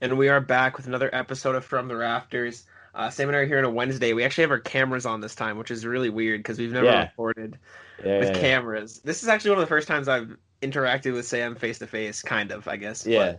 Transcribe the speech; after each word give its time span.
And 0.00 0.18
we 0.18 0.28
are 0.28 0.40
back 0.40 0.76
with 0.76 0.86
another 0.86 1.08
episode 1.14 1.54
of 1.54 1.64
From 1.64 1.88
the 1.88 1.96
Rafters. 1.96 2.64
Uh, 2.94 3.10
Sam 3.10 3.28
and 3.28 3.36
I 3.36 3.40
are 3.40 3.46
here 3.46 3.58
on 3.58 3.64
a 3.64 3.70
Wednesday. 3.70 4.12
We 4.12 4.24
actually 4.24 4.42
have 4.42 4.50
our 4.50 4.58
cameras 4.58 5.06
on 5.06 5.20
this 5.20 5.34
time, 5.34 5.58
which 5.58 5.70
is 5.70 5.86
really 5.86 6.10
weird 6.10 6.40
because 6.40 6.58
we've 6.58 6.72
never 6.72 6.86
Yeah. 6.86 7.02
recorded 7.04 7.58
Yeah, 8.04 8.18
with 8.20 8.28
yeah, 8.30 8.40
cameras. 8.40 9.00
This 9.04 9.22
is 9.22 9.28
actually 9.28 9.50
one 9.52 9.58
of 9.58 9.64
the 9.64 9.68
first 9.68 9.88
times 9.88 10.08
I've 10.08 10.36
interacted 10.62 11.12
with 11.14 11.26
Sam 11.26 11.54
face 11.54 11.78
to 11.78 11.86
face, 11.86 12.22
kind 12.22 12.52
of, 12.52 12.68
I 12.68 12.76
guess. 12.76 13.06
yeah, 13.06 13.36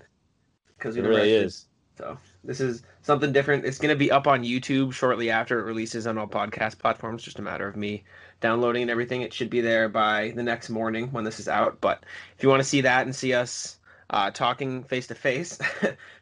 because 0.78 0.95
it 0.97 1.02
really 1.02 1.31
is. 1.31 1.66
So 1.97 2.17
this 2.44 2.59
is 2.59 2.83
something 3.02 3.31
different. 3.31 3.66
It's 3.66 3.80
going 3.80 3.89
to 3.94 3.95
be 3.97 4.11
up 4.11 4.28
on 4.28 4.44
YouTube 4.44 4.94
shortly 4.94 5.31
after 5.31 5.59
it 5.59 5.63
releases 5.63 6.05
on 6.05 6.17
all 6.19 6.28
podcast 6.28 6.78
platforms. 6.78 7.23
Just 7.23 7.39
a 7.39 7.41
matter 7.41 7.67
of 7.67 7.75
me 7.75 8.03
downloading 8.39 8.83
and 8.83 8.91
everything. 8.91 9.22
It 9.22 9.33
should 9.33 9.50
be 9.50 9.61
there 9.61 9.89
by 9.89 10.31
the 10.35 10.44
next 10.44 10.69
morning 10.69 11.11
when 11.11 11.23
this 11.23 11.39
is 11.39 11.47
out. 11.47 11.81
But 11.81 12.03
if 12.38 12.44
you 12.44 12.50
want 12.50 12.61
to 12.61 12.69
see 12.69 12.81
that 12.81 13.08
and 13.08 13.16
see 13.16 13.33
us 13.33 13.77
uh, 14.09 14.31
talking 14.31 14.83
face 14.83 15.08
to 15.08 15.16
face, 15.16 15.59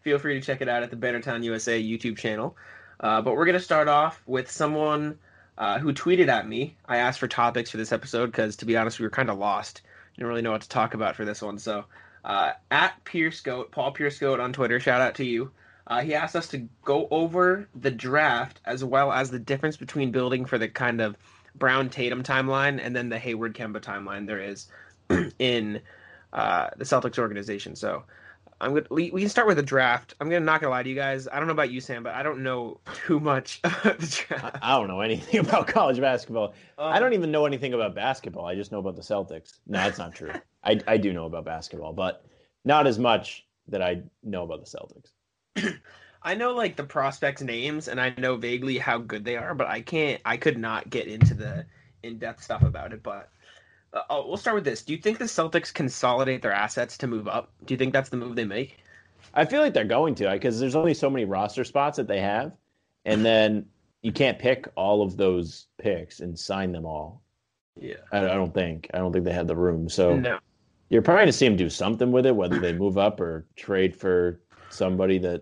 feel 0.01 0.19
free 0.19 0.39
to 0.39 0.45
check 0.45 0.61
it 0.61 0.69
out 0.69 0.83
at 0.83 0.89
the 0.89 0.95
Bannertown 0.95 1.43
USA 1.43 1.81
YouTube 1.81 2.17
channel. 2.17 2.55
Uh, 2.99 3.21
but 3.21 3.35
we're 3.35 3.45
going 3.45 3.57
to 3.57 3.63
start 3.63 3.87
off 3.87 4.21
with 4.25 4.49
someone 4.49 5.17
uh, 5.57 5.79
who 5.79 5.93
tweeted 5.93 6.27
at 6.27 6.47
me. 6.47 6.75
I 6.85 6.97
asked 6.97 7.19
for 7.19 7.27
topics 7.27 7.69
for 7.69 7.77
this 7.77 7.91
episode 7.91 8.27
because, 8.27 8.55
to 8.57 8.65
be 8.65 8.77
honest, 8.77 8.99
we 8.99 9.05
were 9.05 9.11
kind 9.11 9.29
of 9.29 9.37
lost. 9.37 9.81
Didn't 10.15 10.27
really 10.27 10.41
know 10.41 10.51
what 10.51 10.61
to 10.61 10.69
talk 10.69 10.93
about 10.93 11.15
for 11.15 11.25
this 11.25 11.41
one. 11.41 11.59
So, 11.59 11.85
uh, 12.23 12.53
at 12.71 13.03
Pierce 13.03 13.41
Goat, 13.41 13.71
Paul 13.71 13.91
Pierce 13.91 14.17
Goat 14.17 14.39
on 14.39 14.53
Twitter, 14.53 14.79
shout 14.79 15.01
out 15.01 15.15
to 15.15 15.25
you. 15.25 15.51
Uh, 15.87 16.01
he 16.01 16.15
asked 16.15 16.35
us 16.35 16.47
to 16.47 16.67
go 16.83 17.07
over 17.11 17.69
the 17.75 17.91
draft 17.91 18.59
as 18.65 18.83
well 18.83 19.11
as 19.11 19.29
the 19.29 19.39
difference 19.39 19.77
between 19.77 20.11
building 20.11 20.45
for 20.45 20.57
the 20.57 20.67
kind 20.67 20.99
of 20.99 21.15
Brown 21.53 21.89
Tatum 21.89 22.23
timeline 22.23 22.79
and 22.81 22.95
then 22.95 23.09
the 23.09 23.19
Hayward 23.19 23.55
Kemba 23.55 23.79
timeline 23.79 24.25
there 24.25 24.41
is 24.41 24.67
in 25.39 25.81
uh, 26.35 26.69
the 26.77 26.85
Celtics 26.85 27.19
organization. 27.19 27.75
So 27.75 28.05
I'm 28.61 28.75
gonna 28.75 28.87
we 28.91 29.11
we 29.11 29.21
can 29.21 29.29
start 29.29 29.47
with 29.47 29.57
the 29.57 29.63
draft. 29.63 30.15
I'm 30.21 30.29
gonna 30.29 30.45
not 30.45 30.61
gonna 30.61 30.71
lie 30.71 30.83
to 30.83 30.89
you 30.89 30.95
guys. 30.95 31.27
I 31.27 31.39
don't 31.39 31.47
know 31.47 31.53
about 31.53 31.71
you, 31.71 31.81
Sam, 31.81 32.03
but 32.03 32.15
I 32.15 32.23
don't 32.23 32.43
know 32.43 32.81
too 33.07 33.19
much 33.19 33.61
about 33.63 33.99
the 33.99 34.25
I, 34.41 34.51
draft. 34.51 34.57
I 34.61 34.77
don't 34.77 34.87
know 34.87 35.01
anything 35.01 35.39
about 35.45 35.67
college 35.67 35.99
basketball. 35.99 36.55
I 36.87 36.99
Um, 36.99 36.99
don't 36.99 37.13
even 37.13 37.31
know 37.31 37.45
anything 37.45 37.73
about 37.73 37.95
basketball. 37.95 38.45
I 38.45 38.55
just 38.55 38.71
know 38.71 38.79
about 38.79 38.95
the 38.95 39.01
Celtics. 39.01 39.59
No, 39.67 39.83
that's 39.83 39.97
not 39.99 40.15
true. 40.15 40.39
I 40.63 40.81
I 40.87 40.97
do 40.97 41.13
know 41.13 41.25
about 41.25 41.45
basketball, 41.45 41.93
but 41.93 42.25
not 42.65 42.87
as 42.87 42.99
much 42.99 43.47
that 43.67 43.81
I 43.81 44.03
know 44.23 44.43
about 44.43 44.61
the 44.65 44.77
Celtics. 44.77 45.11
I 46.21 46.35
know 46.35 46.53
like 46.53 46.75
the 46.75 46.83
prospects' 46.83 47.41
names 47.41 47.87
and 47.87 48.01
I 48.01 48.13
know 48.17 48.35
vaguely 48.37 48.77
how 48.77 48.97
good 48.97 49.25
they 49.25 49.37
are, 49.37 49.53
but 49.55 49.67
I 49.67 49.81
can't. 49.81 50.21
I 50.25 50.37
could 50.37 50.57
not 50.57 50.89
get 50.89 51.07
into 51.07 51.33
the 51.35 51.67
in-depth 52.03 52.43
stuff 52.43 52.63
about 52.63 52.93
it. 52.93 53.03
But 53.03 53.29
uh, 53.95 54.01
oh, 54.09 54.27
we'll 54.27 54.37
start 54.37 54.55
with 54.55 54.65
this. 54.65 54.83
Do 54.83 54.93
you 54.93 54.99
think 54.99 55.17
the 55.17 55.25
Celtics 55.25 55.73
consolidate 55.73 56.41
their 56.41 56.51
assets 56.51 56.97
to 56.99 57.07
move 57.07 57.27
up? 57.27 57.51
Do 57.65 57.73
you 57.73 57.77
think 57.77 57.93
that's 57.93 58.09
the 58.09 58.17
move 58.17 58.35
they 58.35 58.45
make? 58.45 58.77
I 59.33 59.45
feel 59.45 59.61
like 59.61 59.73
they're 59.73 59.85
going 59.85 60.15
to 60.15 60.29
because 60.31 60.59
there's 60.59 60.75
only 60.75 60.93
so 60.93 61.09
many 61.09 61.25
roster 61.25 61.63
spots 61.63 61.97
that 61.97 62.07
they 62.07 62.19
have, 62.19 62.51
and 63.05 63.25
then 63.25 63.65
you 64.01 64.11
can't 64.11 64.37
pick 64.37 64.67
all 64.75 65.01
of 65.01 65.17
those 65.17 65.67
picks 65.81 66.19
and 66.19 66.37
sign 66.37 66.71
them 66.71 66.85
all. 66.85 67.23
Yeah. 67.79 67.95
I, 68.11 68.19
I 68.19 68.35
don't 68.35 68.53
think. 68.53 68.89
I 68.93 68.99
don't 68.99 69.11
think 69.11 69.25
they 69.25 69.33
have 69.33 69.47
the 69.47 69.55
room. 69.55 69.89
So 69.89 70.15
No. 70.15 70.39
you're 70.89 71.01
probably 71.01 71.21
going 71.21 71.27
to 71.27 71.33
see 71.33 71.47
them 71.47 71.57
do 71.57 71.69
something 71.69 72.11
with 72.11 72.25
it, 72.25 72.35
whether 72.35 72.59
they 72.59 72.73
move 72.73 72.97
up 72.97 73.19
or 73.19 73.47
trade 73.55 73.95
for 73.95 74.41
somebody 74.69 75.17
that 75.19 75.41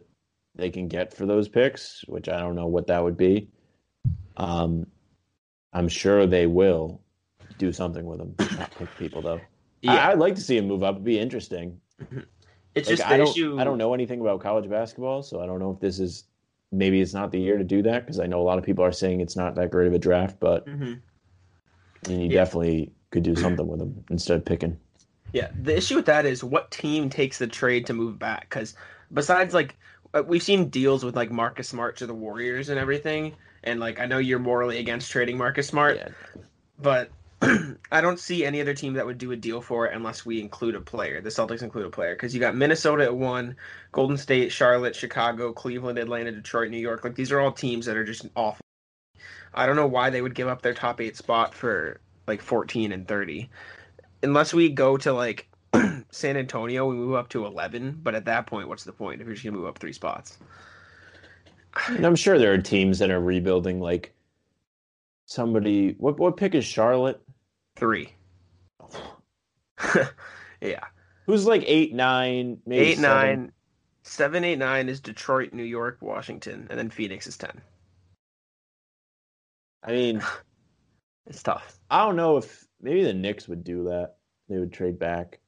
they 0.55 0.69
can 0.69 0.87
get 0.87 1.13
for 1.13 1.25
those 1.25 1.49
picks, 1.49 2.03
which 2.07 2.29
I 2.29 2.39
don't 2.39 2.55
know 2.55 2.67
what 2.67 2.87
that 2.87 3.03
would 3.03 3.17
be. 3.17 3.49
Um, 4.37 4.87
I'm 5.73 5.89
sure 5.89 6.25
they 6.25 6.47
will 6.47 7.01
do 7.57 7.71
something 7.71 8.05
with 8.05 8.19
them. 8.19 8.35
Not 8.57 8.71
pick 8.71 8.89
people 8.97 9.21
though. 9.21 9.39
Yeah. 9.81 9.93
I, 9.93 10.11
I'd 10.11 10.19
like 10.19 10.35
to 10.35 10.41
see 10.41 10.57
him 10.57 10.67
move 10.67 10.83
up. 10.83 10.95
It'd 10.95 11.03
be 11.05 11.19
interesting. 11.19 11.79
It's 12.75 12.89
Like, 12.89 12.97
just 12.97 13.07
I 13.09 13.17
don't. 13.17 13.27
issue. 13.29 13.59
I 13.59 13.63
don't 13.63 13.77
know 13.77 13.93
anything 13.93 14.19
about 14.21 14.39
college 14.41 14.69
basketball, 14.69 15.21
so 15.23 15.41
I 15.41 15.45
don't 15.45 15.59
know 15.59 15.71
if 15.71 15.79
this 15.79 15.99
is. 15.99 16.25
Maybe 16.71 17.01
it's 17.01 17.13
not 17.13 17.31
the 17.31 17.39
year 17.39 17.57
to 17.59 17.63
do 17.63 17.83
that 17.83 18.03
because 18.03 18.19
I 18.19 18.25
know 18.25 18.41
a 18.41 18.43
lot 18.43 18.57
of 18.57 18.63
people 18.63 18.83
are 18.83 18.91
saying 18.91 19.21
it's 19.21 19.35
not 19.35 19.53
that 19.55 19.69
great 19.69 19.85
of 19.87 19.93
a 19.93 19.99
draft, 19.99 20.39
but 20.39 20.65
Mhm. 20.65 20.99
you 22.09 22.17
Yeah. 22.17 22.29
definitely 22.29 22.91
could 23.11 23.21
do 23.21 23.35
something 23.35 23.67
with 23.67 23.77
them 23.79 24.03
instead 24.09 24.37
of 24.37 24.45
picking. 24.45 24.75
Yeah, 25.33 25.49
the 25.61 25.77
issue 25.77 25.95
with 25.95 26.05
that 26.07 26.25
is 26.25 26.43
what 26.43 26.71
team 26.71 27.09
takes 27.11 27.37
the 27.37 27.45
trade 27.47 27.85
to 27.87 27.93
move 27.93 28.17
back? 28.17 28.49
Because 28.49 28.75
besides, 29.13 29.53
like, 29.53 29.75
uh, 30.15 30.23
we've 30.25 30.41
seen 30.41 30.69
deals 30.69 31.03
with 31.05 31.15
like 31.15 31.29
Marcus 31.31 31.67
Smart 31.69 31.95
to 31.97 32.07
the 32.07 32.13
Warriors 32.15 32.69
and 32.69 32.79
everything, 32.79 33.33
and 33.63 33.79
like 33.79 33.99
I 33.99 34.07
know 34.07 34.17
you're 34.17 34.39
morally 34.39 34.79
against 34.79 35.11
trading 35.11 35.37
Marcus 35.37 35.67
Smart, 35.67 35.97
Yeah. 35.97 36.09
but 36.81 37.11
I 37.91 38.01
don't 38.01 38.19
see 38.19 38.45
any 38.45 38.61
other 38.61 38.73
team 38.73 38.93
that 38.93 39.05
would 39.05 39.17
do 39.17 39.31
a 39.31 39.35
deal 39.35 39.61
for 39.61 39.87
it 39.87 39.95
unless 39.95 40.25
we 40.25 40.39
include 40.39 40.75
a 40.75 40.81
player. 40.81 41.21
The 41.21 41.29
Celtics 41.29 41.61
include 41.61 41.85
a 41.85 41.89
player 41.89 42.15
because 42.15 42.33
you 42.33 42.39
got 42.39 42.55
Minnesota 42.55 43.03
at 43.03 43.15
one, 43.15 43.55
Golden 43.91 44.17
State, 44.17 44.51
Charlotte, 44.51 44.95
Chicago, 44.95 45.51
Cleveland, 45.51 45.99
Atlanta, 45.99 46.31
Detroit, 46.31 46.71
New 46.71 46.77
York. 46.77 47.03
Like 47.03 47.15
these 47.15 47.31
are 47.31 47.39
all 47.39 47.51
teams 47.51 47.85
that 47.85 47.97
are 47.97 48.05
just 48.05 48.27
awful. 48.35 48.63
I 49.53 49.65
don't 49.65 49.75
know 49.75 49.87
why 49.87 50.09
they 50.09 50.21
would 50.21 50.35
give 50.35 50.47
up 50.47 50.61
their 50.61 50.73
top 50.73 51.01
eight 51.01 51.17
spot 51.17 51.53
for 51.53 51.99
like 52.27 52.41
14 52.41 52.91
and 52.91 53.07
30, 53.07 53.49
unless 54.21 54.53
we 54.53 54.69
go 54.69 54.97
to 54.97 55.11
like 55.11 55.47
San 56.11 56.37
Antonio, 56.37 56.87
we 56.87 56.95
move 56.95 57.15
up 57.15 57.29
to 57.29 57.45
11. 57.45 57.99
But 58.03 58.15
at 58.15 58.25
that 58.25 58.47
point, 58.47 58.67
what's 58.67 58.83
the 58.83 58.93
point 58.93 59.21
if 59.21 59.27
you're 59.27 59.35
just 59.35 59.45
gonna 59.45 59.57
move 59.57 59.67
up 59.67 59.79
three 59.79 59.93
spots? 59.93 60.37
And 61.87 62.05
I'm 62.05 62.15
sure 62.15 62.37
there 62.37 62.53
are 62.53 62.59
teams 62.59 62.99
that 62.99 63.11
are 63.11 63.19
rebuilding. 63.19 63.79
Like 63.79 64.13
somebody, 65.25 65.95
what 65.97 66.19
what 66.19 66.37
pick 66.37 66.55
is 66.55 66.65
Charlotte? 66.65 67.21
Three. 67.75 68.13
yeah. 70.61 70.83
Who's 71.25 71.45
like 71.45 71.63
eight, 71.65 71.93
nine, 71.93 72.57
maybe 72.65 72.85
eight 72.85 72.97
seven? 72.97 73.39
nine 73.39 73.51
seven 74.05 74.43
eight 74.43 74.59
nine 74.59 74.89
is 74.89 74.99
detroit 74.99 75.53
new 75.53 75.63
york 75.63 75.97
washington 76.01 76.67
and 76.69 76.77
then 76.77 76.89
phoenix 76.89 77.25
is 77.25 77.37
10 77.37 77.61
I 79.81 79.91
mean, 79.93 80.21
it's 81.27 81.41
tough 81.41 81.79
I 81.89 82.05
don't 82.05 82.17
know 82.17 82.35
if 82.35 82.65
maybe 82.81 83.03
the 83.05 83.13
Knicks 83.13 83.47
would 83.47 83.63
do 83.63 83.85
that. 83.85 84.15
They 84.49 84.57
would 84.59 84.73
trade 84.73 84.99
back 84.99 85.39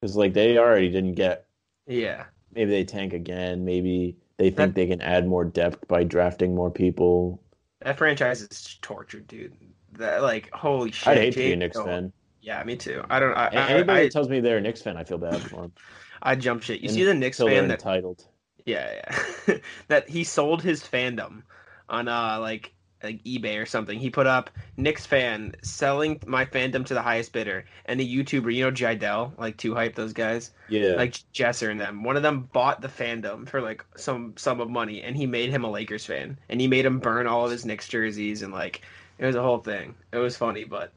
because 0.00 0.16
like 0.16 0.32
they 0.34 0.58
already 0.58 0.88
didn't 0.90 1.14
get. 1.14 1.46
yeah 1.86 2.24
Maybe 2.52 2.70
they 2.72 2.84
tank 2.84 3.12
again. 3.12 3.64
Maybe 3.64 4.16
they 4.38 4.46
think 4.50 4.56
That- 4.56 4.74
they 4.74 4.88
can 4.88 5.00
add 5.00 5.26
more 5.28 5.44
depth 5.44 5.86
by 5.86 6.02
drafting 6.02 6.54
more 6.56 6.70
people. 6.70 7.40
that 7.80 7.96
franchise 7.96 8.42
is 8.42 8.76
tortured 8.82 9.28
dude 9.28 9.54
that 9.92 10.22
like 10.22 10.50
holy 10.52 10.90
shit 10.90 11.08
I'd 11.08 11.18
hate 11.18 11.34
to 11.34 11.42
be 11.42 11.52
a 11.52 11.56
Knicks 11.56 11.80
fan. 11.80 12.12
yeah 12.40 12.62
me 12.64 12.76
too 12.76 13.04
i 13.10 13.20
don't 13.20 13.34
i, 13.34 13.46
A- 13.46 13.56
I, 13.56 13.68
Anybody 13.70 14.00
I, 14.00 14.02
that 14.04 14.12
tells 14.12 14.28
me 14.28 14.40
they're 14.40 14.58
a 14.58 14.60
Knicks 14.60 14.82
fan, 14.82 14.96
I 14.96 15.04
feel 15.04 15.18
bad 15.18 15.44
for 15.44 15.62
them. 15.62 15.72
I 16.22 16.36
jump 16.36 16.62
shit 16.62 16.80
you 16.80 16.88
see 16.88 17.04
the 17.04 17.14
Knicks 17.14 17.38
fan 17.38 17.68
that 17.68 17.80
entitled. 17.80 18.26
Yeah, 18.64 19.02
yeah. 19.48 19.58
that 19.88 20.08
he 20.08 20.24
sold 20.24 20.62
his 20.62 20.82
fandom 20.82 21.42
on 21.88 22.08
uh 22.08 22.38
like 22.40 22.72
like 23.02 23.22
eBay 23.24 23.60
or 23.60 23.66
something. 23.66 23.98
He 23.98 24.10
put 24.10 24.26
up 24.28 24.50
Knicks 24.76 25.04
fan 25.04 25.54
selling 25.62 26.20
my 26.26 26.44
fandom 26.44 26.86
to 26.86 26.94
the 26.94 27.02
highest 27.02 27.32
bidder, 27.32 27.64
and 27.86 28.00
a 28.00 28.04
YouTuber, 28.04 28.54
you 28.54 28.64
know 28.64 28.70
Jidel, 28.70 29.36
like 29.38 29.56
to 29.58 29.74
hype 29.74 29.96
those 29.96 30.12
guys, 30.12 30.52
Yeah, 30.68 30.94
like 30.94 31.14
Jesser 31.34 31.70
and 31.70 31.80
them. 31.80 32.04
One 32.04 32.16
of 32.16 32.22
them 32.22 32.48
bought 32.52 32.80
the 32.80 32.88
fandom 32.88 33.48
for 33.48 33.60
like 33.60 33.84
some 33.96 34.34
sum 34.36 34.60
of 34.60 34.70
money, 34.70 35.02
and 35.02 35.16
he 35.16 35.26
made 35.26 35.50
him 35.50 35.64
a 35.64 35.70
Lakers 35.70 36.06
fan, 36.06 36.38
and 36.48 36.60
he 36.60 36.68
made 36.68 36.86
him 36.86 37.00
burn 37.00 37.26
all 37.26 37.44
of 37.44 37.50
his 37.50 37.64
Knicks 37.66 37.88
jerseys, 37.88 38.42
and 38.42 38.52
like 38.52 38.82
it 39.22 39.26
was 39.26 39.36
a 39.36 39.42
whole 39.42 39.58
thing. 39.60 39.96
It 40.12 40.18
was 40.18 40.36
funny, 40.36 40.64
but 40.64 40.92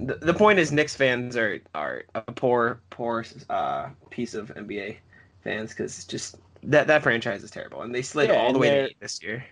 the, 0.00 0.16
the 0.16 0.34
point 0.34 0.58
is 0.60 0.72
Knicks 0.72 0.96
fans 0.96 1.36
are 1.36 1.60
are 1.74 2.04
a 2.14 2.22
poor 2.32 2.82
poor 2.90 3.24
uh, 3.50 3.90
piece 4.10 4.34
of 4.34 4.50
NBA 4.56 4.98
fans 5.44 5.70
because 5.70 6.04
just 6.06 6.36
that 6.64 6.88
that 6.88 7.02
franchise 7.04 7.44
is 7.44 7.50
terrible, 7.50 7.82
and 7.82 7.94
they 7.94 8.02
slid 8.02 8.30
Yeah, 8.30 8.36
all 8.36 8.52
the 8.52 8.60
way 8.60 8.70
to 8.70 8.76
eight 8.76 8.96
this 9.00 9.22
year. 9.22 9.44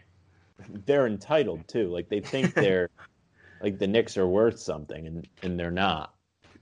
They're 0.69 1.07
entitled 1.07 1.69
too. 1.69 1.89
Like 1.91 2.09
they 2.09 2.21
think 2.21 2.57
they're 2.59 2.89
like 3.61 3.79
the 3.79 3.89
Knicks 3.89 4.17
are 4.19 4.29
worth 4.29 4.61
something, 4.61 5.07
and 5.09 5.29
and 5.43 5.61
they're 5.61 5.73
not 5.73 6.15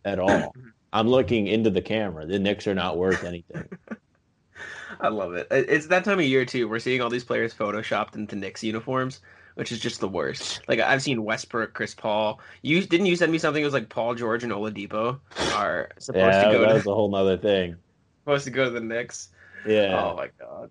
at 0.05 0.20
all. 0.20 0.56
I'm 0.93 1.08
looking 1.08 1.49
into 1.49 1.70
the 1.70 1.82
camera. 1.82 2.26
The 2.26 2.40
Knicks 2.40 2.67
are 2.69 2.75
not 2.76 2.99
worth 2.99 3.25
anything. 3.25 3.69
I 5.00 5.08
love 5.08 5.35
it. 5.35 5.47
It- 5.50 5.69
It's 5.69 5.87
that 5.88 6.05
time 6.05 6.19
of 6.19 6.25
year 6.25 6.44
too. 6.44 6.69
We're 6.69 6.79
seeing 6.79 7.00
all 7.00 7.11
these 7.11 7.25
players 7.25 7.55
photoshopped 7.55 8.14
into 8.17 8.37
Knicks 8.37 8.62
uniforms, 8.62 9.20
which 9.54 9.70
is 9.72 9.78
just 9.78 10.00
the 10.00 10.08
worst. 10.08 10.60
Like 10.68 10.80
I've 10.80 11.02
seen 11.02 11.24
Westbrook, 11.24 11.74
Chris 11.74 11.94
Paul. 11.94 12.40
You 12.62 12.82
didn't 12.84 13.06
you 13.06 13.16
send 13.16 13.30
me 13.32 13.38
something? 13.38 13.62
It 13.62 13.66
was 13.66 13.74
like 13.74 13.88
Paul 13.88 14.14
George 14.14 14.42
and 14.44 14.52
Oladipo 14.52 15.20
are 15.54 15.90
supposed 15.98 16.34
yeah, 16.36 16.44
to 16.44 16.52
go 16.52 16.60
that 16.62 16.68
to 16.68 16.74
was 16.74 16.86
a 16.86 16.94
whole 16.94 17.10
nother 17.10 17.36
thing. 17.36 17.76
supposed 18.24 18.44
to 18.44 18.50
go 18.50 18.64
to 18.64 18.70
the 18.70 18.80
Knicks. 18.80 19.28
Yeah, 19.66 19.98
Oh 20.02 20.16
my 20.16 20.28
god. 20.38 20.70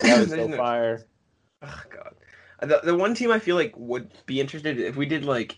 that 0.00 0.18
was 0.20 0.28
so 0.30 0.46
no- 0.46 0.56
fire. 0.56 1.06
Oh 1.62 1.82
god. 1.92 2.14
The, 2.62 2.80
the 2.84 2.94
one 2.94 3.14
team 3.14 3.30
I 3.32 3.38
feel 3.38 3.56
like 3.56 3.72
would 3.76 4.10
be 4.26 4.38
interested 4.40 4.78
if 4.78 4.94
we 4.96 5.06
did 5.06 5.24
like 5.24 5.56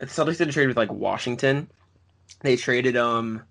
if 0.00 0.14
the 0.14 0.24
Celtics 0.24 0.38
did 0.38 0.48
a 0.48 0.52
trade 0.52 0.66
with 0.68 0.76
like 0.78 0.90
Washington, 0.90 1.70
they 2.40 2.56
traded 2.56 2.96
um 2.96 3.42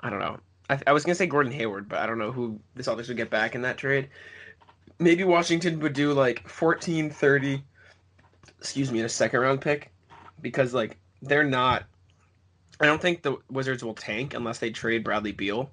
I 0.00 0.10
don't 0.10 0.20
know. 0.20 0.38
I, 0.70 0.78
I 0.86 0.92
was 0.92 1.04
gonna 1.04 1.14
say 1.16 1.26
Gordon 1.26 1.52
Hayward, 1.52 1.88
but 1.88 1.98
I 1.98 2.06
don't 2.06 2.18
know 2.18 2.30
who 2.32 2.60
the 2.76 2.82
Celtics 2.84 3.08
would 3.08 3.16
get 3.16 3.28
back 3.30 3.54
in 3.56 3.62
that 3.62 3.76
trade. 3.76 4.08
Maybe 5.02 5.24
Washington 5.24 5.80
would 5.80 5.92
do 5.92 6.12
like 6.12 6.48
14 6.48 7.10
30 7.10 7.62
excuse 8.58 8.92
me, 8.92 9.00
a 9.00 9.08
second 9.08 9.40
round 9.40 9.60
pick. 9.60 9.90
Because 10.40 10.72
like 10.72 10.98
they're 11.20 11.44
not 11.44 11.84
I 12.80 12.86
don't 12.86 13.00
think 13.00 13.22
the 13.22 13.36
Wizards 13.50 13.84
will 13.84 13.94
tank 13.94 14.34
unless 14.34 14.58
they 14.58 14.70
trade 14.70 15.04
Bradley 15.04 15.32
Beal. 15.32 15.70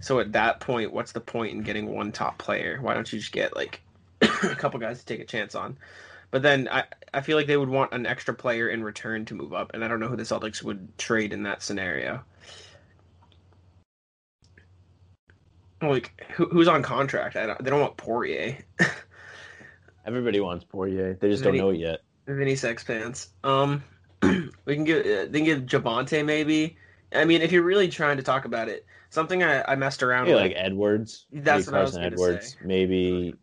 So 0.00 0.20
at 0.20 0.32
that 0.32 0.60
point, 0.60 0.92
what's 0.92 1.12
the 1.12 1.20
point 1.20 1.52
in 1.52 1.62
getting 1.62 1.92
one 1.92 2.12
top 2.12 2.38
player? 2.38 2.78
Why 2.80 2.94
don't 2.94 3.12
you 3.12 3.18
just 3.18 3.32
get 3.32 3.56
like 3.56 3.80
a 4.20 4.54
couple 4.54 4.78
guys 4.78 5.00
to 5.00 5.04
take 5.04 5.20
a 5.20 5.24
chance 5.24 5.56
on? 5.56 5.76
But 6.30 6.42
then 6.42 6.68
I, 6.70 6.84
I 7.12 7.22
feel 7.22 7.36
like 7.36 7.46
they 7.46 7.56
would 7.56 7.68
want 7.68 7.92
an 7.92 8.06
extra 8.06 8.34
player 8.34 8.68
in 8.68 8.84
return 8.84 9.24
to 9.26 9.34
move 9.34 9.52
up, 9.52 9.72
and 9.74 9.82
I 9.82 9.88
don't 9.88 9.98
know 9.98 10.08
who 10.08 10.16
the 10.16 10.22
Celtics 10.22 10.62
would 10.62 10.96
trade 10.98 11.32
in 11.32 11.42
that 11.44 11.62
scenario. 11.62 12.22
Like 15.80 16.24
who, 16.34 16.46
who's 16.46 16.68
on 16.68 16.82
contract? 16.82 17.36
I 17.36 17.46
don't, 17.46 17.62
they 17.62 17.70
don't 17.70 17.80
want 17.80 17.96
Poirier, 17.96 18.58
Everybody 20.06 20.40
wants 20.40 20.64
Poirier. 20.64 21.18
They 21.20 21.28
just 21.28 21.44
don't 21.44 21.56
know 21.56 21.70
it 21.70 21.78
yet. 21.78 22.00
Vinny 22.26 22.56
Sexpants. 22.56 23.28
Um, 23.44 23.84
we 24.22 24.74
can 24.74 24.84
give 24.84 25.04
uh, 25.04 25.30
they 25.30 25.40
can 25.40 25.44
give 25.44 25.62
Javonte 25.62 26.24
maybe. 26.24 26.76
I 27.14 27.24
mean, 27.24 27.42
if 27.42 27.52
you're 27.52 27.62
really 27.62 27.88
trying 27.88 28.16
to 28.16 28.22
talk 28.22 28.44
about 28.44 28.68
it, 28.68 28.84
something 29.10 29.42
I, 29.42 29.62
I 29.70 29.76
messed 29.76 30.02
around 30.02 30.24
Maybe 30.24 30.34
with. 30.34 30.42
like 30.42 30.54
Edwards. 30.56 31.26
That's 31.32 31.66
maybe 31.66 31.72
what 31.72 31.80
I 31.80 31.82
was 31.84 31.96
Edwards. 31.96 32.52
say. 32.52 32.58
Maybe 32.64 33.34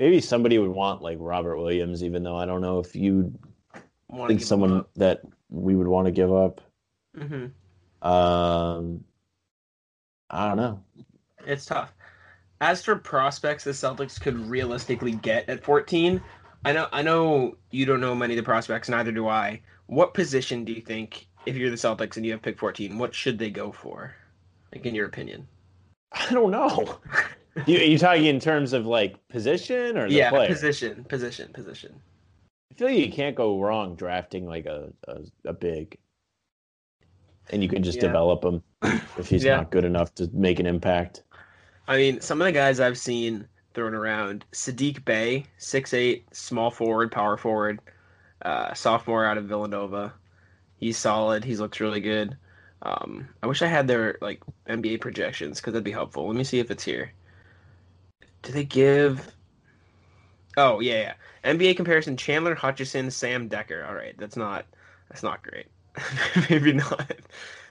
maybe 0.00 0.20
somebody 0.20 0.58
would 0.58 0.70
want 0.70 1.02
like 1.02 1.18
Robert 1.20 1.58
Williams, 1.58 2.02
even 2.02 2.22
though 2.22 2.36
I 2.36 2.46
don't 2.46 2.60
know 2.60 2.78
if 2.78 2.94
you 2.94 3.38
think 4.26 4.40
someone 4.40 4.84
that 4.96 5.22
we 5.50 5.76
would 5.76 5.88
want 5.88 6.06
to 6.06 6.12
give 6.12 6.32
up. 6.32 6.60
Mhm. 7.16 7.52
Um, 8.02 9.04
I 10.30 10.48
don't 10.48 10.56
know. 10.56 10.82
It's 11.46 11.64
tough. 11.66 11.92
As 12.60 12.84
for 12.84 12.96
prospects 12.96 13.64
the 13.64 13.70
Celtics 13.70 14.20
could 14.20 14.36
realistically 14.48 15.12
get 15.12 15.48
at 15.48 15.62
14, 15.62 16.20
I 16.64 16.72
know 16.72 16.88
I 16.92 17.02
know 17.02 17.56
you 17.70 17.86
don't 17.86 18.00
know 18.00 18.14
many 18.14 18.34
of 18.34 18.36
the 18.36 18.42
prospects, 18.42 18.88
neither 18.88 19.12
do 19.12 19.28
I. 19.28 19.60
What 19.86 20.12
position 20.12 20.64
do 20.64 20.72
you 20.72 20.80
think, 20.82 21.28
if 21.46 21.56
you're 21.56 21.70
the 21.70 21.76
Celtics 21.76 22.16
and 22.16 22.26
you 22.26 22.32
have 22.32 22.42
pick 22.42 22.58
14, 22.58 22.98
what 22.98 23.14
should 23.14 23.38
they 23.38 23.50
go 23.50 23.70
for? 23.72 24.14
Like 24.74 24.84
in 24.84 24.94
your 24.94 25.06
opinion? 25.06 25.46
I 26.12 26.32
don't 26.32 26.50
know. 26.50 26.98
you, 27.66 27.78
are 27.78 27.82
you 27.82 27.98
talking 27.98 28.24
in 28.24 28.40
terms 28.40 28.72
of 28.72 28.86
like 28.86 29.16
position 29.28 29.96
or 29.96 30.08
the 30.08 30.14
yeah, 30.14 30.30
player? 30.30 30.48
position, 30.48 31.04
position, 31.04 31.52
position. 31.52 32.00
I 32.72 32.74
feel 32.74 32.88
like 32.88 32.98
you 32.98 33.12
can't 33.12 33.36
go 33.36 33.60
wrong 33.60 33.94
drafting 33.94 34.46
like 34.46 34.66
a 34.66 34.92
a, 35.06 35.20
a 35.46 35.52
big, 35.52 35.96
and 37.50 37.62
you 37.62 37.68
can 37.68 37.82
just 37.82 37.96
Yeah. 37.96 38.08
develop 38.08 38.44
him 38.44 38.62
if 39.16 39.28
he's 39.28 39.44
Yeah. 39.44 39.56
not 39.56 39.70
good 39.70 39.84
enough 39.84 40.14
to 40.16 40.28
make 40.32 40.58
an 40.60 40.66
impact. 40.66 41.22
I 41.88 41.96
mean, 41.96 42.20
some 42.20 42.40
of 42.40 42.44
the 42.44 42.52
guys 42.52 42.80
I've 42.80 42.98
seen 42.98 43.48
thrown 43.74 43.94
around, 43.94 44.44
Saddiq 44.52 45.04
Bey, 45.04 45.46
6'8", 45.58 46.22
small 46.32 46.70
forward, 46.70 47.10
power 47.10 47.36
forward, 47.38 47.80
uh, 48.42 48.74
sophomore 48.74 49.24
out 49.24 49.38
of 49.38 49.46
Villanova. 49.46 50.12
He's 50.76 50.98
solid. 50.98 51.44
He 51.44 51.56
looks 51.56 51.80
really 51.80 52.00
good. 52.00 52.36
Um, 52.82 53.28
I 53.42 53.46
wish 53.46 53.62
I 53.62 53.66
had 53.66 53.88
their 53.88 54.18
like 54.20 54.40
NBA 54.68 55.00
projections 55.00 55.58
because 55.58 55.72
that'd 55.72 55.82
be 55.84 55.90
helpful. 55.90 56.26
Let 56.26 56.36
me 56.36 56.44
see 56.44 56.60
if 56.60 56.70
it's 56.70 56.84
here. 56.84 57.12
Do 58.42 58.52
they 58.52 58.64
give? 58.64 59.32
Oh 60.56 60.80
yeah, 60.80 61.14
yeah. 61.44 61.52
NBA 61.52 61.76
comparison: 61.76 62.16
Chandler 62.16 62.54
Hutchison, 62.54 63.10
Sam 63.10 63.48
Dekker. 63.48 63.88
All 63.88 63.94
right, 63.94 64.16
that's 64.18 64.36
not 64.36 64.66
that's 65.08 65.24
not 65.24 65.42
great. 65.42 65.66
Maybe 66.50 66.72
not. 66.72 67.10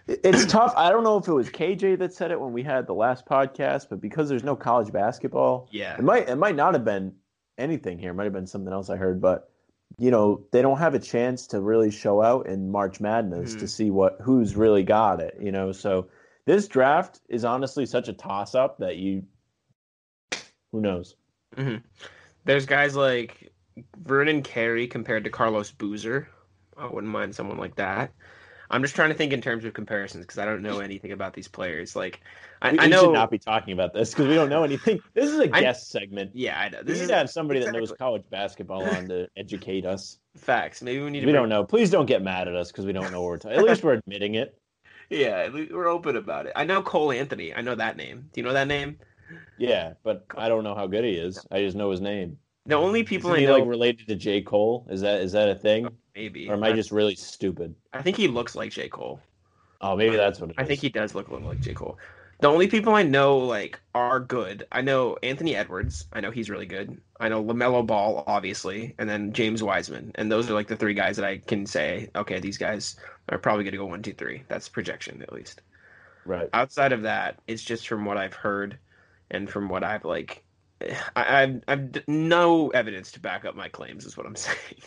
It's 0.08 0.46
tough. 0.46 0.74
I 0.78 0.90
don't 0.92 1.04
know 1.04 1.18
if 1.18 1.28
it 1.28 1.34
was 1.34 1.50
KJ 1.50 2.00
that 2.00 2.14
said 2.14 2.32
it 2.32 2.40
when 2.40 2.54
we 2.54 2.64
had 2.64 2.88
the 2.88 2.94
last 2.94 3.26
podcast, 3.26 3.88
but 3.90 4.00
because 4.00 4.30
there's 4.30 4.44
no 4.44 4.56
college 4.56 4.92
basketball, 4.94 5.68
Yeah. 5.72 5.98
it 5.98 6.04
might 6.04 6.30
it 6.30 6.38
might 6.38 6.56
not 6.56 6.74
have 6.74 6.86
been 6.86 7.14
anything 7.58 8.00
here. 8.00 8.12
It 8.12 8.14
might 8.14 8.24
have 8.24 8.34
been 8.34 8.48
something 8.48 8.72
else 8.72 8.90
I 8.90 8.96
heard, 8.96 9.20
but 9.20 9.50
you 9.98 10.12
know 10.12 10.46
they 10.52 10.62
don't 10.62 10.78
have 10.78 10.94
a 10.94 11.00
chance 11.00 11.48
to 11.48 11.60
really 11.60 11.92
show 11.92 12.22
out 12.22 12.48
in 12.48 12.72
March 12.72 13.02
Madness 13.02 13.56
to 13.56 13.66
Mhm. 13.66 13.70
see 13.70 13.92
what 13.92 14.18
who's 14.22 14.56
really 14.56 14.84
got 14.84 15.20
it. 15.20 15.38
You 15.42 15.52
know, 15.52 15.72
so 15.74 16.08
this 16.46 16.68
draft 16.70 17.20
is 17.28 17.44
honestly 17.44 17.86
such 17.86 18.08
a 18.08 18.14
toss 18.14 18.56
up 18.56 18.78
that 18.78 18.96
you 18.96 19.24
who 20.72 20.82
knows. 20.82 21.16
hmm 21.56 21.78
There's 22.46 22.66
guys 22.66 22.96
like 22.96 23.52
Vernon 23.98 24.42
Carey 24.42 24.88
compared 24.88 25.26
to 25.26 25.30
Carlos 25.30 25.72
Boozer. 25.72 26.30
I 26.78 26.88
wouldn't 26.88 27.12
mind 27.12 27.36
someone 27.36 27.58
like 27.58 27.76
that. 27.76 28.12
I'm 28.70 28.82
just 28.82 28.96
trying 28.96 29.10
to 29.10 29.16
think 29.16 29.34
in 29.34 29.42
terms 29.42 29.64
of 29.66 29.74
comparisons 29.74 30.24
because 30.26 30.38
I 30.38 30.46
don't 30.46 30.62
know 30.62 30.80
anything 30.80 31.12
about 31.12 31.34
these 31.34 31.48
players. 31.48 31.96
Like, 31.96 32.22
I, 32.62 32.72
We, 32.74 32.80
I 32.80 32.84
we 32.86 32.90
know. 32.90 33.02
should 33.04 33.14
not 33.14 33.32
be 33.32 33.38
talking 33.40 33.74
about 33.74 33.94
this 33.94 34.12
because 34.12 34.28
we 34.28 34.36
don't 34.36 34.50
know 34.50 34.64
anything. 34.64 35.00
This 35.14 35.30
is 35.32 35.40
a 35.40 35.48
guest 35.48 35.90
segment. 35.90 36.32
yeah, 36.34 36.60
I 36.60 36.70
know. 36.70 36.80
We 36.80 36.84
This 36.86 36.98
need 36.98 37.04
is 37.04 37.10
to 37.10 37.16
have 37.16 37.30
somebody 37.30 37.60
that 37.62 37.72
knows 37.74 37.92
college 37.98 38.24
basketball 38.30 38.84
on 38.84 39.08
to 39.10 39.28
educate 39.38 39.86
us. 39.86 40.20
facts. 40.38 40.82
Maybe 40.82 41.02
we 41.04 41.10
need 41.12 41.22
to. 41.22 41.26
We 41.26 41.32
bring- 41.32 41.42
don't 41.44 41.50
know. 41.50 41.64
Please 41.64 41.90
don't 41.90 42.06
get 42.06 42.22
mad 42.22 42.48
at 42.48 42.56
us 42.56 42.72
because 42.72 42.86
we 42.86 42.94
don't 42.94 43.12
know 43.12 43.22
what 43.22 43.30
we're 43.30 43.38
talking. 43.38 43.58
At 43.58 43.64
least 43.64 43.84
we're 43.84 43.94
admitting 43.94 44.36
it. 44.36 44.58
Yeah, 45.10 45.48
we're 45.48 45.88
open 45.88 46.18
about 46.18 46.48
it. 46.48 46.52
I 46.54 46.66
know 46.66 46.82
Cole 46.82 47.14
Anthony. 47.14 47.54
I 47.54 47.62
know 47.62 47.76
that 47.76 47.96
name. 47.96 48.30
Do 48.34 48.42
you 48.42 48.46
know 48.46 48.52
that 48.52 48.68
name? 48.68 48.98
Yeah, 49.58 49.94
but 50.04 50.26
I 50.38 50.50
don't 50.50 50.66
know 50.66 50.76
how 50.76 50.88
good 50.88 51.06
he 51.06 51.12
is. 51.12 51.46
I 51.50 51.62
just 51.62 51.78
know 51.78 51.92
his 51.92 52.02
name. 52.02 52.40
The 52.68 52.76
only 52.76 53.04
people 53.04 53.32
Isn't 53.32 53.38
I 53.38 53.40
he 53.40 53.46
know, 53.46 53.54
like 53.54 53.66
related 53.66 54.08
to 54.10 54.16
J. 54.16 54.42
Cole? 54.44 54.88
Is 54.90 55.02
that 55.02 55.22
is 55.22 55.32
that 55.34 55.50
a 55.50 55.56
thing? 55.56 55.88
Oh, 55.88 55.92
maybe. 56.16 56.50
Or 56.50 56.54
am 56.56 56.64
I 56.64 56.74
just 56.74 56.92
really 56.92 57.16
stupid? 57.16 57.76
I 57.94 58.02
think 58.04 58.18
he 58.18 58.28
looks 58.28 58.56
like 58.56 58.72
J 58.72 58.90
Cole. 58.90 59.22
Oh, 59.82 59.96
maybe 59.96 60.16
that's 60.18 60.40
what 60.40 60.52
it 60.52 60.54
is. 60.54 60.58
I 60.58 60.66
think 60.66 60.82
he 60.82 60.90
does 60.90 61.16
look 61.16 61.28
a 61.30 61.34
little 61.34 61.48
like 61.50 61.62
J. 61.62 61.74
Cole. 61.74 61.98
The 62.40 62.48
only 62.50 62.68
people 62.68 62.94
I 62.96 63.04
know 63.04 63.38
like 63.38 63.80
are 63.96 64.20
good. 64.20 64.68
I 64.72 64.82
know 64.82 65.18
Anthony 65.24 65.56
Edwards. 65.56 66.06
I 66.14 66.20
know 66.22 66.32
he's 66.32 66.50
really 66.50 66.66
good. 66.68 67.00
I 67.20 67.30
know 67.30 67.44
Lamelo 67.44 67.86
Ball, 67.86 68.24
obviously, 68.28 68.94
and 69.00 69.10
then 69.10 69.34
James 69.34 69.64
Wiseman. 69.64 70.12
And 70.16 70.32
those 70.32 70.50
are 70.50 70.54
like 70.54 70.68
the 70.68 70.76
three 70.78 70.94
guys 70.94 71.18
that 71.18 71.26
I 71.26 71.38
can 71.40 71.66
say, 71.66 72.10
okay, 72.16 72.40
these 72.40 72.58
guys 72.58 72.96
are 73.30 73.40
probably 73.40 73.64
going 73.64 73.72
to 73.74 73.78
go 73.80 73.86
one, 73.88 74.04
two, 74.04 74.14
three. 74.14 74.44
That's 74.50 74.70
projection 74.70 75.22
at 75.24 75.34
least. 75.34 75.62
right. 76.26 76.50
Outside 76.54 76.92
of 76.94 77.04
that, 77.04 77.40
it's 77.48 77.64
just 77.64 77.88
from 77.88 78.06
what 78.06 78.18
I've 78.18 78.34
heard 78.36 78.78
and 79.32 79.50
from 79.50 79.70
what 79.70 79.84
I've 79.84 80.06
like. 80.06 80.44
I, 81.16 81.44
I've, 81.44 81.64
I've 81.68 82.08
no 82.08 82.70
evidence 82.70 83.12
to 83.14 83.20
back 83.20 83.46
up 83.46 83.56
my 83.56 83.70
claims. 83.70 84.06
Is 84.06 84.18
what 84.18 84.26
I'm 84.26 84.36
saying. 84.38 84.82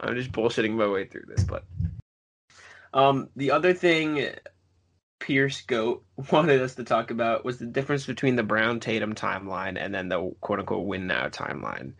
I'm 0.00 0.14
just 0.14 0.32
bullshitting 0.32 0.72
my 0.72 0.86
way 0.86 1.06
through 1.06 1.24
this, 1.26 1.44
but 1.44 1.64
um, 2.94 3.28
the 3.36 3.50
other 3.50 3.74
thing 3.74 4.30
Pierce 5.20 5.62
Goat 5.62 6.04
wanted 6.32 6.60
us 6.62 6.74
to 6.76 6.84
talk 6.84 7.10
about 7.10 7.44
was 7.44 7.58
the 7.58 7.66
difference 7.66 8.06
between 8.06 8.36
the 8.36 8.42
Brown 8.42 8.80
Tatum 8.80 9.14
timeline 9.14 9.76
and 9.78 9.94
then 9.94 10.08
the 10.08 10.34
quote 10.40 10.60
unquote 10.60 10.86
win 10.86 11.06
now 11.06 11.28
timeline. 11.28 11.94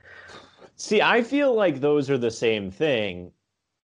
See, 0.77 1.03
I 1.03 1.23
feel 1.23 1.55
like 1.55 1.81
those 1.81 2.09
are 2.09 2.19
the 2.19 2.31
same 2.31 2.71
thing 2.71 3.33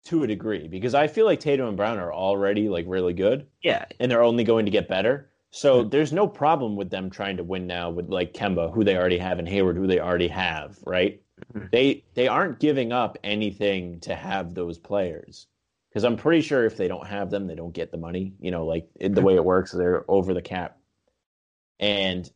to 0.04 0.22
a 0.22 0.26
degree 0.26 0.66
because 0.66 0.94
I 0.94 1.08
feel 1.08 1.26
like 1.26 1.40
Tatum 1.40 1.68
and 1.68 1.76
Brown 1.76 1.98
are 1.98 2.12
already 2.12 2.68
like 2.68 2.86
really 2.88 3.12
good 3.12 3.46
Yeah, 3.62 3.84
and 3.98 4.10
they're 4.10 4.22
only 4.22 4.44
going 4.44 4.64
to 4.64 4.70
get 4.70 4.88
better. 4.88 5.29
So 5.50 5.82
there's 5.82 6.12
no 6.12 6.28
problem 6.28 6.76
with 6.76 6.90
them 6.90 7.10
trying 7.10 7.36
to 7.38 7.44
win 7.44 7.66
now 7.66 7.90
with 7.90 8.08
like 8.08 8.32
Kemba, 8.34 8.72
who 8.72 8.84
they 8.84 8.96
already 8.96 9.18
have, 9.18 9.38
and 9.38 9.48
Hayward, 9.48 9.76
who 9.76 9.86
they 9.86 9.98
already 10.00 10.28
have, 10.28 10.78
right? 10.86 11.20
Mhm. 11.52 11.70
They 11.72 12.04
they 12.14 12.28
aren't 12.28 12.60
giving 12.60 12.92
up 12.92 13.18
anything 13.24 14.00
to 14.00 14.14
have 14.14 14.54
those 14.54 14.78
players. 14.78 15.48
Because 15.88 16.04
I'm 16.04 16.16
pretty 16.16 16.40
sure 16.42 16.64
if 16.64 16.76
they 16.76 16.86
don't 16.86 17.06
have 17.06 17.30
them, 17.30 17.48
they 17.48 17.56
don't 17.56 17.74
get 17.74 17.90
the 17.90 17.98
money. 17.98 18.34
You 18.38 18.52
know, 18.52 18.64
like 18.64 18.88
the 19.00 19.22
way 19.22 19.34
it 19.34 19.44
works, 19.44 19.72
they're 19.72 20.08
over 20.08 20.34
the 20.34 20.42
cap. 20.42 20.78
And 21.80 22.30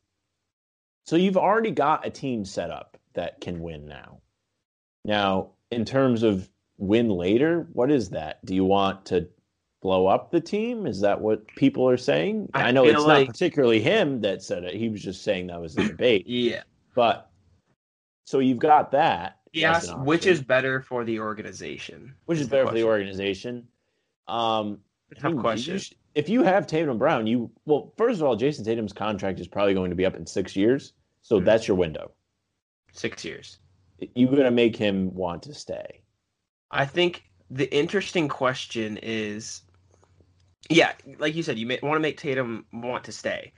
so 1.05 1.15
you've 1.17 1.37
already 1.37 1.71
got 1.71 2.07
a 2.07 2.11
team 2.11 2.45
set 2.45 2.71
up 2.71 2.99
that 3.13 3.41
can 3.41 3.61
win 3.61 3.87
now. 3.87 4.23
Now, 5.05 5.51
in 5.71 5.85
terms 5.85 6.23
of 6.25 6.49
win 6.79 7.11
later, 7.11 7.69
what 7.73 7.93
is 7.93 8.11
that? 8.11 8.45
Do 8.45 8.55
you 8.55 8.65
want 8.65 9.07
to 9.07 9.29
blow 9.85 10.07
up 10.07 10.31
the 10.31 10.41
team? 10.41 10.87
Is 10.87 11.03
that 11.03 11.21
what 11.21 11.47
people 11.47 11.87
are 11.87 11.99
saying? 11.99 12.49
I 12.55 12.69
I, 12.69 12.71
know 12.71 12.87
it's 12.87 13.03
like- 13.03 13.27
not 13.29 13.35
particularly 13.35 13.81
him 13.81 14.23
that 14.23 14.43
said 14.43 14.65
it. 14.65 14.75
He 14.75 14.89
was 14.89 15.03
just 15.03 15.23
saying 15.23 15.49
that 15.49 15.61
was 15.61 15.75
the 15.75 15.85
debate. 15.89 16.27
Yeah. 16.27 16.63
But 16.97 17.31
so 18.25 18.39
you've 18.39 18.59
got 18.59 18.91
that. 18.93 19.39
Yes, 19.53 19.93
which 19.99 20.27
is 20.27 20.43
better 20.43 20.81
for 20.81 21.05
the 21.05 21.21
organization? 21.21 22.15
which 22.25 22.39
is 22.41 22.49
the 22.49 22.57
better 22.57 22.67
for 22.69 22.75
the 22.75 22.83
organization. 22.85 23.69
Um, 24.27 24.79
I 25.15 25.21
Tough 25.21 25.33
you 25.35 25.39
question. 25.41 25.79
If 26.15 26.29
you 26.31 26.43
have 26.45 26.67
Tatum 26.67 26.97
Brown, 26.99 27.27
you 27.27 27.51
well, 27.67 27.93
first 27.99 28.21
of 28.21 28.27
all, 28.27 28.37
Jayson 28.37 28.65
Tatum's 28.65 28.93
contract 28.95 29.39
is 29.39 29.47
probably 29.47 29.75
going 29.75 29.91
to 29.91 29.97
be 29.97 30.07
up 30.07 30.17
in 30.17 30.27
six 30.27 30.57
years, 30.57 30.95
so 31.23 31.39
Mhm. 31.41 31.45
that's 31.45 31.69
your 31.69 31.77
window. 31.77 32.11
Six 32.93 33.23
years. 33.25 33.59
You're 34.15 34.31
going 34.31 34.45
to 34.45 34.51
make 34.51 34.77
him 34.77 35.15
want 35.15 35.43
to 35.45 35.53
stay. 35.55 36.01
I 36.71 36.87
think 36.87 37.25
the 37.51 37.73
interesting 37.73 38.29
question 38.29 38.99
is, 39.03 39.61
yeah, 40.71 40.93
like 41.19 41.35
you 41.35 41.43
said, 41.43 41.59
you 41.59 41.67
may, 41.67 41.79
want 41.83 41.97
to 41.97 42.01
make 42.01 42.19
Tatum 42.19 42.67
want 42.73 43.05
to 43.05 43.13
stay. 43.13 43.53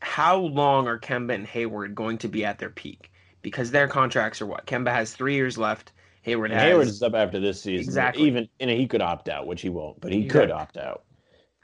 How 0.00 0.36
long 0.38 0.86
are 0.86 0.98
Kemba 0.98 1.34
and 1.34 1.46
Hayward 1.46 1.94
going 1.94 2.18
to 2.18 2.28
be 2.28 2.44
at 2.44 2.58
their 2.58 2.70
peak? 2.70 3.10
Because 3.42 3.70
their 3.70 3.88
contracts 3.88 4.40
are 4.42 4.46
what? 4.46 4.66
Kemba 4.66 4.92
has 4.92 5.12
three 5.12 5.34
years 5.34 5.58
left. 5.58 5.92
Hayward 6.22 6.50
And 6.50 6.60
has. 6.60 6.68
Hayward 6.70 6.88
is 6.88 7.02
up 7.02 7.14
after 7.14 7.40
this 7.40 7.62
season. 7.62 7.84
Exactly. 7.84 8.24
Even 8.24 8.48
and 8.60 8.70
he 8.70 8.86
could 8.86 9.02
opt 9.02 9.28
out, 9.28 9.46
which 9.46 9.62
he 9.62 9.68
won't, 9.68 10.00
but 10.00 10.12
he 10.12 10.24
Exactly. 10.24 10.46
could 10.48 10.50
opt 10.50 10.76
out. 10.76 11.04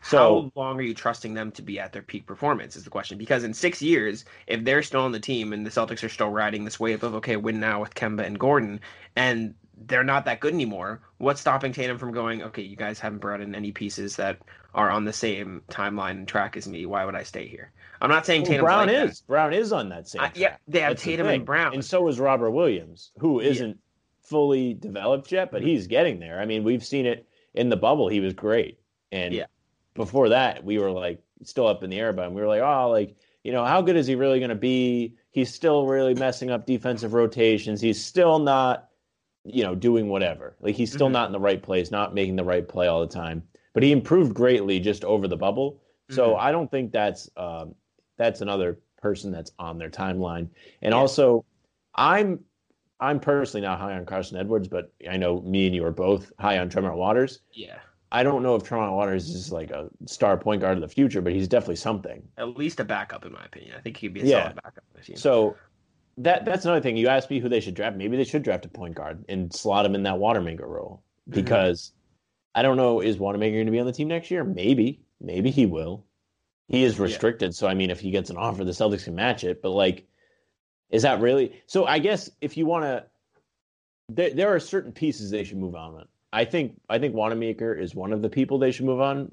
So 0.02 0.50
how 0.54 0.60
long 0.60 0.78
are 0.78 0.82
you 0.82 0.94
trusting 0.94 1.34
them 1.34 1.50
to 1.52 1.62
be 1.62 1.78
at 1.80 1.92
their 1.92 2.02
peak 2.02 2.26
performance? 2.26 2.76
Is 2.76 2.84
the 2.84 2.90
question. 2.90 3.16
Because 3.18 3.42
in 3.42 3.54
six 3.54 3.80
years, 3.80 4.24
if 4.46 4.64
they're 4.64 4.82
still 4.82 5.00
on 5.00 5.12
the 5.12 5.20
team 5.20 5.52
and 5.52 5.64
the 5.64 5.70
Celtics 5.70 6.04
are 6.04 6.08
still 6.10 6.28
riding 6.28 6.64
this 6.64 6.78
wave 6.78 7.02
of 7.02 7.14
okay, 7.16 7.36
win 7.36 7.58
now 7.58 7.80
with 7.80 7.94
Kemba 7.94 8.24
and 8.24 8.38
Gordon, 8.38 8.80
and 9.16 9.54
they're 9.86 10.04
not 10.04 10.24
that 10.24 10.40
good 10.40 10.54
anymore, 10.54 11.02
what's 11.18 11.40
stopping 11.40 11.72
Tatum 11.72 11.98
from 11.98 12.12
going? 12.12 12.42
Okay, 12.42 12.62
you 12.62 12.76
guys 12.76 12.98
haven't 12.98 13.18
brought 13.18 13.40
in 13.40 13.54
any 13.54 13.72
pieces 13.72 14.16
that 14.16 14.38
are 14.74 14.90
on 14.90 15.04
the 15.04 15.12
same 15.12 15.62
timeline 15.70 16.12
and 16.12 16.28
track 16.28 16.56
as 16.56 16.66
me. 16.66 16.86
Why 16.86 17.04
would 17.04 17.14
I 17.14 17.22
stay 17.22 17.46
here? 17.46 17.72
I'm 18.00 18.10
not 18.10 18.26
saying 18.26 18.42
Well, 18.42 18.50
Tatum 18.50 18.64
Brown 18.64 18.86
like 18.88 19.10
is 19.10 19.20
Brown 19.22 19.52
is 19.52 19.72
on 19.72 19.88
that 19.90 20.08
same. 20.08 20.22
that. 20.22 20.32
I- 20.36 20.38
yeah, 20.38 20.56
they 20.68 20.80
have 20.80 20.90
That's 20.90 21.04
the 21.04 21.10
Tatum 21.12 21.26
and. 21.28 21.44
Brown. 21.44 21.74
and 21.74 21.84
so 21.84 22.06
is 22.08 22.18
Robert 22.20 22.50
Williams, 22.50 23.12
who 23.18 23.40
Yeah. 23.40 23.50
isn't 23.50 23.78
fully 24.22 24.74
developed 24.74 25.30
yet, 25.32 25.50
but 25.50 25.60
mm-hmm. 25.60 25.68
he's 25.68 25.86
getting 25.86 26.18
there. 26.18 26.40
I 26.40 26.46
mean, 26.46 26.64
we've 26.64 26.84
seen 26.84 27.06
it 27.06 27.26
in 27.54 27.68
the 27.68 27.76
bubble. 27.76 28.08
He 28.08 28.20
was 28.20 28.32
great, 28.34 28.78
and 29.12 29.32
Yeah. 29.34 29.46
before 29.94 30.30
that, 30.30 30.64
we 30.64 30.78
were 30.78 30.90
like 30.90 31.22
still 31.42 31.66
up 31.66 31.82
in 31.82 31.90
the 31.90 31.98
air 32.00 32.08
about 32.08 32.28
him. 32.28 32.34
We 32.34 32.40
were 32.40 32.48
like, 32.48 32.62
oh, 32.62 32.90
like 32.90 33.16
you 33.42 33.52
know, 33.52 33.64
how 33.64 33.82
good 33.82 33.96
is 33.96 34.06
he 34.06 34.14
really 34.14 34.38
going 34.38 34.48
to 34.48 34.54
be? 34.54 35.14
He's 35.30 35.52
still 35.52 35.86
really 35.86 36.14
messing 36.14 36.50
up 36.50 36.64
defensive 36.64 37.12
rotations. 37.12 37.78
He's 37.80 38.02
still 38.02 38.38
not, 38.38 38.88
you 39.44 39.62
know, 39.62 39.74
doing 39.74 40.08
whatever. 40.08 40.56
Like 40.60 40.74
he's 40.74 40.92
still 40.92 41.08
Mhm. 41.08 41.12
not 41.12 41.26
in 41.26 41.32
the 41.32 41.40
right 41.40 41.62
place, 41.62 41.90
not 41.90 42.14
making 42.14 42.36
the 42.36 42.44
right 42.44 42.66
play 42.66 42.86
all 42.86 43.00
the 43.00 43.06
time. 43.12 43.42
But 43.72 43.82
he 43.82 43.92
improved 43.92 44.34
greatly 44.34 44.80
just 44.80 45.04
over 45.04 45.28
the 45.28 45.36
bubble. 45.36 45.80
So 46.08 46.34
Mhm. 46.34 46.38
I 46.38 46.52
don't 46.52 46.70
think 46.70 46.92
that's 46.92 47.28
um, 47.36 47.74
that's 48.16 48.40
another 48.40 48.78
person 49.00 49.32
that's 49.32 49.52
on 49.58 49.78
their 49.78 49.90
timeline. 49.90 50.48
And 50.82 50.92
Yeah. 50.92 50.98
also, 51.00 51.44
I'm 51.94 52.44
I'm 53.00 53.20
personally 53.20 53.66
not 53.66 53.78
high 53.80 53.94
on 53.96 54.06
Carson 54.06 54.38
Edwards, 54.38 54.68
but 54.68 54.92
I 55.10 55.16
know 55.16 55.40
me 55.42 55.66
and 55.66 55.74
you 55.74 55.84
are 55.84 55.90
both 55.90 56.32
high 56.38 56.58
on 56.58 56.68
Tremont 56.70 56.96
Waters. 56.96 57.40
yeah, 57.52 57.80
I 58.12 58.22
don't 58.22 58.42
know 58.42 58.54
if 58.54 58.62
Tremont 58.62 58.92
Waters 58.94 59.28
is 59.30 59.50
like 59.52 59.70
a 59.70 59.90
star 60.06 60.36
point 60.38 60.60
guard 60.60 60.76
of 60.78 60.82
the 60.82 60.88
future, 60.88 61.20
but 61.20 61.32
he's 61.32 61.48
definitely 61.48 61.76
something. 61.76 62.22
at 62.38 62.56
least 62.56 62.80
a 62.80 62.84
backup 62.84 63.24
in 63.26 63.32
my 63.32 63.44
opinion. 63.44 63.74
I 63.76 63.80
think 63.80 63.96
he'd 63.96 64.14
be 64.14 64.20
a 64.20 64.26
Yeah. 64.26 64.42
solid 64.42 64.56
backup. 64.62 64.84
So 65.16 65.56
that 66.18 66.44
that's 66.44 66.64
another 66.64 66.80
thing. 66.80 66.96
You 66.96 67.08
asked 67.08 67.30
me 67.30 67.40
who 67.40 67.48
they 67.48 67.60
should 67.60 67.74
draft. 67.74 67.96
Maybe 67.96 68.16
they 68.16 68.24
should 68.24 68.42
draft 68.42 68.64
a 68.64 68.68
point 68.68 68.94
guard 68.94 69.24
and 69.28 69.52
slot 69.52 69.86
him 69.86 69.94
in 69.94 70.02
that 70.04 70.18
Wanamaker 70.18 70.66
role 70.66 71.02
Mhm. 71.28 71.34
because 71.34 71.92
I 72.54 72.62
don't 72.62 72.76
know 72.76 73.00
is 73.00 73.18
Wanamaker 73.18 73.54
going 73.56 73.66
to 73.66 73.72
be 73.72 73.80
on 73.80 73.86
the 73.86 73.92
team 73.92 74.08
next 74.08 74.30
year? 74.30 74.44
Maybe, 74.44 75.00
maybe 75.20 75.50
he 75.50 75.66
will. 75.66 76.04
He 76.68 76.84
is 76.84 76.96
Yeah. 76.98 77.04
restricted, 77.04 77.54
so 77.54 77.66
I 77.66 77.74
mean, 77.74 77.90
if 77.90 78.00
he 78.00 78.10
gets 78.10 78.30
an 78.30 78.36
offer, 78.36 78.64
the 78.64 78.72
Celtics 78.72 79.04
can 79.04 79.14
match 79.14 79.44
it. 79.44 79.60
But 79.60 79.70
like, 79.70 80.06
is 80.90 81.02
that 81.02 81.20
really? 81.20 81.60
So 81.66 81.84
I 81.86 81.98
guess 81.98 82.30
if 82.40 82.56
you 82.56 82.66
want 82.66 82.84
to, 82.84 83.04
there 84.08 84.30
there 84.30 84.54
are 84.54 84.60
certain 84.60 84.92
pieces 84.92 85.30
they 85.30 85.44
should 85.44 85.58
move 85.58 85.74
on. 85.74 85.94
with. 85.94 86.06
I 86.32 86.44
think 86.44 86.80
I 86.88 86.98
think 86.98 87.14
Wanamaker 87.14 87.74
is 87.74 87.94
one 87.94 88.12
of 88.12 88.20
the 88.22 88.28
people 88.28 88.58
they 88.58 88.70
should 88.72 88.86
move 88.86 89.00
on 89.00 89.30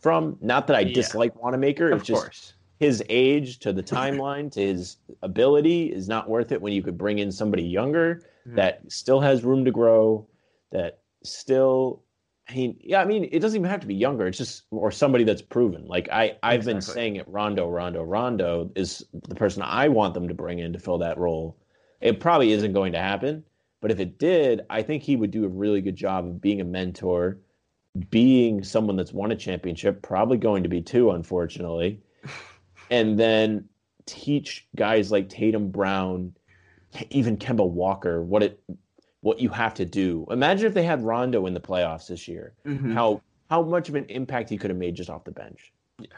from. 0.00 0.36
Not 0.40 0.66
that 0.68 0.76
I 0.76 0.80
Yeah. 0.80 0.94
dislike 0.94 1.40
Wanamaker, 1.42 1.90
of 1.90 2.00
it's 2.00 2.06
just 2.08 2.22
course. 2.22 2.54
His 2.84 3.02
age 3.08 3.58
to 3.60 3.72
the 3.72 3.82
timeline 3.82 4.50
to 4.52 4.60
his 4.60 4.98
ability 5.22 5.92
is 5.92 6.06
not 6.08 6.28
worth 6.28 6.52
it 6.52 6.60
when 6.60 6.72
you 6.72 6.82
could 6.82 6.98
bring 6.98 7.18
in 7.18 7.32
somebody 7.32 7.62
younger 7.62 8.22
Mhm. 8.46 8.56
that 8.56 8.92
still 8.92 9.20
has 9.20 9.42
room 9.42 9.64
to 9.64 9.70
grow 9.70 10.26
that 10.70 10.98
still 11.22 12.02
I 12.48 12.54
mean 12.54 12.76
yeah 12.80 13.00
I 13.00 13.06
mean 13.06 13.26
it 13.32 13.38
doesn't 13.40 13.58
even 13.58 13.70
have 13.70 13.80
to 13.80 13.86
be 13.86 13.94
younger 13.94 14.26
it's 14.26 14.36
just 14.38 14.64
or 14.70 14.90
somebody 14.90 15.24
that's 15.24 15.40
proven. 15.40 15.86
Like 15.86 16.08
I 16.10 16.36
I've 16.42 16.64
been 16.66 16.82
saying 16.82 17.16
it 17.16 17.26
Rondo 17.26 17.70
Rondo 17.70 18.02
Rondo 18.02 18.70
is 18.76 19.02
the 19.28 19.34
person 19.34 19.62
I 19.62 19.88
want 19.88 20.12
them 20.12 20.28
to 20.28 20.34
bring 20.34 20.58
in 20.58 20.72
to 20.74 20.78
fill 20.78 20.98
that 20.98 21.16
role. 21.16 21.56
It 22.02 22.20
probably 22.20 22.52
isn't 22.52 22.74
going 22.74 22.92
to 22.92 22.98
happen 22.98 23.44
but 23.80 23.90
if 23.90 23.98
it 23.98 24.18
did 24.18 24.66
I 24.68 24.82
think 24.82 25.02
he 25.02 25.16
would 25.16 25.30
do 25.30 25.44
a 25.46 25.48
really 25.48 25.80
good 25.80 25.96
job 25.96 26.26
of 26.26 26.40
being 26.42 26.60
a 26.60 26.64
mentor 26.64 27.38
being 28.10 28.62
someone 28.64 28.96
that's 28.96 29.12
won 29.12 29.30
a 29.32 29.36
championship 29.36 30.02
probably 30.02 30.36
going 30.36 30.62
to 30.64 30.68
be 30.68 30.82
two 30.82 31.12
unfortunately 31.12 32.02
and 32.90 33.18
then 33.18 33.68
teach 34.06 34.66
guys 34.76 35.10
like 35.10 35.28
Tatum 35.28 35.70
Brown, 35.70 36.34
even 37.10 37.36
Kemba 37.36 37.68
Walker, 37.68 38.22
what 38.22 38.42
it 38.42 38.60
what 39.20 39.40
you 39.40 39.48
have 39.48 39.72
to 39.74 39.86
do. 39.86 40.26
Imagine 40.30 40.66
if 40.66 40.74
they 40.74 40.82
had 40.82 41.02
Rondo 41.02 41.46
in 41.46 41.54
the 41.54 41.60
playoffs 41.60 42.08
this 42.08 42.28
year. 42.28 42.52
Mhm. 42.66 42.92
How 42.92 43.22
how 43.50 43.62
much 43.62 43.88
of 43.88 43.94
an 43.94 44.04
impact 44.06 44.50
he 44.50 44.56
could 44.58 44.70
have 44.70 44.78
made 44.78 44.94
just 44.94 45.10
off 45.10 45.24
the 45.24 45.30
bench. 45.30 45.72
Yeah. 45.98 46.08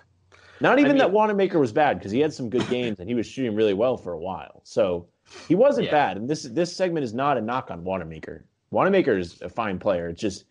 Not 0.60 0.78
even 0.78 0.92
mean- 0.92 0.98
that 0.98 1.12
Wanamaker 1.12 1.58
was 1.58 1.72
bad 1.72 1.98
because 1.98 2.12
he 2.12 2.20
had 2.20 2.32
some 2.32 2.48
good 2.48 2.66
games 2.68 2.98
and 2.98 3.08
he 3.08 3.14
was 3.14 3.26
shooting 3.26 3.54
really 3.54 3.74
well 3.74 3.96
for 3.96 4.12
a 4.12 4.18
while. 4.18 4.60
So 4.64 5.06
he 5.48 5.54
wasn't 5.54 5.86
Yeah. 5.86 5.92
bad. 5.92 6.16
And 6.16 6.28
this 6.28 6.42
this 6.44 6.74
segment 6.74 7.04
is 7.04 7.14
not 7.14 7.36
a 7.36 7.40
knock 7.40 7.70
on 7.70 7.84
Wanamaker. 7.84 8.44
Wanamaker 8.70 9.16
is 9.16 9.40
a 9.42 9.48
fine 9.48 9.78
player. 9.78 10.08
It's 10.08 10.20
just 10.20 10.44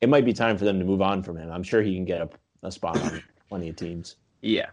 it 0.00 0.08
might 0.08 0.24
be 0.24 0.32
time 0.32 0.56
for 0.56 0.64
them 0.64 0.78
to 0.78 0.84
move 0.84 1.02
on 1.02 1.22
from 1.22 1.36
him. 1.36 1.50
I'm 1.52 1.62
sure 1.62 1.82
he 1.82 1.94
can 1.94 2.06
get 2.06 2.22
a, 2.22 2.30
a 2.62 2.72
spot 2.72 2.98
on 3.02 3.22
plenty 3.48 3.68
of 3.68 3.76
teams. 3.76 4.16
Yeah. 4.40 4.70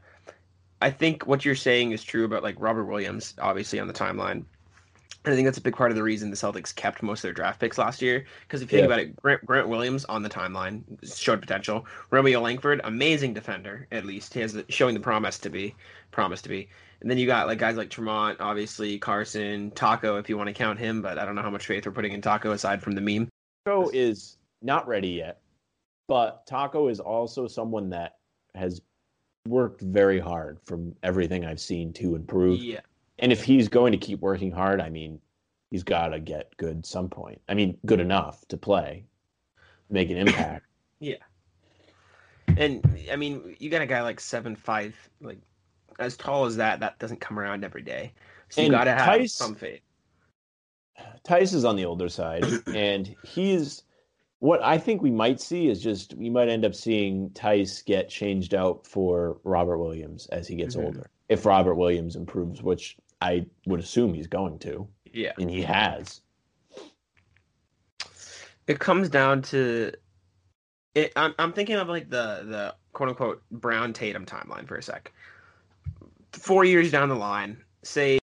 I 0.82 0.92
think 0.92 1.26
what 1.26 1.44
you're 1.44 1.56
saying 1.56 1.92
is 1.92 2.04
true 2.04 2.26
about 2.26 2.44
like 2.44 2.56
Robert 2.60 2.86
Williams, 2.86 3.34
obviously 3.40 3.80
on 3.80 3.88
the 3.88 3.94
timeline. 3.94 4.46
And 5.26 5.34
I 5.34 5.36
think 5.36 5.46
that's 5.46 5.58
a 5.58 5.62
big 5.62 5.76
part 5.76 5.92
of 5.92 5.98
the 5.98 6.04
reason 6.04 6.30
the 6.30 6.38
Celtics 6.38 6.74
kept 6.74 7.04
most 7.04 7.20
of 7.20 7.24
their 7.24 7.34
draft 7.34 7.60
picks 7.60 7.78
last 7.78 8.02
year. 8.02 8.26
Because 8.42 8.62
if 8.62 8.72
you 8.72 8.78
think 8.78 8.86
about 8.86 9.00
it, 9.00 9.16
Grant, 9.18 9.46
Grant 9.46 9.68
Williams 9.68 10.06
on 10.06 10.24
the 10.24 10.30
timeline 10.30 10.84
showed 11.18 11.42
potential. 11.42 11.86
Romeo 12.12 12.40
Langford, 12.40 12.80
amazing 12.86 13.34
defender, 13.34 13.88
at 13.92 14.06
least. 14.06 14.34
He 14.34 14.40
has 14.40 14.54
the, 14.54 14.64
showing 14.70 14.94
the 14.94 15.02
promise 15.02 15.38
to 15.40 15.50
be, 15.50 15.76
promise 16.12 16.42
to 16.44 16.50
be. 16.50 16.70
And 17.02 17.12
then 17.12 17.18
you 17.18 17.28
got 17.28 17.48
like 17.48 17.60
guys 17.60 17.76
like 17.76 17.90
Tremont, 17.90 18.40
obviously 18.40 18.98
Carson, 19.00 19.72
Tacko, 19.72 20.18
if 20.20 20.30
you 20.30 20.38
want 20.38 20.48
to 20.48 20.54
count 20.54 20.80
him, 20.80 21.02
but 21.02 21.18
I 21.18 21.26
don't 21.26 21.36
know 21.36 21.42
how 21.42 21.50
much 21.50 21.66
faith 21.66 21.86
we're 21.86 21.92
putting 21.92 22.14
in 22.14 22.22
Tacko 22.22 22.54
aside 22.54 22.82
from 22.82 22.94
the 22.94 23.02
meme. 23.02 23.28
Tacko 23.68 23.90
is 23.94 24.38
not 24.62 24.88
ready 24.88 25.10
yet, 25.10 25.42
but 26.08 26.46
Tacko 26.48 26.90
is 26.90 27.00
also 27.00 27.48
someone 27.48 27.90
that 27.90 28.14
has 28.56 28.82
worked 29.48 29.82
very 29.82 30.20
hard 30.20 30.60
from 30.66 30.96
everything 31.04 31.46
I've 31.46 31.60
seen 31.60 31.94
to 31.94 32.16
improve. 32.16 32.62
Yeah. 32.62 32.82
And 33.20 33.32
if 33.32 33.44
he's 33.44 33.68
going 33.68 33.92
to 33.92 33.98
keep 33.98 34.20
working 34.20 34.52
hard, 34.52 34.80
I 34.80 34.90
mean, 34.90 35.20
he's 35.72 35.84
got 35.84 36.10
to 36.10 36.20
get 36.20 36.56
good 36.58 36.86
some 36.86 37.10
point. 37.10 37.42
I 37.50 37.54
mean, 37.54 37.78
good 37.86 38.00
enough 38.00 38.48
to 38.50 38.58
play, 38.58 39.06
make 39.90 40.10
an 40.10 40.18
impact. 40.18 40.66
Yeah. 41.00 41.18
And 42.58 42.84
I 43.12 43.16
mean, 43.18 43.56
you 43.60 43.70
got 43.70 43.84
a 43.84 43.86
guy 43.86 44.02
like 44.02 44.20
seven 44.20 44.56
five, 44.56 44.96
like 45.22 45.38
as 46.00 46.18
tall 46.18 46.46
as 46.46 46.56
that. 46.56 46.80
That 46.80 46.98
doesn't 46.98 47.22
come 47.22 47.38
around 47.38 47.64
every 47.64 47.84
day. 47.84 48.14
So 48.50 48.62
you 48.62 48.72
got 48.72 48.86
to 48.86 48.94
have 48.94 49.20
Theis- 49.20 49.36
some 49.36 49.54
faith. 49.54 49.82
Theis 51.24 51.54
is 51.54 51.66
on 51.66 51.76
the 51.76 51.86
older 51.86 52.10
side, 52.10 52.44
and 52.74 53.16
he's 53.24 53.84
what 54.40 54.62
I 54.64 54.78
think 54.78 55.02
we 55.02 55.12
might 55.12 55.40
see 55.42 55.68
is 55.68 55.82
just 55.82 56.14
we 56.16 56.30
might 56.30 56.48
end 56.50 56.64
up 56.66 56.76
seeing 56.76 57.30
Theis 57.32 57.82
get 57.86 58.10
changed 58.10 58.54
out 58.54 58.86
for 58.86 59.40
Robert 59.44 59.78
Williams 59.80 60.28
as 60.28 60.48
he 60.48 60.56
gets 60.56 60.76
Mhm. 60.76 60.86
older. 60.86 61.10
If 61.30 61.46
Robert 61.46 61.76
Williams 61.76 62.16
improves, 62.16 62.62
which 62.62 62.98
I 63.22 63.46
would 63.66 63.80
assume 63.80 64.14
he's 64.14 64.28
going 64.28 64.60
to, 64.60 64.88
Yeah, 65.12 65.34
and 65.40 65.50
he 65.50 65.62
has. 65.64 66.22
it 68.68 68.80
comes 68.80 69.10
down 69.10 69.42
to 69.44 69.92
it. 70.94 71.12
I'm 71.16 71.34
I'm 71.40 71.54
thinking 71.54 71.76
of 71.76 71.88
like 71.90 72.10
the 72.10 72.44
the 72.46 72.76
quote 72.94 73.10
unquote 73.10 73.44
Brown 73.52 73.94
Tatum 73.94 74.26
timeline 74.26 74.68
for 74.68 74.76
a 74.76 74.84
sec. 74.84 75.12
Four 76.34 76.66
years 76.66 76.92
down 76.92 77.10
the 77.10 77.16
line, 77.16 77.64
say, 77.84 78.20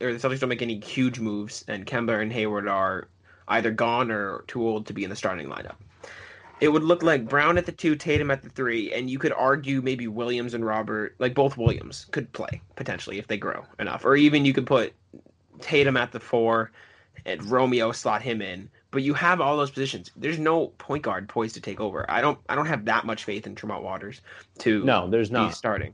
or 0.00 0.12
the 0.12 0.18
Celtics 0.18 0.40
don't 0.40 0.48
make 0.48 0.62
any 0.62 0.80
huge 0.80 1.20
moves, 1.20 1.64
and 1.68 1.86
Kemba 1.86 2.20
and 2.20 2.32
Hayward 2.32 2.66
are 2.66 3.08
either 3.48 3.70
gone 3.70 4.10
or 4.10 4.44
too 4.46 4.66
old 4.66 4.86
to 4.86 4.92
be 4.92 5.04
in 5.04 5.10
the 5.10 5.16
starting 5.16 5.48
lineup. 5.48 5.76
It 6.60 6.68
would 6.68 6.82
look 6.84 7.02
like 7.02 7.28
Brown 7.28 7.58
at 7.58 7.66
the 7.66 7.72
two, 7.72 7.96
Tatum 7.96 8.30
at 8.30 8.42
the 8.42 8.48
three, 8.48 8.92
and 8.92 9.10
you 9.10 9.18
could 9.18 9.32
argue 9.32 9.82
maybe 9.82 10.08
Williams 10.08 10.54
and 10.54 10.64
Robert, 10.64 11.14
like 11.18 11.34
both 11.34 11.58
Williams, 11.58 12.06
could 12.12 12.32
play 12.32 12.62
potentially 12.76 13.18
if 13.18 13.26
they 13.26 13.36
grow 13.36 13.64
enough, 13.78 14.04
or 14.06 14.16
even 14.16 14.46
you 14.46 14.54
could 14.54 14.66
put 14.66 14.94
Tatum 15.60 15.98
at 15.98 16.12
the 16.12 16.20
four, 16.20 16.72
and 17.26 17.44
Romeo 17.44 17.92
slot 17.92 18.22
him 18.22 18.40
in. 18.40 18.70
But 18.90 19.02
you 19.02 19.12
have 19.12 19.42
all 19.42 19.58
those 19.58 19.70
positions. 19.70 20.10
There's 20.16 20.38
no 20.38 20.68
point 20.78 21.02
guard 21.02 21.28
poised 21.28 21.54
to 21.56 21.60
take 21.60 21.80
over. 21.80 22.06
I 22.10 22.22
don't 22.22 22.38
I 22.48 22.54
don't 22.54 22.66
have 22.66 22.86
that 22.86 23.04
much 23.04 23.24
faith 23.24 23.46
in 23.46 23.54
Tremont 23.54 23.82
Waters 23.82 24.22
to 24.60 24.82
No, 24.84 25.10
there's 25.10 25.28
be 25.28 25.34
not. 25.34 25.54
starting. 25.54 25.92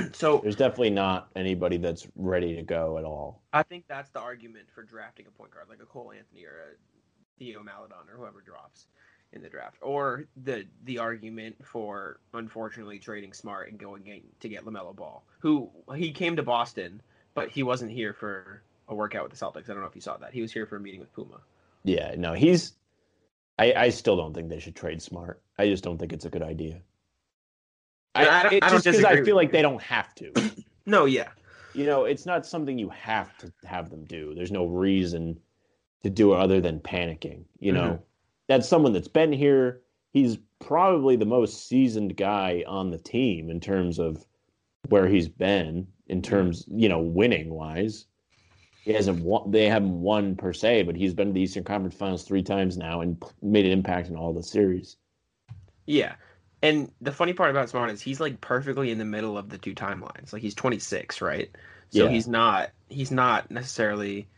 so 0.12 0.38
There's 0.42 0.56
definitely 0.56 0.90
not 0.90 1.28
anybody 1.36 1.76
that's 1.76 2.06
ready 2.16 2.54
to 2.56 2.62
go 2.62 2.98
at 2.98 3.04
all. 3.04 3.42
I 3.52 3.62
think 3.62 3.84
that's 3.88 4.10
the 4.10 4.20
argument 4.20 4.66
for 4.74 4.82
drafting 4.82 5.26
a 5.26 5.30
point 5.30 5.52
guard 5.52 5.66
like 5.68 5.80
a 5.82 5.86
Cole 5.86 6.12
Anthony 6.16 6.44
or 6.44 6.72
a 6.72 7.38
Theo 7.38 7.62
Maledon 7.62 8.08
or 8.10 8.16
whoever 8.16 8.40
drops 8.40 8.86
in 9.32 9.42
the 9.42 9.48
draft, 9.48 9.78
or 9.80 10.24
the 10.44 10.66
the 10.84 10.98
argument 10.98 11.56
for 11.64 12.20
unfortunately 12.34 12.98
trading 12.98 13.32
Smart 13.32 13.70
and 13.70 13.78
going 13.78 14.06
in 14.06 14.22
to 14.40 14.48
get 14.48 14.64
Lamelo 14.64 14.94
Ball, 14.94 15.24
who 15.38 15.70
he 15.96 16.12
came 16.12 16.36
to 16.36 16.42
Boston, 16.42 17.00
but 17.34 17.48
he 17.48 17.62
wasn't 17.62 17.90
here 17.90 18.12
for 18.12 18.62
a 18.88 18.94
workout 18.94 19.22
with 19.22 19.38
the 19.38 19.44
Celtics. 19.44 19.70
I 19.70 19.72
don't 19.72 19.80
know 19.80 19.88
if 19.88 19.94
you 19.94 20.00
saw 20.00 20.16
that. 20.18 20.32
He 20.32 20.42
was 20.42 20.52
here 20.52 20.66
for 20.66 20.76
a 20.76 20.80
meeting 20.80 21.00
with 21.00 21.12
Puma. 21.14 21.40
Yeah, 21.84 22.14
no, 22.16 22.34
he's. 22.34 22.74
I, 23.58 23.72
I 23.74 23.88
still 23.90 24.16
don't 24.16 24.34
think 24.34 24.48
they 24.48 24.58
should 24.58 24.76
trade 24.76 25.00
Smart. 25.02 25.40
I 25.58 25.66
just 25.66 25.84
don't 25.84 25.98
think 25.98 26.12
it's 26.12 26.24
a 26.24 26.30
good 26.30 26.42
idea. 26.42 26.80
I 28.14 28.24
don't- 28.24 28.62
I 28.64 28.68
don't 28.70 28.82
just 28.84 28.98
because 28.98 29.04
I 29.04 29.22
feel 29.24 29.36
like 29.36 29.48
you. 29.48 29.52
they 29.52 29.62
don't 29.62 29.82
have 29.82 30.14
to. 30.16 30.32
No, 30.84 31.04
yeah, 31.04 31.28
you 31.74 31.86
know, 31.86 32.06
it's 32.06 32.26
not 32.26 32.44
something 32.44 32.76
you 32.76 32.88
have 32.88 33.36
to 33.38 33.52
have 33.64 33.88
them 33.88 34.04
do. 34.04 34.34
There's 34.34 34.50
no 34.50 34.66
reason 34.66 35.38
to 36.02 36.10
do 36.10 36.34
it 36.34 36.38
other 36.40 36.60
than 36.60 36.80
panicking. 36.80 37.44
You 37.60 37.70
know, 37.72 37.82
Mm-hmm. 37.92 38.02
that's 38.48 38.68
someone 38.68 38.92
that's 38.92 39.06
been 39.06 39.32
here. 39.32 39.82
He's 40.12 40.38
probably 40.58 41.14
the 41.14 41.24
most 41.24 41.68
seasoned 41.68 42.16
guy 42.16 42.64
on 42.66 42.90
the 42.90 42.98
team 42.98 43.48
in 43.48 43.60
terms 43.60 44.00
of 44.00 44.26
where 44.88 45.06
he's 45.06 45.28
been, 45.28 45.86
in 46.08 46.20
Mm-hmm. 46.20 46.30
terms, 46.30 46.64
you 46.68 46.88
know, 46.88 46.98
winning 47.00 47.50
wise. 47.54 48.06
He 48.84 48.92
hasn't 48.92 49.22
won, 49.22 49.52
they 49.52 49.68
haven't 49.68 50.00
won 50.00 50.34
per 50.34 50.52
se, 50.52 50.82
but 50.82 50.96
he's 50.96 51.14
been 51.14 51.28
to 51.28 51.32
the 51.32 51.40
Eastern 51.42 51.62
Conference 51.62 51.94
Finals 51.94 52.24
three 52.24 52.42
times 52.42 52.76
now 52.76 53.00
and 53.02 53.22
made 53.40 53.66
an 53.66 53.70
impact 53.70 54.08
in 54.08 54.16
all 54.16 54.32
the 54.34 54.42
series. 54.42 54.96
yeah. 55.86 56.14
And 56.62 56.92
the 57.00 57.12
funny 57.12 57.32
part 57.32 57.50
about 57.50 57.68
Smart 57.70 57.90
is 57.90 58.00
he's 58.00 58.20
like 58.20 58.40
perfectly 58.40 58.90
in 58.90 58.98
the 58.98 59.04
middle 59.04 59.36
of 59.36 59.48
the 59.48 59.58
two 59.58 59.74
timelines. 59.74 60.32
Like 60.32 60.42
he's 60.42 60.54
26, 60.54 61.20
right? 61.20 61.50
So 61.90 62.04
Yeah. 62.04 62.08
he's 62.08 62.28
not 62.28 62.70
he's 62.88 63.10
not 63.10 63.50
necessarily 63.50 64.28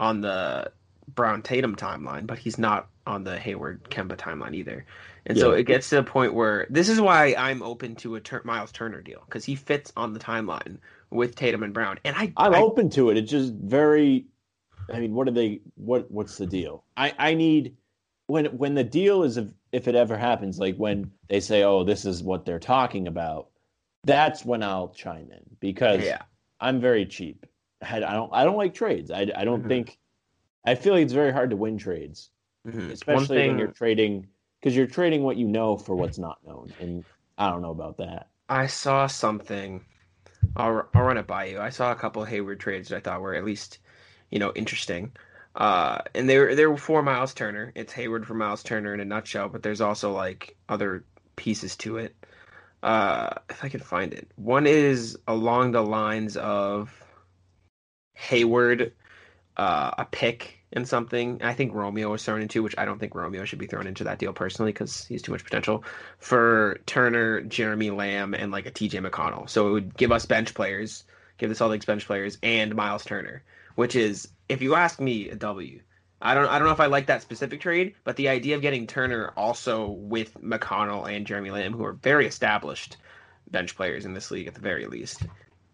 on 0.00 0.20
the 0.20 0.72
Brown 1.08 1.42
Tatum 1.42 1.76
timeline, 1.76 2.26
but 2.26 2.38
he's 2.38 2.58
not 2.58 2.88
on 3.06 3.24
the 3.24 3.38
Hayward 3.38 3.84
Kemba 3.90 4.16
timeline 4.16 4.54
either. 4.54 4.86
And 5.26 5.38
so 5.38 5.52
it 5.52 5.64
gets 5.64 5.90
to 5.90 5.96
the 5.96 6.02
point 6.02 6.34
where 6.34 6.66
this 6.70 6.88
is 6.88 7.00
why 7.00 7.34
I'm 7.38 7.62
open 7.62 7.96
to 7.96 8.16
a 8.16 8.20
Tur- 8.20 8.42
Miles 8.44 8.72
Turner 8.72 9.02
deal 9.02 9.22
because 9.26 9.44
he 9.44 9.56
fits 9.56 9.92
on 9.96 10.12
the 10.12 10.20
timeline 10.20 10.78
with 11.10 11.34
Tatum 11.36 11.62
and 11.62 11.74
Brown. 11.74 11.98
And 12.04 12.16
I, 12.16 12.34
I'm 12.36 12.52
I 12.52 12.58
open 12.58 12.90
to 12.90 13.10
it. 13.10 13.16
It's 13.16 13.30
just 13.30 13.52
very. 13.54 14.26
I 14.92 15.00
mean, 15.00 15.14
what 15.14 15.28
are 15.28 15.32
they? 15.32 15.60
What 15.76 16.10
What's 16.10 16.38
the 16.38 16.46
deal? 16.46 16.84
I 16.96 17.14
I 17.18 17.34
need 17.34 17.76
when 18.28 18.46
when 18.58 18.74
the 18.76 18.84
deal 18.84 19.24
is 19.24 19.38
if, 19.38 19.52
if 19.72 19.88
it 19.88 19.96
ever 19.96 20.18
happens, 20.18 20.60
like 20.60 20.76
when 20.78 21.12
they 21.28 21.40
say, 21.40 21.64
"Oh, 21.64 21.84
this 21.84 22.06
is 22.06 22.22
what 22.24 22.46
they're 22.46 22.60
talking 22.60 23.08
about," 23.08 23.50
that's 24.04 24.44
when 24.46 24.62
I'll 24.64 24.90
chime 24.90 25.32
in 25.32 25.56
because 25.60 26.00
yeah, 26.04 26.22
I'm 26.60 26.80
very 26.80 27.06
cheap. 27.06 27.46
I, 27.82 27.98
I 27.98 28.14
don't 28.14 28.32
I 28.34 28.44
don't 28.44 28.56
like 28.58 28.74
trades. 28.74 29.10
I 29.12 29.22
I 29.36 29.44
don't 29.44 29.66
Mhm. 29.66 29.68
think. 29.68 29.98
I 30.66 30.74
feel 30.76 30.94
like 30.94 31.04
it's 31.04 31.12
very 31.14 31.32
hard 31.32 31.50
to 31.50 31.56
win 31.56 31.78
trades, 31.78 32.30
Mhm. 32.64 32.92
especially 32.92 33.30
thing 33.32 33.56
when 33.56 33.58
you're 33.58 33.68
trading 33.68 34.28
because 34.60 34.76
you're 34.76 34.86
trading 34.88 35.22
what 35.24 35.36
you 35.38 35.48
know 35.48 35.78
for 35.78 35.96
what's 35.96 36.18
not 36.18 36.44
known, 36.44 36.74
and 36.78 37.04
I 37.38 37.50
don't 37.50 37.62
know 37.62 37.72
about 37.72 37.98
that. 37.98 38.30
I 38.50 38.66
saw 38.66 39.06
something. 39.06 39.86
I'll, 40.56 40.88
I'll 40.94 41.04
run 41.04 41.18
it 41.18 41.26
by 41.28 41.46
you. 41.46 41.60
I 41.60 41.70
saw 41.70 41.92
a 41.92 41.96
couple 41.96 42.22
of 42.22 42.28
Hayward 42.28 42.60
trades 42.60 42.88
that 42.90 42.98
I 42.98 43.00
thought 43.00 43.20
were 43.22 43.34
at 43.34 43.44
least, 43.44 43.80
you 44.30 44.38
know, 44.38 44.52
interesting. 44.56 45.16
Uh, 45.58 45.98
and 46.14 46.30
they 46.30 46.38
were 46.38 46.54
they 46.54 46.66
were 46.66 46.76
for 46.76 47.02
Miles 47.02 47.34
Turner. 47.34 47.72
It's 47.74 47.92
Hayward 47.92 48.26
for 48.26 48.34
Miles 48.34 48.62
Turner 48.62 48.94
in 48.94 49.00
a 49.00 49.04
nutshell, 49.04 49.48
but 49.48 49.64
there's 49.64 49.80
also 49.80 50.12
like 50.12 50.56
other 50.68 51.04
pieces 51.34 51.74
to 51.78 51.98
it. 51.98 52.14
Uh, 52.80 53.30
if 53.50 53.64
I 53.64 53.68
can 53.68 53.80
find 53.80 54.14
it, 54.14 54.30
one 54.36 54.68
is 54.68 55.18
along 55.26 55.72
the 55.72 55.82
lines 55.82 56.36
of 56.36 57.04
Hayward, 58.14 58.92
uh, 59.56 59.90
a 59.98 60.04
pick 60.04 60.60
and 60.72 60.86
something. 60.86 61.42
I 61.42 61.54
think 61.54 61.74
Romeo 61.74 62.12
was 62.12 62.24
thrown 62.24 62.40
into, 62.40 62.62
which 62.62 62.76
I 62.78 62.84
don't 62.84 63.00
think 63.00 63.16
Romeo 63.16 63.44
should 63.44 63.58
be 63.58 63.66
thrown 63.66 63.88
into 63.88 64.04
that 64.04 64.20
deal 64.20 64.32
personally 64.32 64.70
because 64.70 65.06
he's 65.06 65.22
too 65.22 65.32
much 65.32 65.42
potential 65.42 65.82
for 66.18 66.78
Turner, 66.86 67.40
Jeremy 67.40 67.90
Lamb, 67.90 68.32
and 68.32 68.52
like 68.52 68.66
a 68.66 68.70
TJ 68.70 69.04
McConnell. 69.04 69.48
So 69.50 69.68
it 69.68 69.72
would 69.72 69.96
give 69.96 70.12
us 70.12 70.24
bench 70.24 70.54
players, 70.54 71.02
give 71.36 71.50
us 71.50 71.60
all 71.60 71.68
the 71.68 71.78
Celtics 71.78 71.86
bench 71.86 72.06
players, 72.06 72.38
and 72.44 72.76
Miles 72.76 73.04
Turner, 73.04 73.42
which 73.78 73.94
is, 73.94 74.26
if 74.48 74.60
you 74.60 74.74
ask 74.74 74.98
me, 74.98 75.28
a 75.28 75.36
W. 75.36 75.80
I 76.20 76.34
don't, 76.34 76.48
I 76.48 76.58
don't 76.58 76.66
know 76.66 76.74
if 76.74 76.80
I 76.80 76.86
like 76.86 77.06
that 77.06 77.22
specific 77.22 77.60
trade, 77.60 77.94
but 78.02 78.16
the 78.16 78.28
idea 78.28 78.56
of 78.56 78.60
getting 78.60 78.88
Turner 78.88 79.32
also 79.36 79.90
with 79.90 80.34
McConnell 80.42 81.08
and 81.08 81.24
Jeremy 81.24 81.52
Lamb, 81.52 81.72
who 81.72 81.84
are 81.84 81.92
very 81.92 82.26
established 82.26 82.96
bench 83.52 83.76
players 83.76 84.04
in 84.04 84.14
this 84.14 84.32
league 84.32 84.48
at 84.48 84.54
the 84.54 84.60
very 84.60 84.86
least, 84.86 85.22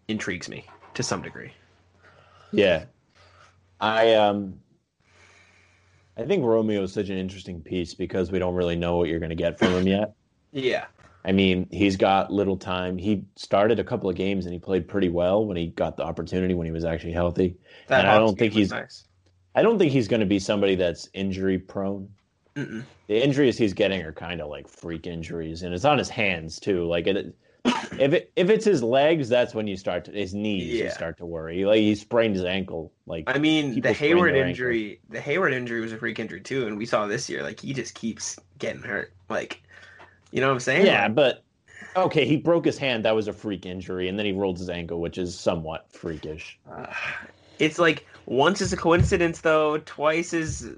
intrigues 0.07 0.51
me 0.51 0.67
to 0.93 1.03
some 1.03 1.23
degree. 1.23 1.51
Yeah. 2.53 2.85
I 3.81 4.13
um 4.13 4.61
I 6.19 6.25
think 6.25 6.45
Romeo 6.45 6.83
is 6.83 6.93
such 6.93 7.09
an 7.09 7.17
interesting 7.17 7.63
piece 7.63 7.95
because 7.95 8.31
we 8.31 8.39
don't 8.39 8.55
really 8.55 8.77
know 8.77 8.99
what 8.99 9.09
you're 9.09 9.19
going 9.19 9.31
to 9.31 9.35
get 9.35 9.59
from 9.59 9.69
him 9.69 9.87
yet. 9.87 10.13
Yeah, 10.53 10.85
I 11.25 11.33
mean, 11.33 11.67
he's 11.71 11.97
got 11.97 12.31
little 12.33 12.57
time. 12.57 12.99
He 12.99 13.25
started 13.37 13.79
a 13.81 13.85
couple 13.85 14.11
of 14.11 14.17
games 14.17 14.45
and 14.45 14.53
he 14.53 14.59
played 14.59 14.87
pretty 14.87 15.09
well 15.09 15.45
when 15.47 15.57
he 15.57 15.69
got 15.69 15.97
the 15.97 16.03
opportunity 16.05 16.53
when 16.55 16.67
he 16.67 16.73
was 16.73 16.85
actually 16.85 17.13
healthy. 17.13 17.57
that 17.89 18.01
And 18.01 18.09
I 18.09 18.19
don't 18.19 18.39
think 18.39 18.53
he's- 18.53 18.71
nice. 18.71 19.05
I 19.57 19.63
don't 19.63 19.79
think 19.79 19.93
he's 19.93 20.09
going 20.09 20.21
to 20.21 20.27
be 20.27 20.39
somebody 20.41 20.75
that's 20.75 21.09
injury 21.15 21.59
prone. 21.59 22.09
Mm-mm. 22.57 22.83
The 23.07 23.23
injuries 23.23 23.57
he's 23.57 23.73
getting 23.73 24.03
are 24.03 24.13
kind 24.13 24.41
of 24.41 24.49
like 24.49 24.69
freak 24.69 25.07
injuries 25.07 25.63
and 25.63 25.73
it's 25.75 25.85
on 25.85 25.97
his 25.99 26.09
hands 26.09 26.59
too. 26.61 26.87
Like 26.87 27.07
it 27.07 27.35
if 27.99 28.13
it 28.13 28.33
if 28.37 28.51
it's 28.51 28.65
his 28.65 28.83
legs, 28.83 29.29
that's 29.29 29.55
when 29.55 29.67
you 29.67 29.77
start 29.77 30.05
to 30.07 30.11
his 30.13 30.35
knees 30.35 30.73
you 30.75 30.91
start 30.91 31.19
to 31.19 31.27
worry. 31.27 31.65
Like 31.65 31.79
he 31.81 31.95
sprained 31.95 32.35
his 32.35 32.45
ankle 32.45 32.93
like 33.07 33.25
I 33.29 33.39
mean, 33.39 33.81
the 33.81 33.93
Hayward 33.93 34.35
ankle. 34.35 34.49
injury, 34.51 35.01
the 35.09 35.21
Hayward 35.21 35.53
injury 35.55 35.81
was 35.81 35.93
a 35.93 35.99
freak 35.99 36.19
injury 36.19 36.41
too, 36.41 36.67
and 36.67 36.77
we 36.77 36.85
saw 36.87 37.07
this 37.07 37.29
year. 37.31 37.43
Like 37.43 37.61
he 37.61 37.73
just 37.73 37.95
keeps 37.95 38.39
getting 38.59 38.83
hurt. 38.83 39.13
Like, 39.29 39.63
you 40.35 40.43
know 40.43 40.49
what 40.49 40.55
I'm 40.55 40.61
saying? 40.61 40.87
Yeah, 40.87 41.09
Like, 41.09 41.09
but 41.09 41.45
okay, 41.97 42.27
he 42.27 42.37
broke 42.37 42.65
his 42.67 42.79
hand. 42.79 43.05
That 43.05 43.15
was 43.17 43.29
a 43.29 43.33
freak 43.33 43.67
injury, 43.67 44.09
and 44.09 44.19
then 44.19 44.27
he 44.27 44.33
rolled 44.33 44.59
his 44.59 44.71
ankle, 44.71 45.01
which 45.01 45.19
is 45.19 45.39
somewhat 45.39 45.91
freakish. 45.93 46.61
uh, 46.71 46.87
it's 47.59 47.79
like 47.79 48.07
once 48.27 48.61
is 48.61 48.73
a 48.73 48.77
coincidence 48.77 49.41
though, 49.41 49.79
twice 49.79 50.33
is 50.33 50.73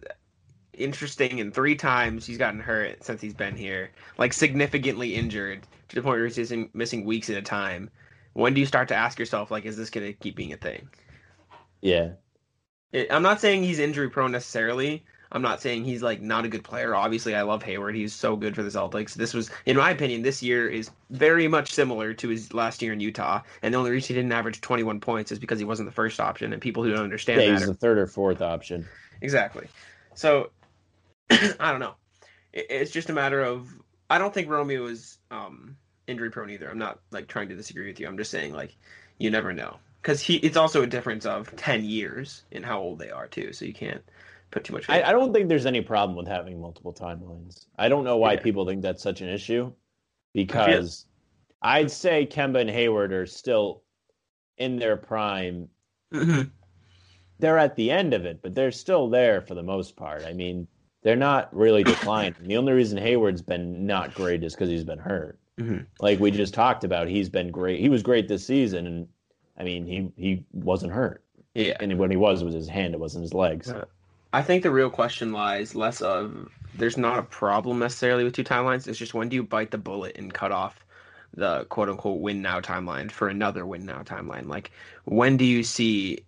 interesting, 0.74 1.40
and 1.40 1.54
three 1.54 1.76
times 1.76 2.26
he's 2.26 2.38
gotten 2.38 2.60
hurt 2.60 3.04
since 3.04 3.20
he's 3.20 3.34
been 3.34 3.56
here. 3.56 3.92
Like 4.18 4.32
significantly 4.34 5.14
injured 5.16 5.68
to 5.88 5.96
the 5.96 6.02
point 6.02 6.16
where 6.18 6.26
he's 6.26 6.38
missing, 6.38 6.70
missing 6.74 7.04
weeks 7.04 7.30
at 7.30 7.38
a 7.38 7.42
time. 7.42 7.90
When 8.34 8.54
do 8.54 8.60
you 8.60 8.66
start 8.66 8.88
to 8.88 8.96
ask 8.96 9.18
yourself, 9.18 9.50
like, 9.52 9.66
is 9.66 9.76
this 9.78 9.90
gonna 9.90 10.14
keep 10.14 10.36
being 10.36 10.52
a 10.54 10.58
thing? 10.58 10.90
Yeah, 11.80 12.16
It, 12.92 13.12
I'm 13.12 13.22
not 13.22 13.40
saying 13.40 13.62
he's 13.62 13.78
injury 13.78 14.10
prone 14.10 14.32
necessarily. 14.32 15.04
I'm 15.36 15.42
not 15.42 15.60
saying 15.60 15.84
he's 15.84 16.02
like 16.02 16.22
not 16.22 16.46
a 16.46 16.48
good 16.48 16.64
player. 16.64 16.94
Obviously, 16.94 17.34
I 17.34 17.42
love 17.42 17.62
Hayward. 17.62 17.94
He's 17.94 18.14
so 18.14 18.36
good 18.36 18.54
for 18.54 18.62
the 18.62 18.70
Celtics. 18.70 19.12
This 19.12 19.34
was, 19.34 19.50
in 19.66 19.76
my 19.76 19.90
opinion, 19.90 20.22
this 20.22 20.42
year 20.42 20.66
is 20.66 20.90
very 21.10 21.46
much 21.46 21.74
similar 21.74 22.14
to 22.14 22.28
his 22.30 22.54
last 22.54 22.80
year 22.80 22.94
in 22.94 23.00
Utah. 23.00 23.42
And 23.60 23.74
the 23.74 23.78
only 23.78 23.90
reason 23.90 24.08
he 24.08 24.14
didn't 24.14 24.32
average 24.32 24.62
21 24.62 24.98
points 25.00 25.30
is 25.30 25.38
because 25.38 25.58
he 25.58 25.66
wasn't 25.66 25.90
the 25.90 25.94
first 25.94 26.20
option. 26.20 26.54
And 26.54 26.62
people 26.62 26.82
who 26.82 26.90
don't 26.90 27.04
understand 27.04 27.42
yeah, 27.42 27.48
that 27.48 27.52
he's 27.52 27.62
are- 27.64 27.66
the 27.66 27.74
third 27.74 27.98
or 27.98 28.06
fourth 28.06 28.40
option. 28.40 28.86
exactly. 29.20 29.68
So 30.14 30.48
I 31.30 31.70
don't 31.70 31.80
know. 31.80 31.96
It, 32.54 32.68
it's 32.70 32.90
just 32.90 33.10
a 33.10 33.12
matter 33.12 33.42
of 33.42 33.68
I 34.08 34.16
don't 34.16 34.32
think 34.32 34.48
Romeo 34.48 34.86
is 34.86 35.18
um, 35.30 35.76
injury 36.06 36.30
prone 36.30 36.48
either. 36.48 36.70
I'm 36.70 36.78
not 36.78 37.00
like 37.10 37.28
trying 37.28 37.50
to 37.50 37.54
disagree 37.54 37.88
with 37.88 38.00
you. 38.00 38.06
I'm 38.06 38.16
just 38.16 38.30
saying 38.30 38.54
like 38.54 38.74
you 39.18 39.30
never 39.30 39.52
know 39.52 39.76
because 40.00 40.22
he. 40.22 40.36
It's 40.36 40.56
also 40.56 40.82
a 40.82 40.86
difference 40.86 41.26
of 41.26 41.54
10 41.56 41.84
years 41.84 42.44
in 42.50 42.62
how 42.62 42.80
old 42.80 42.98
they 42.98 43.10
are 43.10 43.26
too. 43.26 43.52
So 43.52 43.66
you 43.66 43.74
can't 43.74 44.02
put 44.50 44.64
too 44.64 44.72
much. 44.72 44.88
I, 44.88 45.02
I 45.02 45.12
don't 45.12 45.32
think 45.32 45.48
there's 45.48 45.66
any 45.66 45.80
problem 45.80 46.16
with 46.16 46.26
having 46.28 46.60
multiple 46.60 46.92
timelines. 46.92 47.66
I 47.78 47.88
don't 47.88 48.04
know 48.04 48.16
why 48.16 48.34
Yeah. 48.34 48.40
people 48.40 48.66
think 48.66 48.82
that's 48.82 49.02
such 49.02 49.20
an 49.20 49.28
issue, 49.28 49.72
because 50.34 51.06
I'd 51.62 51.90
say 51.90 52.26
Kemba 52.26 52.60
and 52.60 52.70
Hayward 52.70 53.12
are 53.12 53.26
still 53.26 53.82
in 54.58 54.76
their 54.76 54.96
prime. 54.96 55.68
Mhm. 56.12 56.50
They're 57.38 57.58
at 57.58 57.76
the 57.76 57.90
end 57.90 58.14
of 58.14 58.24
it, 58.24 58.40
but 58.42 58.54
they're 58.54 58.72
still 58.72 59.08
there 59.10 59.42
for 59.42 59.54
the 59.54 59.62
most 59.62 59.96
part. 59.96 60.24
I 60.24 60.32
mean, 60.32 60.66
they're 61.02 61.16
not 61.16 61.54
really 61.54 61.82
declining. 61.84 62.34
the 62.40 62.56
only 62.56 62.72
reason 62.72 62.98
Hayward's 62.98 63.42
been 63.42 63.86
not 63.86 64.14
great 64.14 64.42
is 64.42 64.54
because 64.54 64.68
he's 64.68 64.84
been 64.84 64.98
hurt. 64.98 65.38
Mhm. 65.58 65.86
Like 66.00 66.18
we 66.20 66.30
just 66.30 66.54
talked 66.54 66.84
about, 66.84 67.08
he's 67.08 67.28
been 67.28 67.50
great. 67.50 67.80
He 67.80 67.88
was 67.88 68.02
great 68.02 68.28
this 68.28 68.46
season, 68.46 68.86
and 68.86 69.08
I 69.58 69.64
mean, 69.64 69.86
he 69.86 70.10
he 70.16 70.44
wasn't 70.52 70.92
hurt. 70.92 71.22
Yeah. 71.54 71.76
And 71.80 71.98
when 71.98 72.10
he 72.10 72.16
was, 72.16 72.42
it 72.42 72.44
was 72.44 72.54
his 72.54 72.68
hand. 72.68 72.92
It 72.94 73.00
wasn't 73.00 73.22
his 73.22 73.32
legs. 73.34 73.68
Yeah. 73.68 73.84
I 74.36 74.42
think 74.42 74.62
the 74.62 74.70
real 74.70 74.90
question 74.90 75.32
lies 75.32 75.74
less 75.74 76.02
of 76.02 76.50
there's 76.74 76.98
not 76.98 77.18
a 77.18 77.22
problem 77.22 77.78
necessarily 77.78 78.22
with 78.22 78.34
two 78.34 78.44
timelines. 78.44 78.86
It's 78.86 78.98
just 78.98 79.14
when 79.14 79.30
do 79.30 79.34
you 79.36 79.42
bite 79.42 79.70
the 79.70 79.78
bullet 79.78 80.18
and 80.18 80.30
cut 80.32 80.52
off 80.52 80.84
the 81.32 81.64
quote 81.70 81.88
unquote 81.88 82.20
win 82.20 82.42
now 82.42 82.60
timeline 82.60 83.10
for 83.10 83.28
another 83.28 83.64
win 83.64 83.86
now 83.86 84.02
timeline? 84.02 84.46
Like 84.46 84.72
when 85.06 85.38
do 85.38 85.46
you 85.46 85.62
see 85.62 86.26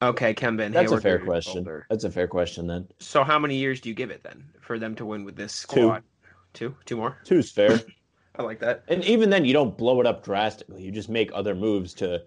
Okay, 0.00 0.34
Kemba 0.34 0.66
and 0.66 0.72
That's 0.72 0.92
Hayward 0.92 1.00
a 1.00 1.02
fair 1.02 1.18
question. 1.18 1.58
older. 1.58 1.84
That's 1.90 2.04
a 2.04 2.12
fair 2.12 2.28
question 2.28 2.68
then. 2.68 2.86
So 3.00 3.24
how 3.24 3.40
many 3.40 3.56
years 3.56 3.80
do 3.80 3.88
you 3.88 3.94
give 3.96 4.12
it 4.12 4.22
then 4.22 4.44
for 4.60 4.78
them 4.78 4.94
to 4.94 5.04
win 5.04 5.24
with 5.24 5.34
this 5.34 5.52
squad? 5.52 6.04
Two, 6.52 6.76
two 6.84 6.96
more. 6.96 7.18
Two's 7.24 7.50
fair. 7.50 7.80
I 8.36 8.42
like 8.44 8.60
that. 8.60 8.84
and 8.86 9.02
even 9.02 9.30
then, 9.30 9.44
you 9.44 9.52
don't 9.52 9.76
blow 9.76 10.00
it 10.00 10.06
up 10.06 10.22
drastically. 10.22 10.84
You 10.84 10.92
just 10.92 11.08
make 11.08 11.32
other 11.34 11.56
moves 11.56 11.92
to 11.94 12.22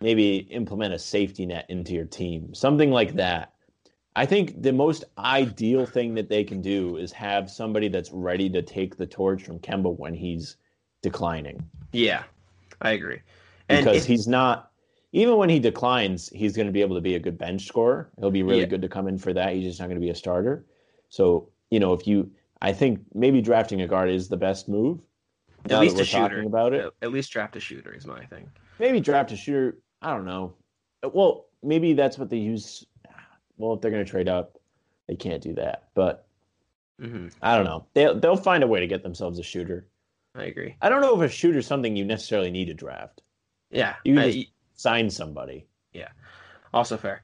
maybe 0.00 0.38
implement 0.50 0.94
a 0.94 0.98
safety 0.98 1.46
net 1.46 1.66
into 1.68 1.92
your 1.92 2.06
team, 2.06 2.52
something 2.54 2.90
like 2.90 3.14
that. 3.14 3.53
I 4.16 4.26
think 4.26 4.62
the 4.62 4.72
most 4.72 5.04
ideal 5.18 5.86
thing 5.86 6.14
that 6.14 6.28
they 6.28 6.44
can 6.44 6.62
do 6.62 6.96
is 6.96 7.10
have 7.12 7.50
somebody 7.50 7.88
that's 7.88 8.12
ready 8.12 8.48
to 8.50 8.62
take 8.62 8.96
the 8.96 9.06
torch 9.06 9.42
from 9.42 9.58
Kemba 9.58 9.96
when 9.98 10.14
he's 10.14 10.56
declining. 11.02 11.68
Yeah, 11.92 12.22
I 12.80 12.92
agree. 12.92 13.20
And 13.68 13.84
because 13.84 14.02
if- 14.02 14.06
he's 14.06 14.28
not 14.28 14.70
even 15.12 15.36
when 15.36 15.48
he 15.48 15.58
declines, 15.60 16.28
he's 16.30 16.56
going 16.56 16.66
to 16.66 16.72
be 16.72 16.80
able 16.80 16.96
to 16.96 17.00
be 17.00 17.14
a 17.14 17.20
good 17.20 17.38
bench 17.38 17.66
scorer. 17.66 18.10
He'll 18.18 18.30
be 18.32 18.42
really 18.42 18.60
Yeah. 18.60 18.66
good 18.66 18.82
to 18.82 18.88
come 18.88 19.06
in 19.08 19.16
for 19.18 19.32
that. 19.32 19.52
He's 19.54 19.64
just 19.64 19.78
not 19.80 19.86
going 19.86 19.96
to 20.00 20.04
be 20.04 20.10
a 20.10 20.14
starter. 20.14 20.64
So 21.08 21.48
you 21.70 21.80
know, 21.80 21.92
if 21.92 22.06
you, 22.06 22.30
I 22.62 22.72
think 22.72 23.00
maybe 23.14 23.40
drafting 23.42 23.82
a 23.82 23.88
guard 23.88 24.08
is 24.10 24.28
the 24.28 24.36
best 24.36 24.68
move. 24.68 25.00
at 25.70 25.80
least 25.80 25.98
a 25.98 26.04
shooter. 26.04 26.42
about 26.42 26.72
it. 26.74 26.84
At- 26.84 26.92
At 27.02 27.10
least 27.10 27.32
draft 27.32 27.56
a 27.56 27.60
shooter 27.60 27.92
is 27.92 28.06
my 28.06 28.24
thing. 28.26 28.48
Maybe 28.78 29.00
draft 29.00 29.32
a 29.32 29.36
shooter. 29.36 29.78
I 30.02 30.10
don't 30.14 30.26
know. 30.26 30.54
Well, 31.02 31.46
maybe 31.62 31.94
that's 31.94 32.18
what 32.18 32.28
they 32.30 32.36
use. 32.36 32.84
Well, 33.56 33.74
if 33.74 33.80
they're 33.80 33.90
going 33.90 34.04
to 34.04 34.10
trade 34.10 34.28
up, 34.28 34.58
they 35.08 35.16
can't 35.16 35.42
do 35.42 35.54
that. 35.54 35.88
But 35.94 36.26
hmm 37.00 37.28
I 37.42 37.56
don't 37.56 37.64
know. 37.64 37.86
They'll 37.94 38.18
they'll 38.18 38.36
find 38.36 38.62
a 38.62 38.68
way 38.68 38.80
to 38.80 38.86
get 38.86 39.02
themselves 39.02 39.38
a 39.38 39.42
shooter. 39.42 39.86
I 40.34 40.44
agree. 40.44 40.76
I 40.82 40.88
don't 40.88 41.00
know 41.00 41.20
if 41.20 41.30
a 41.30 41.32
shooter's 41.32 41.66
something 41.66 41.96
you 41.96 42.04
necessarily 42.04 42.50
need 42.50 42.66
to 42.66 42.74
draft. 42.74 43.22
Yeah, 43.70 43.94
You 44.04 44.20
I- 44.20 44.30
just- 44.30 44.48
Sign 44.76 45.08
somebody. 45.08 45.66
Yeah, 45.92 46.08
also 46.72 46.96
fair. 46.96 47.22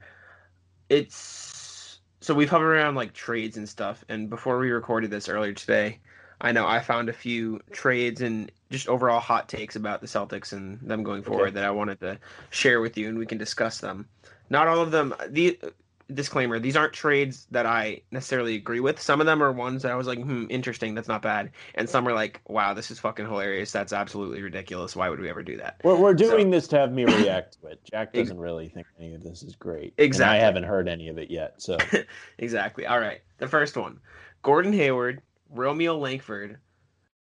It's 0.89 1.99
so 2.21 2.33
we've 2.33 2.49
hovered 2.49 2.73
around 2.73 2.95
like 2.95 3.13
trades 3.13 3.57
and 3.57 3.67
stuff, 3.67 4.05
and 4.09 4.29
before 4.29 4.57
we 4.59 4.71
recorded 4.71 5.09
this 5.11 5.27
earlier 5.27 5.53
today, 5.53 5.99
I 6.39 6.51
know 6.51 6.65
I 6.67 6.79
found 6.79 7.09
a 7.09 7.13
few 7.13 7.59
trades 7.71 8.21
and 8.21 8.51
just 8.69 8.87
overall 8.87 9.19
hot 9.19 9.49
takes 9.49 9.75
about 9.75 9.99
the 10.01 10.07
Celtics 10.07 10.53
and 10.53 10.79
them 10.79 11.03
going 11.03 11.23
forward 11.23 11.47
Okay. 11.49 11.55
that 11.55 11.65
I 11.65 11.71
wanted 11.71 11.99
to 12.01 12.19
share 12.51 12.79
with 12.81 12.97
you, 12.97 13.09
and 13.09 13.17
we 13.17 13.25
can 13.25 13.37
discuss 13.37 13.79
them. 13.79 14.07
Not 14.49 14.67
all 14.67 14.79
of 14.79 14.91
them. 14.91 15.13
The 15.29 15.59
disclaimer: 16.13 16.59
these 16.59 16.75
aren't 16.75 16.93
trades 16.93 17.47
that 17.51 17.65
I 17.65 18.01
necessarily 18.11 18.55
agree 18.55 18.79
with. 18.79 19.01
Some 19.01 19.19
of 19.21 19.25
them 19.27 19.41
are 19.41 19.51
ones 19.51 19.83
that 19.83 19.91
I 19.91 19.95
was 19.95 20.07
like, 20.07 20.19
"Hmm, 20.21 20.45
interesting. 20.49 20.93
That's 20.95 21.07
not 21.07 21.21
bad," 21.21 21.51
and 21.75 21.89
some 21.89 22.07
are 22.07 22.13
like, 22.13 22.41
"Wow, 22.47 22.73
this 22.73 22.91
is 22.91 22.99
fucking 22.99 23.25
hilarious. 23.25 23.71
That's 23.71 23.93
absolutely 23.93 24.41
ridiculous. 24.41 24.95
Why 24.95 25.09
would 25.09 25.19
we 25.19 25.29
ever 25.29 25.43
do 25.43 25.57
that?" 25.57 25.81
We're, 25.83 25.95
we're 25.95 26.17
So- 26.17 26.29
doing 26.31 26.49
this 26.49 26.67
to 26.69 26.77
have 26.79 26.91
me 26.91 27.05
react 27.05 27.59
to 27.61 27.67
it. 27.67 27.79
Jack 27.89 28.13
doesn't 28.13 28.39
really 28.39 28.69
think 28.69 28.87
any 28.99 29.13
of 29.13 29.23
this 29.23 29.43
is 29.43 29.55
great. 29.55 29.93
Exactly. 29.97 30.35
And 30.37 30.41
I 30.41 30.45
haven't 30.45 30.63
heard 30.63 30.87
any 30.87 31.07
of 31.09 31.17
it 31.17 31.29
yet. 31.31 31.61
So 31.61 31.77
Exactly. 32.39 32.85
All 32.85 32.99
right. 32.99 33.21
The 33.37 33.47
first 33.47 33.75
one 33.77 33.99
Gordon 34.43 34.73
Hayward, 34.73 35.21
Romeo 35.49 35.97
Langford, 35.97 36.57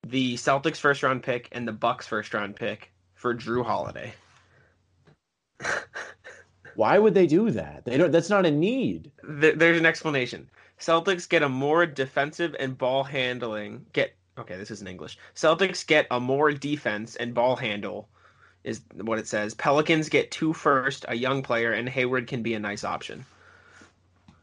the 0.05 0.35
Celtics 0.35 0.77
first 0.77 1.03
round 1.03 1.23
pick, 1.23 1.49
and 1.51 1.67
the 1.67 1.71
Bucks 1.73 2.07
first 2.07 2.33
round 2.33 2.55
pick 2.55 2.91
for 3.15 3.33
Jrue 3.35 3.65
Holiday. 3.65 4.13
why 6.77 6.99
would 6.99 7.15
they 7.15 7.25
do 7.25 7.49
that? 7.51 7.85
They 7.85 7.97
don't. 7.97 8.11
That's 8.11 8.29
not 8.29 8.45
a 8.45 8.51
need. 8.51 9.11
Th- 9.41 9.55
there's 9.55 9.79
an 9.79 9.85
explanation. 9.85 10.47
Celtics 10.79 11.27
get 11.27 11.41
a 11.41 11.49
more 11.49 11.87
defensive 11.87 12.55
and 12.59 12.77
ball 12.77 13.03
handling. 13.03 13.83
Get 13.93 14.13
okay. 14.37 14.57
This 14.57 14.69
is 14.69 14.81
in 14.81 14.87
English. 14.87 15.17
Celtics 15.35 15.85
get 15.85 16.05
a 16.11 16.19
more 16.19 16.51
defense 16.51 17.15
and 17.15 17.33
ball 17.33 17.55
handle, 17.55 18.07
is 18.63 18.81
what 19.01 19.17
it 19.17 19.27
says. 19.27 19.55
Pelicans 19.55 20.07
get 20.07 20.29
two 20.29 20.53
first, 20.53 21.03
a 21.07 21.15
young 21.15 21.41
player, 21.41 21.71
and 21.73 21.89
Hayward 21.89 22.27
can 22.27 22.43
be 22.43 22.53
a 22.53 22.59
nice 22.59 22.83
option. 22.83 23.25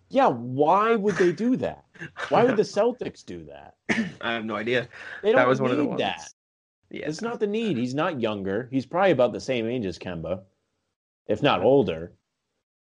Yeah. 0.08 0.26
Why 0.28 0.96
would 0.96 1.14
they 1.14 1.30
do 1.30 1.56
that? 1.58 1.84
Why 2.30 2.42
would 2.44 2.56
the 2.56 2.62
Celtics 2.78 3.24
do 3.24 3.44
that? 3.46 3.74
I 4.20 4.32
have 4.32 4.44
no 4.44 4.56
idea. 4.56 4.88
They 5.22 5.30
don't 5.30 5.36
That 5.36 5.46
was 5.48 5.60
one 5.60 5.70
of 5.70 5.76
the 5.76 5.84
need 5.84 5.88
ones. 5.90 6.00
that. 6.00 6.28
Yeah. 6.90 7.06
It's 7.08 7.22
not 7.22 7.38
the 7.38 7.46
need. 7.46 7.76
He's 7.76 7.94
not 7.94 8.20
younger. 8.20 8.68
He's 8.72 8.86
probably 8.86 9.12
about 9.12 9.32
the 9.32 9.40
same 9.40 9.68
age 9.68 9.86
as 9.86 9.98
Kemba, 10.00 10.42
if 11.28 11.42
not 11.42 11.62
older. 11.62 12.12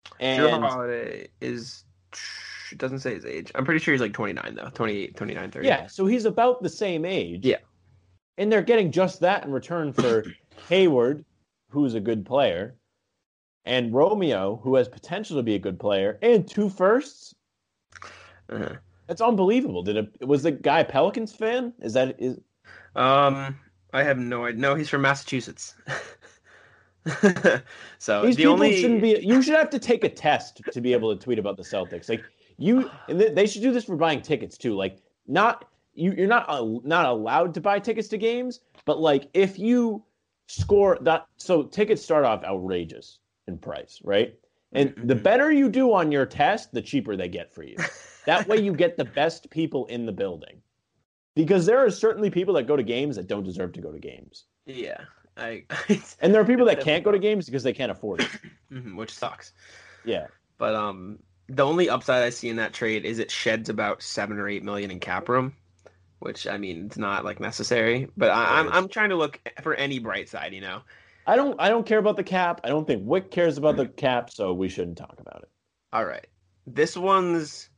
Jrue 0.07 0.53
And 0.53 0.65
Holiday 0.65 1.29
is 1.41 1.85
doesn't 2.77 3.01
say 3.01 3.15
his 3.15 3.25
age. 3.25 3.51
I'm 3.55 3.65
pretty 3.65 3.81
sure 3.81 3.93
he's 3.93 4.01
like 4.01 4.13
29 4.13 4.55
though. 4.55 4.71
28, 4.75 5.17
29, 5.17 5.51
30. 5.51 5.67
yeah, 5.67 5.87
so 5.87 6.07
he's 6.07 6.25
about 6.25 6.63
the 6.63 6.69
same 6.69 7.05
age. 7.05 7.45
Yeah. 7.45 7.57
And 8.39 8.51
they're 8.51 8.63
getting 8.63 8.93
just 8.93 9.21
that 9.21 9.45
in 9.45 9.53
return 9.53 9.93
for 9.93 10.25
Hayward, 10.69 11.25
who's 11.71 11.95
a 11.95 12.01
good 12.01 12.25
player, 12.25 12.77
and 13.65 13.93
Romeo, 13.93 14.61
who 14.63 14.77
has 14.77 14.89
potential 14.89 15.37
to 15.37 15.43
be 15.43 15.55
a 15.55 15.59
good 15.59 15.79
player, 15.79 16.19
and 16.23 16.49
two 16.49 16.69
firsts. 16.69 17.35
Uh-huh. 18.49 18.77
That's 19.07 19.21
unbelievable. 19.21 19.83
Did 19.83 19.97
it 19.97 20.27
was 20.27 20.43
the 20.43 20.53
guy 20.53 20.81
a 20.81 20.85
Pelicans 20.85 21.33
fan? 21.33 21.73
Is 21.81 21.95
that 21.95 22.17
is 22.21 22.39
Um 22.95 23.59
I 23.93 24.05
have 24.05 24.19
no 24.19 24.45
idea. 24.45 24.61
No, 24.61 24.75
he's 24.77 24.89
from 24.89 25.03
Massachusetts. 25.03 25.75
so 27.99 28.23
these 28.25 28.37
the 28.37 28.43
people 28.43 28.53
only 28.55 28.77
shouldn't 28.81 29.01
be 29.03 29.19
you 29.23 29.43
should 29.43 29.55
have 29.55 29.71
to 29.71 29.79
take 29.79 30.05
a 30.05 30.09
test 30.09 30.63
to 30.71 30.81
be 30.81 30.93
able 30.93 31.15
to 31.15 31.23
tweet 31.23 31.39
about 31.39 31.57
the 31.57 31.63
Celtics. 31.63 32.09
Like 32.09 32.25
you 32.59 32.91
and 33.09 33.19
th- 33.19 33.35
they 33.35 33.47
should 33.47 33.63
do 33.63 33.73
this 33.73 33.85
for 33.85 33.97
buying 33.97 34.21
tickets 34.23 34.59
too. 34.59 34.75
Like 34.75 34.99
not 35.27 35.67
you 35.95 36.13
you're 36.13 36.29
not 36.29 36.47
uh, 36.49 36.65
not 36.85 37.07
allowed 37.07 37.55
to 37.55 37.61
buy 37.61 37.79
tickets 37.79 38.09
to 38.09 38.19
games, 38.19 38.61
but 38.85 39.01
like 39.01 39.29
if 39.35 39.59
you 39.59 40.05
score 40.47 40.99
that 41.03 41.27
so 41.37 41.63
tickets 41.63 42.03
start 42.03 42.25
off 42.25 42.45
outrageous 42.45 43.19
in 43.49 43.57
price, 43.59 44.01
right? 44.05 44.35
And 44.73 44.95
the 45.05 45.15
Mhm. 45.15 45.23
better 45.23 45.51
you 45.51 45.69
do 45.69 45.93
on 45.93 46.13
your 46.13 46.27
test, 46.27 46.73
the 46.73 46.83
cheaper 46.83 47.17
they 47.17 47.29
get 47.29 47.53
for 47.53 47.63
you. 47.65 47.77
That 48.27 48.47
way 48.47 48.59
you 48.59 48.73
get 48.73 48.97
the 48.97 49.05
best 49.21 49.51
people 49.51 49.87
in 49.87 50.07
the 50.07 50.13
building. 50.13 50.61
Because 51.35 51.67
there 51.67 51.79
are 51.79 51.91
certainly 51.91 52.31
people 52.31 52.55
that 52.55 52.65
go 52.69 52.77
to 52.77 52.83
games 52.83 53.17
that 53.17 53.27
don't 53.27 53.43
deserve 53.45 53.73
to 53.73 53.81
go 53.81 53.91
to 53.91 53.99
games. 53.99 54.45
yeah, 54.67 55.01
I 55.40 55.64
And 56.20 56.35
there 56.35 56.40
are 56.40 56.44
people 56.44 56.66
that 56.66 56.81
can't 56.81 57.05
go 57.05 57.11
to 57.11 57.18
games 57.18 57.46
because 57.46 57.62
they 57.62 57.72
can't 57.72 57.90
afford 57.90 58.20
it. 58.20 58.29
Mhm, 58.72 58.94
which 58.96 59.12
sucks. 59.12 59.53
Yeah. 60.05 60.29
But 60.59 60.76
um 60.76 61.18
the 61.48 61.64
only 61.64 61.88
upside 61.88 62.22
I 62.22 62.31
see 62.31 62.48
in 62.48 62.57
that 62.57 62.72
trade 62.72 63.05
is 63.05 63.18
it 63.18 63.31
sheds 63.33 63.68
about 63.68 64.00
7 64.00 64.38
or 64.38 64.48
8 64.48 64.62
million 64.62 64.92
in 64.92 65.00
cap 65.00 65.29
room, 65.29 65.57
which 66.20 66.46
I 66.46 66.57
mean, 66.57 66.87
it's 66.87 66.96
not 66.96 67.24
like 67.24 67.40
necessary, 67.40 68.09
but 68.16 68.31
I, 68.31 68.61
I'm 68.61 68.68
I'm 68.68 68.88
trying 68.88 69.11
to 69.11 69.16
look 69.16 69.40
for 69.62 69.74
any 69.74 69.98
bright 69.98 70.29
side, 70.29 70.55
you 70.55 70.61
know. 70.61 70.83
I 71.26 71.35
don't 71.37 71.61
I 71.61 71.68
don't 71.68 71.85
care 71.85 71.98
about 71.98 72.16
the 72.16 72.22
cap. 72.22 72.61
I 72.62 72.68
don't 72.68 72.87
think 72.87 73.05
Wyc 73.05 73.31
cares 73.33 73.59
about 73.59 73.76
the 73.76 73.87
cap, 73.88 74.31
so 74.31 74.53
we 74.53 74.68
shouldn't 74.68 74.98
talk 74.98 75.16
about 75.18 75.42
it. 75.42 75.48
All 75.92 76.05
right. 76.05 76.26
This 76.66 76.96
one's 76.96 77.70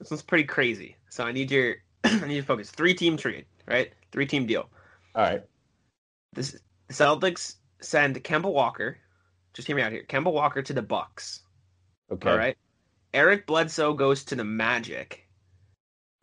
this 0.00 0.10
one's 0.10 0.22
pretty 0.22 0.44
crazy. 0.44 0.96
So 1.10 1.24
I 1.24 1.30
need 1.30 1.50
your 1.52 1.76
I 2.04 2.26
need 2.26 2.40
to 2.40 2.42
focus. 2.42 2.70
Three 2.70 2.94
team 2.94 3.16
trade, 3.16 3.46
right? 3.68 3.92
Three 4.10 4.26
team 4.26 4.46
deal. 4.46 4.68
All 5.14 5.22
right. 5.22 5.42
This 6.32 6.56
the 6.88 6.94
Celtics 6.94 7.56
send 7.80 8.22
Kemba 8.22 8.52
Walker. 8.52 8.98
Just 9.54 9.66
hear 9.66 9.76
me 9.76 9.82
out 9.82 9.92
here. 9.92 10.04
Kemba 10.08 10.32
Walker 10.32 10.62
to 10.62 10.72
the 10.72 10.82
Bucks. 10.82 11.40
Okay. 12.10 12.30
All 12.30 12.36
right. 12.36 12.56
Eric 13.14 13.46
Bledsoe 13.46 13.92
goes 13.94 14.24
to 14.24 14.34
the 14.34 14.44
Magic. 14.44 15.28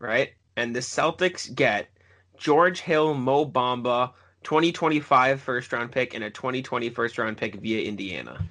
Right? 0.00 0.30
And 0.56 0.74
the 0.74 0.80
Celtics 0.80 1.54
get 1.54 1.88
George 2.36 2.80
Hill, 2.80 3.14
Mo 3.14 3.46
Bamba, 3.46 4.12
2025 4.42 5.40
first 5.40 5.72
round 5.72 5.92
pick, 5.92 6.14
and 6.14 6.24
a 6.24 6.30
2020 6.30 6.90
first 6.90 7.18
round 7.18 7.36
pick 7.36 7.56
via 7.56 7.86
Indiana. 7.86 8.42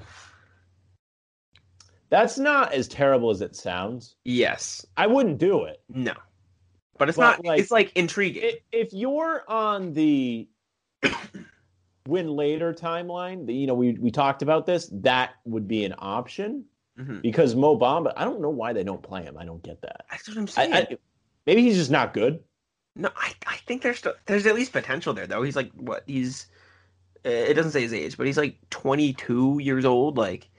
That's 2.09 2.37
not 2.37 2.73
as 2.73 2.87
terrible 2.87 3.29
as 3.29 3.41
it 3.41 3.55
sounds. 3.55 4.15
Yes. 4.25 4.85
I 4.97 5.07
wouldn't 5.07 5.37
do 5.37 5.65
it. 5.65 5.81
No. 5.89 6.13
But 6.97 7.09
it's 7.09 7.17
But, 7.17 7.37
not 7.37 7.45
like, 7.45 7.59
it's 7.59 7.71
like 7.71 7.91
intriguing. 7.95 8.51
If 8.71 8.93
you're 8.93 9.43
on 9.47 9.93
the 9.93 10.47
win 12.09 12.27
later 12.35 12.73
timeline, 12.73 13.45
the- 13.45 13.53
you 13.53 13.67
know, 13.67 13.73
we 13.75 13.93
we 13.93 14.11
talked 14.11 14.41
about 14.41 14.65
this, 14.65 14.89
that 14.93 15.31
would 15.45 15.67
be 15.67 15.85
an 15.85 15.93
option 15.97 16.65
Mhm. 16.99 17.21
because 17.21 17.55
Mo 17.55 17.77
Bamba, 17.77 18.11
I 18.17 18.25
don't 18.25 18.41
know 18.41 18.49
why 18.49 18.73
they 18.73 18.83
don't 18.83 19.01
play 19.01 19.23
him. 19.23 19.37
I 19.37 19.45
don't 19.45 19.63
get 19.63 19.81
that. 19.81 20.05
That's 20.11 20.27
what 20.27 20.37
I'm 20.37 20.43
I, 20.43 20.47
saying. 20.47 20.73
I, 20.73 20.97
maybe 21.45 21.61
he's 21.61 21.77
just 21.77 21.91
not 21.91 22.13
good. 22.13 22.43
no, 22.95 23.09
I, 23.15 23.33
I 23.47 23.55
think 23.67 23.81
there's 23.83 23.99
still, 23.99 24.15
there's 24.25 24.45
at 24.45 24.55
least 24.55 24.73
potential 24.73 25.13
there 25.13 25.27
though. 25.27 25.41
He's 25.43 25.55
like 25.55 25.71
what 25.73 26.03
he's 26.07 26.47
it 27.23 27.53
doesn't 27.53 27.71
say 27.71 27.81
his 27.81 27.93
age, 27.93 28.17
but 28.17 28.25
he's 28.25 28.37
like 28.37 28.57
22 28.69 29.59
years 29.61 29.85
old. 29.85 30.17
Like 30.17 30.49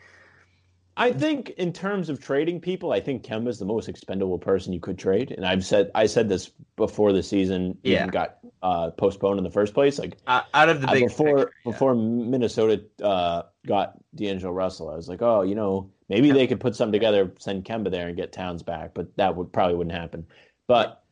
I 1.00 1.12
think 1.14 1.50
in 1.56 1.72
terms 1.72 2.10
of 2.10 2.20
trading 2.20 2.60
people, 2.60 2.92
I 2.92 3.00
think 3.00 3.24
Kemba's 3.24 3.58
the 3.58 3.64
most 3.64 3.88
expendable 3.88 4.38
person 4.38 4.74
you 4.74 4.80
could 4.80 4.98
trade. 4.98 5.30
And 5.30 5.46
I've 5.46 5.64
said 5.64 5.90
I 5.94 6.04
said 6.04 6.28
this 6.28 6.50
before 6.76 7.14
the 7.14 7.22
season 7.22 7.78
Yeah. 7.82 8.00
even 8.00 8.10
got 8.10 8.36
uh, 8.62 8.90
postponed 8.90 9.38
in 9.38 9.44
the 9.44 9.50
first 9.50 9.72
place. 9.72 9.98
Like 9.98 10.18
uh, 10.26 10.42
out 10.52 10.68
of 10.68 10.82
the 10.82 10.88
uh, 10.88 10.92
big 10.92 11.04
before 11.08 11.26
picture, 11.38 11.52
yeah. 11.64 11.72
before 11.72 11.94
Minnesota 11.94 12.84
uh, 13.02 13.44
got 13.66 13.94
D'Angelo 14.14 14.52
Russell, 14.52 14.90
I 14.90 14.94
was 14.94 15.08
like, 15.08 15.22
oh, 15.22 15.40
you 15.40 15.54
know, 15.54 15.90
maybe 16.10 16.32
they 16.32 16.46
could 16.46 16.60
put 16.60 16.76
something 16.76 16.92
together, 16.92 17.32
send 17.38 17.64
Kemba 17.64 17.90
there, 17.90 18.08
and 18.08 18.16
get 18.16 18.30
Towns 18.30 18.62
back. 18.62 18.92
But 18.92 19.16
that 19.16 19.34
would 19.34 19.50
probably 19.54 19.76
wouldn't 19.76 19.96
happen. 19.96 20.26
But 20.68 21.02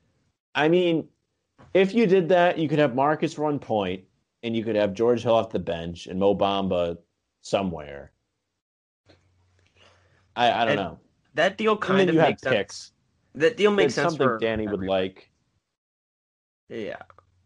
I 0.54 0.68
mean, 0.68 1.08
if 1.72 1.94
you 1.94 2.06
did 2.06 2.28
that, 2.28 2.58
you 2.58 2.68
could 2.68 2.78
have 2.78 2.94
Marcus 2.94 3.38
run 3.38 3.58
point, 3.58 4.04
and 4.42 4.54
you 4.54 4.64
could 4.64 4.76
have 4.76 4.92
George 4.92 5.22
Hill 5.22 5.34
off 5.34 5.48
the 5.48 5.58
bench 5.58 6.06
and 6.06 6.20
Mo 6.20 6.34
Bamba 6.34 6.98
somewhere. 7.40 8.12
I, 10.38 10.62
I 10.62 10.64
don't 10.64 10.68
And 10.78 10.80
know. 10.80 10.98
That 11.34 11.58
deal 11.58 11.72
And 11.72 11.80
kind 11.80 12.00
then 12.00 12.08
of 12.10 12.14
you 12.14 12.20
have 12.20 12.28
makes 12.30 12.42
sense. 12.42 12.54
picks. 12.56 12.92
That 13.34 13.56
deal 13.56 13.70
makes 13.70 13.86
It's 13.86 13.94
sense 13.96 14.12
something 14.12 14.26
for 14.26 14.38
Danny 14.38 14.66
would 14.66 14.82
like. 14.82 15.30
Yeah. 16.68 16.96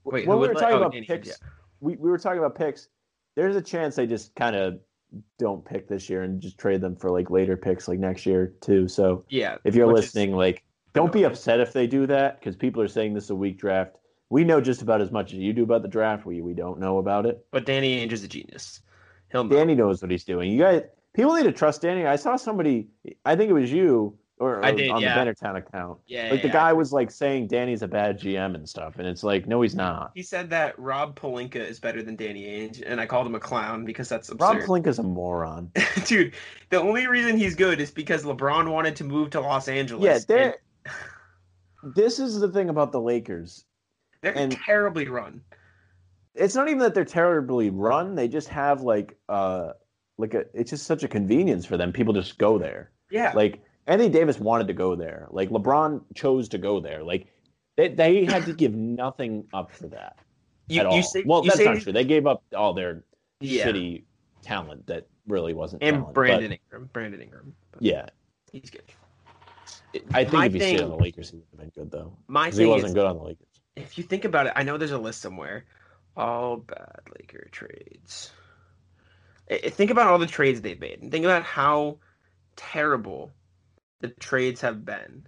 Wait, 0.04 0.26
when 0.26 0.38
we 0.38 0.48
were 0.48 0.54
like- 0.54 0.60
talking 0.62 0.74
oh, 0.76 0.80
about 0.80 0.92
Danny, 0.92 1.06
picks, 1.06 1.28
yeah. 1.28 1.34
we, 1.80 1.96
we 1.96 2.10
were 2.10 2.18
talking 2.18 2.38
about 2.38 2.54
picks. 2.56 2.88
There's 3.36 3.56
a 3.56 3.62
chance 3.62 3.96
they 3.96 4.06
just 4.06 4.34
kind 4.34 4.56
of 4.56 4.78
don't 5.38 5.64
pick 5.64 5.88
this 5.88 6.08
year 6.08 6.22
and 6.22 6.40
just 6.40 6.58
trade 6.58 6.80
them 6.80 6.96
for 6.96 7.10
like 7.10 7.30
later 7.30 7.56
picks 7.56 7.86
like 7.88 7.98
next 7.98 8.26
year 8.26 8.54
too. 8.60 8.88
So 8.88 9.24
Yeah. 9.28 9.56
if 9.64 9.74
you're 9.74 9.86
which 9.86 9.98
is- 10.04 10.14
listening, 10.14 10.34
like 10.34 10.64
don't 10.94 11.12
be 11.12 11.24
upset 11.24 11.60
if 11.60 11.72
they 11.72 11.86
do 11.86 12.06
that 12.06 12.38
because 12.38 12.56
people 12.56 12.82
are 12.82 12.88
saying 12.88 13.14
this 13.14 13.24
is 13.24 13.30
a 13.30 13.34
weak 13.34 13.58
draft. 13.58 13.96
We 14.30 14.44
know 14.44 14.60
just 14.60 14.82
about 14.82 15.00
as 15.00 15.10
much 15.10 15.32
as 15.32 15.38
you 15.38 15.52
do 15.52 15.62
about 15.62 15.82
the 15.82 15.88
draft. 15.88 16.24
We 16.26 16.40
we 16.40 16.54
don't 16.54 16.78
know 16.80 16.98
about 16.98 17.26
it. 17.26 17.44
But 17.50 17.66
Danny 17.66 18.04
Ainge 18.06 18.12
is 18.12 18.24
a 18.24 18.28
genius. 18.28 18.80
He'll 19.30 19.44
know. 19.44 19.56
Danny 19.56 19.74
knows 19.74 20.02
what 20.02 20.10
he's 20.10 20.24
doing. 20.24 20.50
You 20.50 20.58
guys, 20.58 20.82
people 21.14 21.34
need 21.34 21.44
to 21.44 21.52
trust 21.52 21.82
Danny. 21.82 22.06
I 22.06 22.16
saw 22.16 22.36
somebody. 22.36 22.88
I 23.24 23.36
think 23.36 23.50
it 23.50 23.54
was 23.54 23.70
you 23.72 24.16
or, 24.38 24.64
I 24.64 24.70
or 24.70 24.74
did, 24.76 24.90
on 24.90 25.00
yeah. 25.00 25.24
the 25.24 25.30
Bannertown 25.32 25.56
account. 25.56 26.00
yeah, 26.06 26.30
Like 26.30 26.42
the 26.42 26.48
yeah, 26.48 26.52
guy 26.52 26.72
was 26.72 26.92
like 26.92 27.10
saying 27.10 27.46
Danny's 27.46 27.82
a 27.82 27.88
bad 27.88 28.18
GM 28.18 28.54
and 28.54 28.68
stuff, 28.68 28.96
and 28.98 29.06
it's 29.06 29.22
like, 29.22 29.46
no, 29.46 29.62
he's 29.62 29.74
not. 29.74 30.10
He 30.14 30.22
said 30.22 30.50
that 30.50 30.76
Rob 30.78 31.18
Pelinka 31.18 31.56
is 31.56 31.78
better 31.78 32.02
than 32.02 32.16
Danny 32.16 32.44
Ainge, 32.44 32.82
and 32.84 33.00
I 33.00 33.06
called 33.06 33.26
him 33.26 33.34
a 33.36 33.40
clown 33.40 33.84
because 33.84 34.08
that's 34.08 34.28
absurd. 34.30 34.44
Rob 34.44 34.56
absurd. 34.56 34.68
Pelinka's 34.68 34.98
a 34.98 35.04
moron. 35.04 35.70
Dude, 36.06 36.34
the 36.70 36.80
only 36.80 37.06
reason 37.06 37.36
he's 37.36 37.54
good 37.54 37.80
is 37.80 37.90
because 37.90 38.24
LeBron 38.24 38.70
wanted 38.70 38.96
to 38.96 39.04
move 39.04 39.30
to 39.30 39.40
Los 39.40 39.68
Angeles. 39.68 40.26
Yeah, 40.28 40.36
and. 40.36 40.54
This 41.96 42.20
is 42.20 42.38
the 42.38 42.46
thing 42.46 42.68
about 42.68 42.92
the 42.92 43.00
Lakers. 43.00 43.64
they're 44.20 44.38
and- 44.38 44.52
terribly 44.52 45.08
run. 45.08 45.40
It's 46.34 46.54
not 46.54 46.68
even 46.68 46.78
that 46.78 46.94
they're 46.94 47.04
terribly 47.04 47.70
run. 47.70 48.14
They 48.14 48.28
just 48.28 48.48
have 48.48 48.82
like 48.82 49.18
uh 49.28 49.72
like 50.18 50.34
a. 50.34 50.44
It's 50.54 50.70
just 50.70 50.86
such 50.86 51.02
a 51.02 51.08
convenience 51.08 51.64
for 51.66 51.76
them. 51.76 51.92
People 51.92 52.12
just 52.14 52.38
go 52.38 52.58
there. 52.58 52.90
Yeah. 53.10 53.32
Like 53.34 53.62
Anthony 53.86 54.10
Davis 54.10 54.38
wanted 54.38 54.66
to 54.68 54.72
go 54.74 54.94
there. 54.94 55.26
Like 55.30 55.50
LeBron 55.50 56.02
chose 56.14 56.48
to 56.50 56.58
go 56.58 56.80
there. 56.80 57.02
Like 57.02 57.26
they 57.76 57.88
they 57.88 58.24
had 58.24 58.44
to 58.46 58.52
give 58.52 58.74
nothing 58.74 59.46
up 59.52 59.70
for 59.72 59.88
that 59.88 60.16
you, 60.68 60.80
at 60.80 60.86
all. 60.86 60.96
you 60.96 61.02
say, 61.02 61.22
well, 61.26 61.42
you 61.42 61.50
that's 61.50 61.58
say, 61.58 61.64
not 61.64 61.80
true. 61.80 61.92
They 61.92 62.04
gave 62.04 62.26
up 62.26 62.42
all 62.56 62.74
their 62.74 63.04
Yeah. 63.40 63.66
shitty 63.66 64.04
talent 64.42 64.86
that 64.86 65.06
really 65.26 65.54
wasn't 65.54 65.82
And 65.82 65.96
talent. 65.98 66.14
Brandon 66.14 66.50
But, 66.50 66.58
Ingram. 66.64 66.90
Brandon 66.92 67.22
Ingram. 67.22 67.54
Yeah, 67.80 68.06
He's 68.52 68.70
good. 68.70 68.82
I 70.12 70.24
think 70.24 70.32
My 70.32 70.46
if 70.46 70.52
he 70.54 70.58
stayed 70.60 70.80
on 70.80 70.90
the 70.90 70.96
Lakers, 70.96 71.30
he 71.30 71.36
would 71.36 71.46
have 71.50 71.60
been 71.60 71.82
good 71.84 71.90
though. 71.90 72.16
My 72.26 72.46
Because 72.46 72.58
he 72.58 72.66
wasn't 72.66 72.88
is, 72.90 72.94
good 72.94 73.06
on 73.06 73.16
the 73.16 73.22
Lakers. 73.24 73.46
if 73.76 73.98
you 73.98 74.04
think 74.04 74.24
about 74.24 74.46
it, 74.46 74.52
I 74.56 74.62
know 74.62 74.78
there's 74.78 74.90
a 74.92 74.98
list 74.98 75.20
somewhere. 75.20 75.64
All 76.16 76.56
bad 76.58 77.00
Laker 77.18 77.48
trades. 77.50 78.30
Think 79.58 79.90
about 79.90 80.06
all 80.08 80.18
the 80.18 80.26
trades 80.26 80.60
they've 80.60 80.80
made, 80.80 81.00
and 81.02 81.10
think 81.10 81.24
about 81.24 81.42
how 81.42 81.98
terrible 82.56 83.30
the 84.00 84.08
trades 84.08 84.60
have 84.60 84.84
been. 84.84 85.26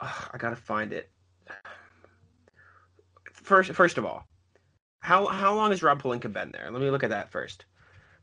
Ugh, 0.00 0.30
I 0.32 0.38
gotta 0.38 0.56
find 0.56 0.92
it. 0.92 1.10
First, 3.32 3.72
first 3.72 3.98
of 3.98 4.04
all, 4.04 4.26
how 5.00 5.26
how 5.26 5.54
long 5.54 5.70
has 5.70 5.82
Rob 5.82 6.02
Pelinka 6.02 6.32
been 6.32 6.52
there? 6.52 6.70
Let 6.70 6.80
me 6.80 6.90
look 6.90 7.02
at 7.04 7.10
that 7.10 7.30
first. 7.30 7.64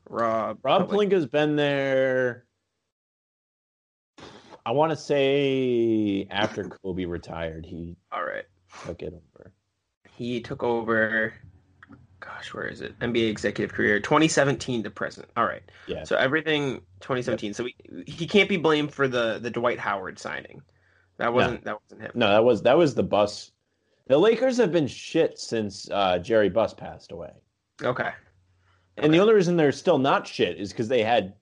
Rob 0.09 0.59
Rob 0.63 0.89
Pelinka's 0.89 1.25
been 1.25 1.55
there. 1.55 2.45
I 4.65 4.71
want 4.71 4.91
to 4.91 4.95
say 4.95 6.27
after 6.29 6.63
Kobe 6.83 7.05
retired, 7.05 7.65
he 7.65 7.95
All 8.11 8.23
right, 8.23 8.45
took 8.85 9.01
it 9.01 9.13
over. 9.13 9.51
he 10.09 10.41
took 10.41 10.63
over. 10.63 11.33
Gosh, 12.35 12.53
where 12.53 12.67
is 12.67 12.81
it? 12.81 12.97
NBA 12.99 13.29
executive 13.29 13.73
career, 13.75 13.99
2017 13.99 14.83
to 14.83 14.91
present. 14.91 15.27
All 15.35 15.45
right. 15.45 15.63
Yeah, 15.87 16.03
So 16.03 16.15
everything 16.15 16.75
2017. 17.01 17.53
So 17.53 17.63
we, 17.63 17.75
he 18.05 18.27
can't 18.27 18.47
be 18.49 18.57
blamed 18.57 18.93
for 18.93 19.07
the 19.07 19.39
the 19.41 19.49
Dwight 19.49 19.79
Howard 19.79 20.19
signing. 20.19 20.61
That 21.17 21.33
wasn't 21.33 21.63
that 21.65 21.77
wasn't 21.83 22.01
him. 22.01 22.11
no, 22.13 22.29
that 22.29 22.43
was 22.43 22.61
that 22.63 22.77
was 22.77 22.93
the 22.95 23.03
Buss. 23.03 23.51
The 24.07 24.17
Lakers 24.17 24.57
have 24.57 24.71
been 24.71 24.87
shit 24.87 25.37
since 25.39 25.89
uh, 25.91 26.19
Jerry 26.19 26.49
Buss 26.49 26.73
passed 26.73 27.11
away, 27.11 27.31
Okay. 27.83 28.09
and 28.97 29.13
the 29.13 29.19
only 29.19 29.33
reason 29.35 29.55
they're 29.57 29.71
still 29.71 29.97
not 29.99 30.27
shit 30.27 30.57
is 30.59 30.69
because 30.71 30.87
they 30.87 31.03
had 31.03 31.33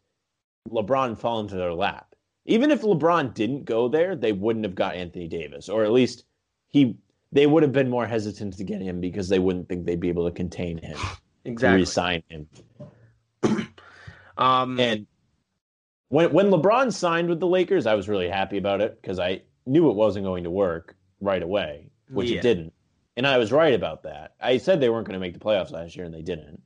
LeBron 0.69 1.17
fall 1.17 1.39
into 1.39 1.56
their 1.56 1.73
lap. 1.73 2.13
Even 2.45 2.71
if 2.71 2.82
LeBron 2.82 3.34
didn't 3.34 3.65
go 3.65 3.88
there, 3.88 4.15
they 4.15 4.32
wouldn't 4.34 4.65
have 4.65 4.76
got 4.76 4.95
Anthony 4.95 5.28
Davis, 5.28 5.69
or 5.69 5.84
at 5.84 5.91
least 5.91 6.23
he. 6.69 6.97
They 7.32 7.46
would 7.46 7.63
have 7.63 7.74
been 7.74 7.90
more 7.90 8.06
hesitant 8.08 8.58
to 8.58 8.63
get 8.63 8.82
him 8.82 9.02
because 9.02 9.28
they 9.30 9.40
wouldn't 9.40 9.68
think 9.68 9.86
they'd 9.86 10.00
be 10.00 10.10
able 10.10 10.26
to 10.26 10.32
contain 10.32 10.78
him, 10.78 10.98
Exactly. 11.46 11.80
re-sign 11.82 12.24
him. 12.30 12.48
Um. 14.38 14.80
And 14.80 15.08
when 16.10 16.32
when 16.32 16.52
LeBron 16.52 16.94
signed 16.94 17.28
with 17.28 17.40
the 17.40 17.48
Lakers, 17.48 17.88
I 17.88 17.96
was 17.96 18.08
really 18.08 18.30
happy 18.30 18.58
about 18.60 18.82
it 18.82 19.02
because 19.02 19.18
I 19.20 19.42
knew 19.66 19.90
it 19.90 19.96
wasn't 19.96 20.26
going 20.26 20.44
to 20.44 20.52
work 20.52 20.96
right 21.22 21.42
away, 21.42 21.90
which 22.10 22.30
Yeah. 22.30 22.38
it 22.38 22.42
didn't. 22.44 22.74
And 23.18 23.26
I 23.26 23.40
was 23.40 23.52
right 23.52 23.74
about 23.74 24.04
that. 24.04 24.36
I 24.40 24.58
said 24.58 24.80
they 24.80 24.90
weren't 24.90 25.08
going 25.08 25.16
to 25.16 25.20
make 25.20 25.34
the 25.34 25.40
playoffs 25.40 25.72
last 25.72 25.96
year, 25.96 26.06
and 26.06 26.13
they 26.13 26.22
didn't. 26.22 26.62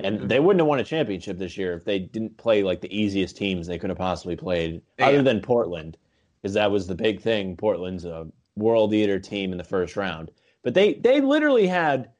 And 0.00 0.20
Mhm. 0.22 0.28
they 0.28 0.40
wouldn't 0.40 0.60
have 0.60 0.66
won 0.66 0.80
a 0.80 0.84
championship 0.84 1.38
this 1.38 1.56
year 1.56 1.74
if 1.74 1.84
they 1.84 2.00
didn't 2.00 2.36
play 2.36 2.64
like 2.64 2.80
the 2.80 2.92
easiest 2.94 3.36
teams 3.36 3.68
they 3.68 3.78
could 3.78 3.90
have 3.90 3.96
possibly 3.98 4.34
played, 4.34 4.82
Yeah. 4.98 5.06
other 5.06 5.22
than 5.22 5.40
Portland, 5.40 5.96
because 6.42 6.54
that 6.54 6.72
was 6.72 6.88
the 6.88 6.96
big 6.96 7.20
thing. 7.20 7.56
Portland's 7.56 8.04
a 8.04 8.26
world 8.58 8.92
eater 8.94 9.18
team 9.20 9.52
in 9.52 9.58
the 9.58 9.64
first 9.64 9.96
round, 9.96 10.30
but 10.62 10.74
they 10.74 10.94
they 10.94 11.20
literally 11.20 11.66
had, 11.66 12.10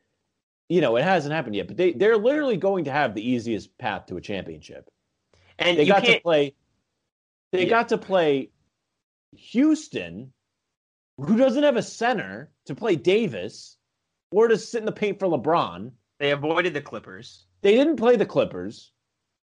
you 0.68 0.80
know, 0.80 0.96
it 0.96 1.04
hasn't 1.04 1.34
happened 1.34 1.56
yet, 1.56 1.68
but 1.68 1.76
they 1.76 1.92
they're 1.92 2.16
literally 2.16 2.56
going 2.56 2.84
to 2.84 2.92
have 2.92 3.14
the 3.14 3.28
easiest 3.28 3.76
path 3.78 4.06
to 4.06 4.16
a 4.16 4.20
championship 4.20 4.88
and 5.58 5.78
they 5.78 5.86
got 5.86 6.00
to 6.00 6.06
can't. 6.06 6.22
play 6.22 6.54
they 7.52 7.64
Yeah. 7.64 7.70
got 7.70 7.88
to 7.90 7.98
play 7.98 8.50
Houston, 9.36 10.32
who 11.18 11.36
doesn't 11.36 11.62
have 11.62 11.76
a 11.76 11.82
center 11.82 12.50
to 12.66 12.74
play 12.74 12.96
Davis 12.96 13.76
or 14.30 14.48
to 14.48 14.58
sit 14.58 14.78
in 14.80 14.86
the 14.86 14.92
paint 14.92 15.18
for 15.18 15.26
LeBron. 15.26 15.92
They 16.18 16.30
avoided 16.32 16.74
the 16.74 16.80
Clippers. 16.82 17.46
They 17.62 17.74
didn't 17.74 17.96
play 17.96 18.16
the 18.16 18.26
Clippers, 18.26 18.92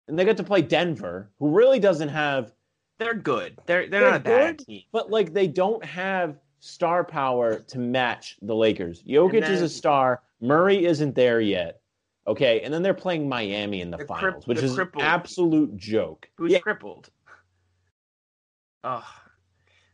and 0.07 0.17
they 0.17 0.25
got 0.25 0.37
to 0.37 0.43
play 0.43 0.61
Denver, 0.61 1.31
who 1.39 1.49
really 1.55 1.79
doesn't 1.79 2.09
have 2.09 2.53
They're 2.99 3.13
good. 3.13 3.57
They're 3.65 3.89
they're, 3.89 4.01
They're 4.01 4.11
not 4.11 4.21
a 4.21 4.23
bad 4.23 4.59
team. 4.59 4.83
but 4.91 5.09
like 5.09 5.33
they 5.33 5.47
don't 5.47 5.83
have 5.83 6.39
star 6.65 7.03
power 7.03 7.59
to 7.59 7.77
match 7.79 8.37
the 8.41 8.55
Lakers. 8.55 9.03
Jokic 9.03 9.43
And 9.43 9.53
is 9.53 9.61
a 9.61 9.69
star. 9.69 10.23
Murray 10.41 10.85
isn't 10.85 11.15
there 11.15 11.39
yet. 11.39 11.81
Okay, 12.27 12.61
and 12.61 12.73
then 12.73 12.81
they're 12.81 12.95
playing 12.95 13.29
Miami 13.29 13.81
in 13.81 13.91
the, 13.91 13.97
The 13.97 14.05
finals, 14.05 14.47
which 14.47 14.59
the 14.59 14.65
is 14.65 14.77
an 14.77 14.89
absolute 14.99 15.77
joke. 15.77 16.27
Who's 16.37 16.51
Yeah, 16.51 16.59
crippled? 16.59 17.11
Oh, 18.83 19.05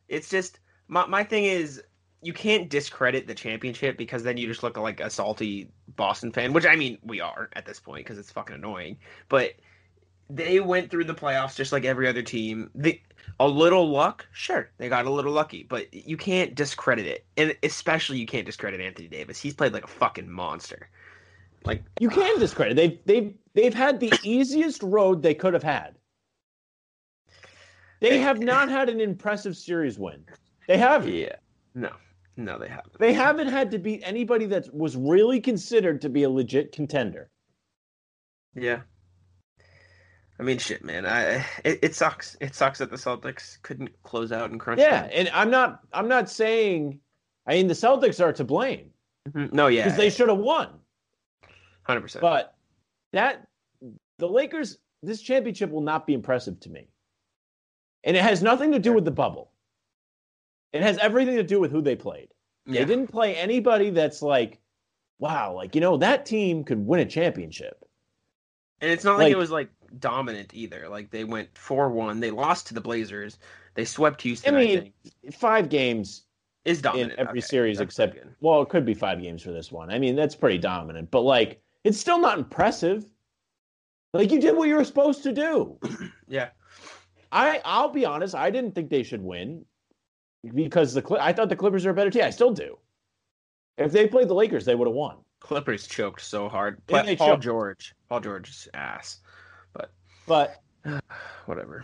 it's 0.08 0.30
just 0.30 0.60
my 0.88 1.06
my 1.08 1.24
thing 1.26 1.44
is 1.44 1.84
you 2.22 2.34
can't 2.34 2.70
discredit 2.70 3.28
the 3.28 3.34
championship 3.36 3.98
because 3.98 4.24
then 4.24 4.38
you 4.38 4.48
just 4.48 4.64
look 4.64 4.78
like 4.78 5.02
a 5.02 5.10
salty 5.10 5.72
Boston 5.96 6.32
fan, 6.32 6.54
which 6.54 6.66
I 6.66 6.78
mean 6.78 7.00
we 7.04 7.20
are 7.20 7.50
at 7.54 7.66
this 7.66 7.82
point 7.82 8.06
because 8.06 8.18
it's 8.18 8.32
fucking 8.32 8.56
annoying. 8.56 8.98
But 9.28 9.54
they 10.36 10.60
went 10.60 10.90
through 10.90 11.06
the 11.06 11.14
playoffs 11.14 11.56
just 11.56 11.72
like 11.72 11.86
every 11.86 12.08
other 12.08 12.22
team. 12.22 12.70
The, 12.76 13.00
a 13.40 13.48
little 13.48 13.90
luck, 13.90 14.26
sure, 14.32 14.70
they 14.78 14.90
got 14.90 15.06
a 15.06 15.12
little 15.12 15.32
lucky, 15.32 15.64
but 15.64 15.94
you 15.94 16.18
can't 16.18 16.56
discredit 16.56 17.06
it, 17.06 17.26
and 17.38 17.56
especially 17.64 18.18
you 18.18 18.26
can't 18.26 18.46
discredit 18.46 18.82
Anthony 18.82 19.08
Davis. 19.08 19.42
He's 19.42 19.54
played 19.54 19.74
like 19.74 19.84
a 19.84 19.88
fucking 19.88 20.30
monster. 20.30 20.90
Like 21.64 21.84
You 22.00 22.10
can 22.10 22.34
ah. 22.36 22.40
discredit. 22.40 22.76
They've 22.76 23.00
they've 23.06 23.34
they've 23.54 23.74
had 23.74 24.00
the 24.00 24.14
easiest 24.24 24.82
road 24.82 25.22
they 25.22 25.34
could 25.34 25.54
have 25.54 25.64
had. 25.64 25.96
They 28.00 28.20
have 28.20 28.40
not 28.40 28.70
had 28.70 28.90
an 28.90 29.00
impressive 29.00 29.56
series 29.56 30.00
win. 30.00 30.26
They 30.68 30.78
haven't. 30.78 31.14
yeah, 31.14 31.36
no, 31.76 31.92
no, 32.36 32.58
they 32.58 32.68
haven't. 32.68 32.98
They 32.98 33.14
haven't 33.14 33.48
had 33.48 33.70
to 33.72 33.78
beat 33.78 34.02
anybody 34.04 34.46
that 34.48 34.74
was 34.74 34.96
really 34.96 35.40
considered 35.40 36.02
to 36.02 36.10
be 36.10 36.24
a 36.24 36.30
legit 36.30 36.72
contender. 36.72 37.30
Yeah. 38.56 38.82
I 40.42 40.44
mean, 40.44 40.58
shit, 40.58 40.84
man. 40.84 41.06
I 41.06 41.46
it, 41.64 41.80
it 41.84 41.96
sucks. 41.96 42.36
It 42.42 42.56
sucks 42.56 42.80
that 42.80 42.90
the 42.90 42.98
Celtics 42.98 43.62
couldn't 43.62 43.92
close 44.02 44.32
out 44.32 44.50
in 44.52 44.58
crunch 44.58 44.82
Yeah, 44.82 45.02
time. 45.04 45.12
and 45.14 45.30
I'm 45.34 45.52
not 45.52 45.82
I'm 45.94 46.08
not 46.08 46.30
saying 46.32 47.00
I 47.46 47.54
mean 47.54 47.68
the 47.68 47.76
Celtics 47.76 48.20
are 48.24 48.34
to 48.34 48.44
blame 48.44 48.90
Mhm. 49.30 49.54
No, 49.54 49.68
yeah, 49.68 49.84
because 49.84 49.98
they 49.98 50.10
should 50.10 50.30
have 50.30 50.40
won. 50.40 50.70
hundred 51.84 52.02
percent. 52.02 52.22
But 52.24 52.56
that 53.14 53.48
the 54.18 54.28
Lakers 54.28 54.80
this 55.04 55.22
championship 55.22 55.70
will 55.70 55.82
not 55.82 56.08
be 56.08 56.16
impressive 56.16 56.60
to 56.62 56.70
me. 56.72 56.88
And 58.04 58.18
it 58.18 58.24
has 58.24 58.42
nothing 58.42 58.72
to 58.72 58.80
do 58.80 58.94
with 58.94 59.06
the 59.06 59.12
bubble. 59.12 59.52
It 60.74 60.82
has 60.82 60.98
everything 60.98 61.36
to 61.36 61.44
do 61.44 61.60
with 61.60 61.72
who 61.72 61.82
they 61.82 61.96
played. 61.96 62.30
Yeah, 62.66 62.82
They 62.82 62.86
didn't 62.86 63.12
play 63.12 63.36
anybody 63.36 63.92
that's 63.92 64.22
like, 64.24 64.60
wow, 65.20 65.54
like 65.54 65.76
you 65.76 65.82
know 65.82 65.98
that 65.98 66.26
team 66.26 66.64
could 66.64 66.84
win 66.84 67.00
a 67.00 67.06
championship. 67.06 67.86
and 68.80 68.90
it's 68.90 69.04
not 69.04 69.18
like, 69.20 69.26
like- 69.26 69.34
it 69.34 69.38
was 69.38 69.52
like 69.52 69.70
dominant 70.00 70.54
either. 70.54 70.88
Like 70.90 71.12
they 71.12 71.24
went 71.24 71.58
four 71.58 71.90
one. 71.90 72.20
They 72.20 72.32
lost 72.32 72.68
to 72.68 72.74
the 72.74 72.82
Blazers. 72.82 73.40
They 73.74 73.86
swept 73.86 74.22
Houston. 74.22 74.56
I 74.56 74.60
I, 74.60 74.66
mean, 74.66 74.94
think. 75.22 75.36
Five 75.36 75.70
games 75.70 76.24
is 76.66 76.82
dominant 76.82 77.14
in 77.14 77.20
every 77.20 77.40
Okay, 77.40 77.42
series 77.42 77.80
except 77.80 78.18
well, 78.42 78.62
it 78.62 78.70
could 78.70 78.86
be 78.86 78.94
five 78.94 79.22
games 79.22 79.42
for 79.42 79.52
this 79.52 79.72
one. 79.72 79.90
I 79.90 80.00
mean, 80.00 80.16
that's 80.16 80.36
pretty 80.36 80.58
dominant, 80.58 81.10
but 81.12 81.22
like 81.22 81.62
it's 81.84 82.00
still 82.00 82.20
not 82.20 82.38
impressive. 82.38 83.06
Like 84.14 84.32
you 84.32 84.40
did 84.42 84.56
what 84.56 84.68
you 84.68 84.76
were 84.76 84.84
supposed 84.84 85.24
to 85.24 85.32
do. 85.32 85.78
Yeah, 86.28 86.52
I 87.34 87.62
I'll 87.66 87.90
be 87.90 88.06
honest. 88.06 88.36
I 88.36 88.50
didn't 88.50 88.74
think 88.74 88.90
they 88.90 89.04
should 89.04 89.22
win 89.22 89.66
because 90.56 90.94
the 90.94 91.18
I 91.20 91.34
thought 91.34 91.50
the 91.50 91.58
Clippers 91.58 91.86
are 91.86 91.90
a 91.90 91.94
better 91.94 92.10
team. 92.10 92.24
I 92.24 92.30
still 92.30 92.54
do. 92.54 92.78
If 93.78 93.92
they 93.92 94.08
played 94.08 94.30
the 94.30 94.34
Lakers, 94.34 94.64
they 94.64 94.76
would 94.76 94.88
have 94.88 94.96
won. 94.96 95.18
Clippers 95.42 95.88
choked 95.88 96.22
so 96.22 96.48
hard. 96.48 96.86
Paul 96.88 97.04
choked. 97.16 97.44
George. 97.44 97.96
Paul 98.08 98.22
George's 98.22 98.70
ass. 98.74 99.20
But 100.32 100.64
Whatever. 101.46 101.84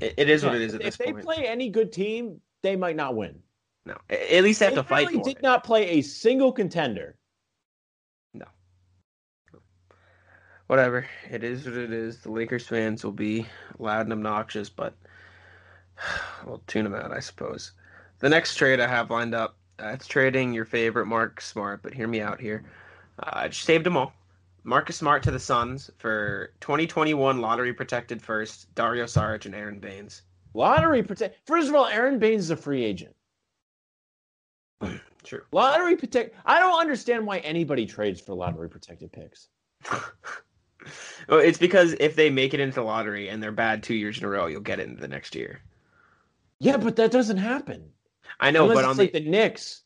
It, 0.00 0.14
it 0.16 0.30
is 0.30 0.44
what 0.44 0.54
it 0.54 0.62
is 0.62 0.72
at 0.72 0.82
if 0.82 0.96
they 0.96 1.10
point. 1.12 1.24
play 1.24 1.48
any 1.48 1.68
good 1.68 1.92
team, 1.92 2.40
they 2.62 2.76
might 2.76 2.94
not 2.94 3.16
win. 3.16 3.40
no, 3.86 3.96
at 4.08 4.44
least 4.44 4.60
they 4.60 4.66
have 4.66 4.76
They 4.76 4.82
to 4.82 4.86
fight 4.88 5.10
for 5.10 5.20
did 5.24 5.38
it. 5.38 5.42
not 5.42 5.64
play 5.64 5.88
a 5.98 6.02
single 6.02 6.52
contender. 6.52 7.16
No. 8.34 8.46
Whatever. 10.68 11.06
It 11.28 11.42
is 11.42 11.64
what 11.66 11.74
it 11.74 11.92
is. 11.92 12.18
The 12.20 12.30
Lakers 12.30 12.68
fans 12.68 13.02
will 13.02 13.10
be 13.10 13.48
loud 13.80 14.02
and 14.02 14.12
obnoxious, 14.12 14.68
but 14.70 14.94
we'll 16.46 16.62
tune 16.68 16.84
them 16.84 16.94
out, 16.94 17.10
I 17.10 17.18
suppose. 17.18 17.72
The 18.20 18.28
next 18.28 18.54
trade 18.54 18.78
I 18.78 18.86
have 18.86 19.10
lined 19.10 19.34
up, 19.34 19.56
uh, 19.82 19.88
it's 19.88 20.06
trading 20.06 20.52
your 20.52 20.66
favorite 20.66 21.06
Mark 21.06 21.40
Smart, 21.40 21.82
but 21.82 21.92
hear 21.94 22.06
me 22.06 22.20
out 22.20 22.40
here. 22.40 22.62
Uh, 23.18 23.30
I 23.32 23.48
just 23.48 23.62
saved 23.64 23.84
them 23.84 23.96
all. 23.96 24.12
Marcus 24.64 24.96
Smart 24.96 25.22
to 25.22 25.30
the 25.30 25.38
Suns 25.38 25.90
for 25.98 26.52
2021 26.60 27.40
lottery 27.40 27.72
protected 27.72 28.20
first, 28.20 28.74
Dario 28.74 29.04
Saric 29.04 29.46
and 29.46 29.54
Aron 29.54 29.78
Baynes. 29.78 30.22
Lottery 30.54 31.02
protect. 31.02 31.46
First 31.46 31.68
of 31.68 31.74
all, 31.74 31.86
Aron 31.86 32.18
Baynes 32.18 32.44
is 32.44 32.50
a 32.50 32.56
free 32.56 32.84
agent. 32.84 33.14
True. 35.24 35.42
Lottery 35.52 35.96
protect. 35.96 36.34
I 36.44 36.58
don't 36.58 36.80
understand 36.80 37.26
why 37.26 37.38
anybody 37.38 37.86
trades 37.86 38.20
for 38.20 38.34
lottery 38.34 38.68
protected 38.68 39.12
picks. 39.12 39.48
well, 41.28 41.40
it's 41.40 41.58
because 41.58 41.94
if 42.00 42.16
they 42.16 42.30
make 42.30 42.54
it 42.54 42.60
into 42.60 42.76
the 42.76 42.82
lottery 42.82 43.28
and 43.28 43.42
they're 43.42 43.52
bad 43.52 43.82
two 43.82 43.94
years 43.94 44.18
in 44.18 44.24
a 44.24 44.28
row, 44.28 44.46
you'll 44.46 44.60
get 44.60 44.80
it 44.80 44.88
into 44.88 45.00
the 45.00 45.08
next 45.08 45.34
year. 45.34 45.60
Yeah, 46.60 46.76
but 46.76 46.96
that 46.96 47.10
doesn't 47.10 47.36
happen. 47.36 47.90
I 48.40 48.50
know, 48.50 48.62
Unless 48.64 48.76
but 48.76 48.80
it's 48.80 48.88
on 48.88 48.96
like 48.96 49.12
the 49.12 49.20
the 49.20 49.30
Knicks. 49.30 49.82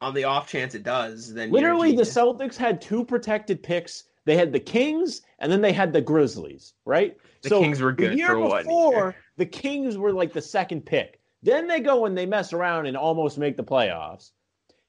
On 0.00 0.14
the 0.14 0.24
off 0.24 0.48
chance 0.48 0.74
it 0.74 0.82
does, 0.82 1.32
then 1.34 1.48
you're 1.48 1.54
Literally, 1.54 1.96
the. 1.96 2.02
Celtics 2.02 2.56
had 2.56 2.80
two 2.80 3.04
protected 3.04 3.62
picks. 3.62 4.04
They 4.24 4.36
had 4.36 4.52
the 4.52 4.60
Kings 4.60 5.22
and 5.38 5.50
then 5.50 5.62
they 5.62 5.72
had 5.72 5.92
the 5.92 6.02
Grizzlies, 6.02 6.74
right? 6.84 7.16
The 7.42 7.48
Kings 7.50 7.80
were 7.80 7.92
good 7.92 8.12
The 8.12 8.16
year 8.16 8.28
for 8.34 8.58
before, 8.58 8.92
year. 8.94 9.16
the 9.38 9.46
Kings 9.46 9.96
were 9.96 10.12
like 10.12 10.32
the 10.34 10.42
second 10.42 10.84
pick. 10.84 11.20
Then 11.42 11.66
they 11.66 11.80
go 11.80 12.04
and 12.04 12.16
they 12.18 12.26
mess 12.26 12.52
around 12.52 12.86
and 12.86 12.96
almost 12.96 13.38
make 13.38 13.56
the 13.56 13.64
playoffs. 13.64 14.32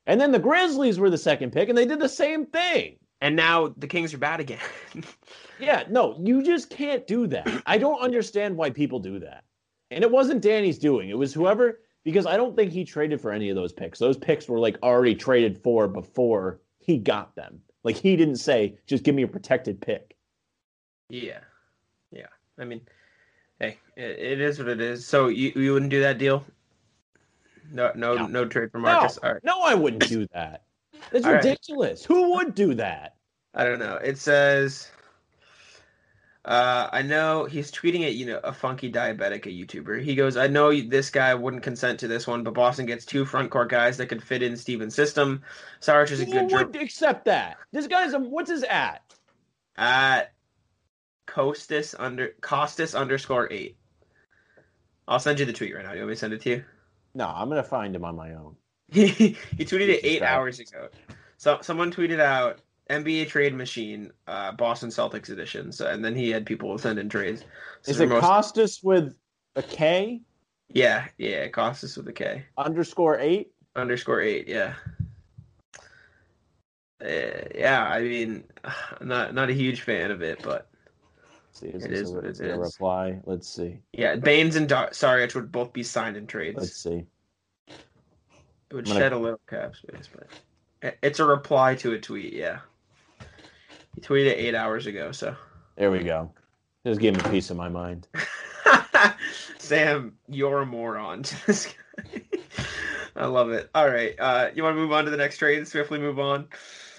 And 0.08 0.20
then 0.20 0.32
the 0.32 0.40
Grizzlies 0.40 1.00
were 1.00 1.10
the 1.10 1.18
second 1.18 1.52
pick 1.54 1.70
and 1.70 1.78
they 1.78 1.86
did 1.86 2.00
the 2.00 2.10
same 2.10 2.46
thing. 2.48 2.98
and 3.22 3.36
now 3.36 3.74
the 3.78 3.88
Kings 3.88 4.14
are 4.14 4.18
bad 4.18 4.40
again. 4.40 4.60
Yeah, 5.60 5.84
no, 5.90 6.18
you 6.24 6.42
just 6.42 6.70
can't 6.70 7.06
do 7.06 7.28
that. 7.28 7.64
I 7.66 7.78
don't 7.78 8.00
understand 8.02 8.56
why 8.56 8.70
people 8.70 8.98
do 9.00 9.20
that. 9.20 9.44
And 9.92 10.06
it 10.06 10.10
wasn't 10.10 10.42
Danny's 10.42 10.80
doing. 10.80 11.10
It 11.10 11.18
was 11.18 11.34
whoever 11.34 11.82
because 12.04 12.26
I 12.26 12.38
don't 12.38 12.56
think 12.56 12.72
he 12.72 12.84
traded 12.86 13.22
for 13.22 13.32
any 13.32 13.50
of 13.50 13.56
those 13.56 13.74
picks. 13.74 14.00
Those 14.00 14.18
picks 14.18 14.48
were 14.48 14.60
like 14.60 14.78
already 14.84 15.16
traded 15.16 15.58
for 15.62 15.88
before 15.88 16.62
he 16.80 16.98
got 16.98 17.36
them. 17.36 17.62
Like 17.84 17.96
he 17.96 18.16
didn't 18.16 18.38
say, 18.38 18.78
just 18.88 19.04
give 19.04 19.16
me 19.16 19.24
a 19.24 19.28
protected 19.28 19.82
pick. 19.82 20.16
yeah, 21.10 21.40
yeah. 22.12 22.28
I 22.58 22.66
mean, 22.66 22.82
hey, 23.60 23.78
it, 23.96 24.20
it 24.20 24.42
is 24.42 24.60
what 24.60 24.68
it 24.68 24.82
is. 24.82 25.06
So 25.08 25.28
you 25.30 25.52
you 25.56 25.74
wouldn't 25.74 25.92
do 25.92 26.02
that 26.02 26.18
deal? 26.18 26.44
No, 27.72 27.92
no, 27.96 28.16
No. 28.16 28.28
no, 28.28 28.46
trade 28.46 28.72
for 28.72 28.80
Marcus. 28.80 29.20
no, 29.22 29.28
All 29.28 29.34
right. 29.34 29.44
no, 29.44 29.62
I 29.62 29.76
wouldn't 29.76 30.08
do 30.08 30.26
that. 30.34 30.64
That's 31.12 31.26
All 31.26 31.34
right. 31.34 31.44
ridiculous. 31.44 32.04
Who 32.04 32.34
would 32.36 32.56
do 32.56 32.74
that? 32.76 33.16
I 33.54 33.64
don't 33.64 33.80
know. 33.80 33.96
It 33.96 34.18
says. 34.18 34.90
Uh, 36.50 36.90
I 36.92 37.04
know 37.04 37.46
he's 37.46 37.72
tweeting 37.72 38.04
at 38.08 38.16
you 38.16 38.26
know 38.26 38.40
a 38.44 38.52
funky 38.52 38.92
diabetic, 38.92 39.46
a 39.46 39.50
YouTuber. 39.50 40.02
He 40.02 40.16
goes, 40.16 40.36
"I 40.36 40.48
know 40.48 40.74
this 40.82 41.12
guy 41.12 41.36
wouldn't 41.36 41.62
consent 41.62 42.00
to 42.00 42.08
this 42.08 42.26
one, 42.26 42.44
but 42.44 42.56
Boston 42.56 42.88
gets 42.88 43.06
two 43.06 43.24
front 43.24 43.52
court 43.52 43.70
guys 43.70 43.98
that 43.98 44.08
could 44.08 44.24
fit 44.24 44.42
in 44.42 44.58
Stevens' 44.58 44.96
system. 44.96 45.44
Sarge 45.80 46.12
is 46.12 46.22
a 46.22 46.26
Who 46.26 46.32
good 46.32 46.42
would 46.42 46.50
dribble 46.50 46.80
accept 46.82 47.26
that? 47.26 47.58
This 47.72 47.86
guy's 47.86 48.14
a 48.14 48.20
what's 48.20 48.50
his 48.50 48.64
at? 48.64 49.04
at 49.78 50.34
Costas 51.28 51.94
under 51.98 52.30
Costas 52.42 52.96
underscore 52.96 53.48
eight. 53.52 53.78
I'll 55.08 55.20
send 55.20 55.40
you 55.40 55.46
the 55.46 55.54
tweet 55.54 55.76
right 55.76 55.84
now. 55.84 55.92
Do 55.92 55.98
you 55.98 56.02
want 56.02 56.10
me 56.10 56.16
to 56.16 56.20
send 56.20 56.34
it 56.34 56.42
to 56.42 56.50
you? 56.50 56.64
No, 57.14 57.28
I'm 57.28 57.50
gonna 57.50 57.62
find 57.62 57.96
him 57.96 58.06
on 58.06 58.16
my 58.16 58.34
own. 58.34 58.56
he 58.92 59.08
he 59.08 59.66
tweeted 59.66 59.90
it 59.90 60.02
eight 60.04 60.24
hours 60.24 60.60
ago. 60.60 60.90
So 61.38 61.60
someone 61.62 61.92
tweeted 61.92 62.20
out 62.20 62.60
NBA 62.90 63.28
trade 63.28 63.54
machine, 63.54 64.12
uh, 64.28 64.52
Boston 64.54 64.90
Celtics 64.90 65.30
edition. 65.30 65.72
So 65.72 65.88
and 65.88 66.04
then 66.04 66.16
he 66.16 66.30
had 66.30 66.46
people 66.46 66.78
send 66.78 66.98
in 67.00 67.08
trades. 67.10 67.44
So 67.84 67.92
Is 67.92 68.00
it 68.00 68.10
most- 68.10 68.22
Costas 68.24 68.82
with 68.84 69.16
a 69.56 69.62
K 69.64 70.22
Yeah, 70.70 71.08
yeah, 71.18 71.48
Costas 71.50 71.96
with 71.98 72.08
a 72.08 72.14
K 72.14 72.46
underscore 72.58 73.20
eight? 73.20 73.52
underscore 73.76 74.22
eight. 74.22 74.48
Yeah. 74.48 74.74
Uh, 77.04 77.48
yeah, 77.56 77.88
I 77.90 78.02
mean, 78.02 78.44
not 79.02 79.34
not 79.34 79.50
a 79.50 79.54
huge 79.54 79.82
fan 79.82 80.12
of 80.12 80.22
it, 80.22 80.42
but 80.44 80.68
see, 81.54 81.68
is 81.68 81.86
It 81.86 81.92
is 81.94 82.12
what 82.12 82.26
it 82.26 82.32
is 82.32 82.40
it 82.42 82.50
a 82.50 82.54
is. 82.54 82.74
reply? 82.74 83.20
Let's 83.26 83.48
see. 83.48 83.80
yeah, 83.94 84.16
Baynes 84.16 84.56
and 84.56 84.68
Dar- 84.68 84.90
Saric 84.90 85.34
would 85.36 85.52
both 85.52 85.72
be 85.74 85.84
signed 85.84 86.18
in 86.18 86.28
trades. 86.28 86.58
Let's 86.58 86.76
see. 86.76 87.06
It 87.68 88.74
would 88.76 88.86
gonna- 88.86 89.00
shed 89.00 89.14
a 89.14 89.18
little 89.18 89.40
cap 89.50 89.76
space, 89.76 90.10
but 90.14 90.94
it's 91.02 91.20
a 91.20 91.26
reply 91.26 91.76
to 91.76 91.94
a 91.94 92.00
tweet. 92.00 92.34
Yeah, 92.34 92.60
he 94.00 94.06
tweeted 94.08 94.34
eight 94.36 94.56
hours 94.56 94.88
ago. 94.88 95.12
So, 95.12 95.36
There 95.76 95.92
we 95.92 96.00
go. 96.04 96.32
Just 96.86 97.02
give 97.02 97.16
him 97.16 97.26
a 97.26 97.30
piece 97.30 97.50
of 97.50 97.58
my 97.58 97.70
mind. 97.70 98.08
Sam, 99.58 100.14
you're 100.28 100.62
a 100.62 100.66
moron. 100.66 101.24
to 101.24 101.46
this 101.48 101.66
guy. 101.68 102.22
I 103.16 103.26
love 103.26 103.52
it. 103.52 103.70
All 103.76 103.90
right, 103.90 104.16
uh, 104.20 104.50
you 104.56 104.64
want 104.64 104.76
to 104.76 104.80
move 104.82 104.92
on 104.94 105.06
to 105.06 105.12
the 105.12 105.18
next 105.18 105.38
trade? 105.40 105.68
Swiftly 105.68 106.00
move 106.00 106.20
on. 106.20 106.48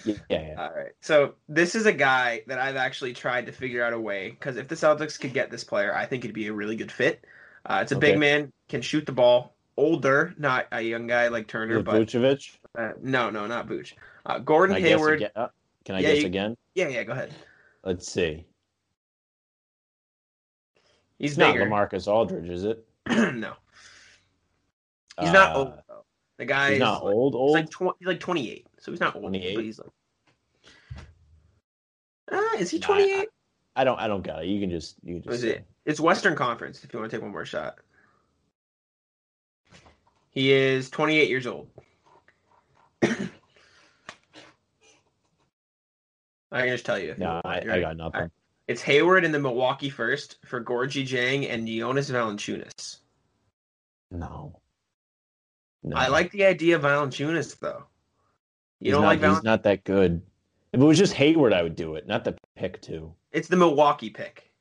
Yeah, 0.05 0.15
yeah. 0.29 0.55
All 0.57 0.71
right. 0.75 0.91
So 1.01 1.33
this 1.49 1.73
is 1.75 1.85
a 1.87 1.91
guy 1.93 2.41
that 2.47 2.59
I've 2.59 2.75
actually 2.75 3.13
tried 3.13 3.47
to 3.47 3.51
figure 3.51 3.83
out 3.83 3.93
a 3.93 3.99
way 3.99 4.29
because 4.29 4.57
if 4.57 4.67
the 4.67 4.75
Celtics 4.75 5.19
could 5.19 5.33
get 5.33 5.49
this 5.49 5.63
player, 5.63 5.95
I 5.95 6.05
think 6.05 6.23
it'd 6.23 6.35
be 6.35 6.47
a 6.47 6.53
really 6.53 6.75
good 6.75 6.91
fit. 6.91 7.25
Uh, 7.65 7.79
it's 7.81 7.91
a 7.91 7.95
Okay. 7.97 8.11
big 8.11 8.19
man, 8.19 8.51
can 8.69 8.81
shoot 8.81 9.05
the 9.05 9.11
ball, 9.11 9.55
older, 9.77 10.33
not 10.37 10.67
a 10.71 10.81
young 10.81 11.07
guy 11.07 11.27
like 11.29 11.47
Turner, 11.47 11.81
but 11.81 12.01
Vucevic? 12.07 12.57
uh, 12.77 12.91
no, 13.01 13.29
no, 13.31 13.47
not 13.47 13.67
Vooch. 13.67 13.93
Uh, 14.25 14.39
Gordon 14.39 14.75
I 14.75 14.79
Hayward. 14.79 15.21
again? 15.23 15.49
Can 15.85 15.95
I 15.95 15.99
Yeah, 15.99 16.09
guess 16.13 16.19
you- 16.21 16.25
again? 16.27 16.57
Yeah, 16.75 16.87
yeah. 16.89 17.03
Go 17.03 17.13
ahead. 17.13 17.33
Let's 17.83 18.11
see. 18.11 18.45
He's 21.17 21.31
It's 21.31 21.37
not. 21.37 21.55
Lamarcus 21.55 22.07
Aldridge, 22.07 22.49
is 22.49 22.63
it? 22.63 22.85
no, 23.09 23.53
he's 25.19 25.31
not 25.31 25.55
Uh, 25.55 25.59
old. 25.59 25.73
Though. 25.87 26.05
The 26.37 26.45
guy 26.45 26.67
He's 26.69 26.75
is 26.75 26.79
not 26.79 27.03
like, 27.05 27.13
old. 27.13 27.33
He's 27.33 27.39
Old. 27.39 27.51
like 27.53 27.69
tw- 27.69 27.97
he's 27.99 28.07
like 28.07 28.19
twenty 28.19 28.51
eight, 28.51 28.65
so 28.79 28.91
he's 28.91 28.99
not 28.99 29.15
old. 29.15 29.23
28? 29.25 29.55
But 29.55 29.63
he's 29.63 29.79
like. 29.79 29.89
Uh, 32.31 32.57
is 32.57 32.69
he 32.71 32.79
Nah, 32.79 32.83
I- 32.83 32.87
twenty 32.87 33.11
eight? 33.13 33.29
I 33.75 33.83
don't. 33.83 33.99
I 33.99 34.07
don't 34.07 34.23
got 34.23 34.43
it. 34.43 34.47
You 34.47 34.59
can 34.59 34.69
just. 34.71 34.95
You 35.03 35.15
can 35.15 35.23
just. 35.23 35.35
is 35.35 35.43
it? 35.43 35.65
It's 35.85 35.99
Western 35.99 36.35
Conference. 36.35 36.83
If 36.83 36.93
you 36.93 36.99
want 36.99 37.11
to 37.11 37.17
take 37.17 37.21
one 37.21 37.31
more 37.31 37.45
shot, 37.45 37.79
he 40.31 40.51
is 40.51 40.89
28 40.89 41.29
years 41.29 41.45
old. 41.47 41.69
I 46.51 46.61
can 46.61 46.69
just 46.69 46.85
tell 46.85 46.99
you. 46.99 47.15
No. 47.17 47.41
I, 47.45 47.61
I 47.69 47.79
got 47.79 47.97
nothing. 47.97 48.29
It's 48.67 48.81
Hayward 48.81 49.23
in 49.23 49.31
the 49.31 49.39
Milwaukee 49.39 49.89
first 49.89 50.37
for 50.45 50.63
Gorgui 50.63 51.07
Dieng 51.07 51.49
and 51.49 51.67
Jonas 51.67 52.09
Valanciunas. 52.09 52.99
No. 54.11 54.59
No. 55.83 55.97
I 55.97 56.07
like 56.07 56.31
the 56.31 56.45
idea 56.45 56.75
of 56.75 56.83
Valanciunas 56.83 57.59
though. 57.59 57.83
You 58.79 58.87
He's 58.87 58.93
don't 58.93 59.01
not, 59.03 59.07
like 59.07 59.35
He's 59.35 59.43
not 59.43 59.63
that 59.63 59.83
good. 59.83 60.21
If 60.73 60.79
it 60.79 60.83
was 60.83 60.97
just 60.97 61.13
Hayward, 61.13 61.53
I 61.53 61.63
would 61.63 61.75
do 61.75 61.95
it. 61.95 62.07
Not 62.07 62.23
the 62.23 62.35
pick 62.55 62.81
two. 62.81 63.13
It's 63.31 63.47
the 63.47 63.57
Milwaukee 63.57 64.09
pick, 64.09 64.51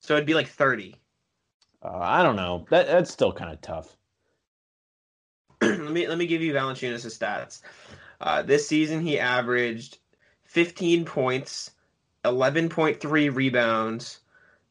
so 0.00 0.14
it'd 0.14 0.26
be 0.26 0.34
like 0.34 0.48
30. 0.48 0.96
Uh, 1.82 1.98
I 1.98 2.22
don't 2.22 2.36
know. 2.36 2.66
That 2.70 2.86
that's 2.86 3.10
still 3.10 3.32
kind 3.32 3.52
of 3.52 3.60
tough. 3.60 3.96
let 5.62 5.78
me 5.78 6.06
let 6.06 6.18
me 6.18 6.26
give 6.26 6.42
you 6.42 6.52
Valanciunas' 6.52 7.18
stats. 7.18 7.62
Uh, 8.20 8.42
this 8.42 8.66
season, 8.66 9.00
he 9.00 9.18
averaged 9.18 9.98
15 10.50 11.04
points, 11.04 11.70
11.3 12.24 13.32
rebounds, 13.32 14.18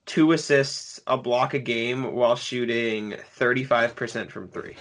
two 0.06 0.34
assists, 0.34 1.00
a 1.08 1.18
block 1.18 1.54
a 1.54 1.60
game, 1.60 2.14
while 2.14 2.36
shooting 2.36 3.16
35% 3.38 4.30
from 4.30 4.50
three. 4.50 4.76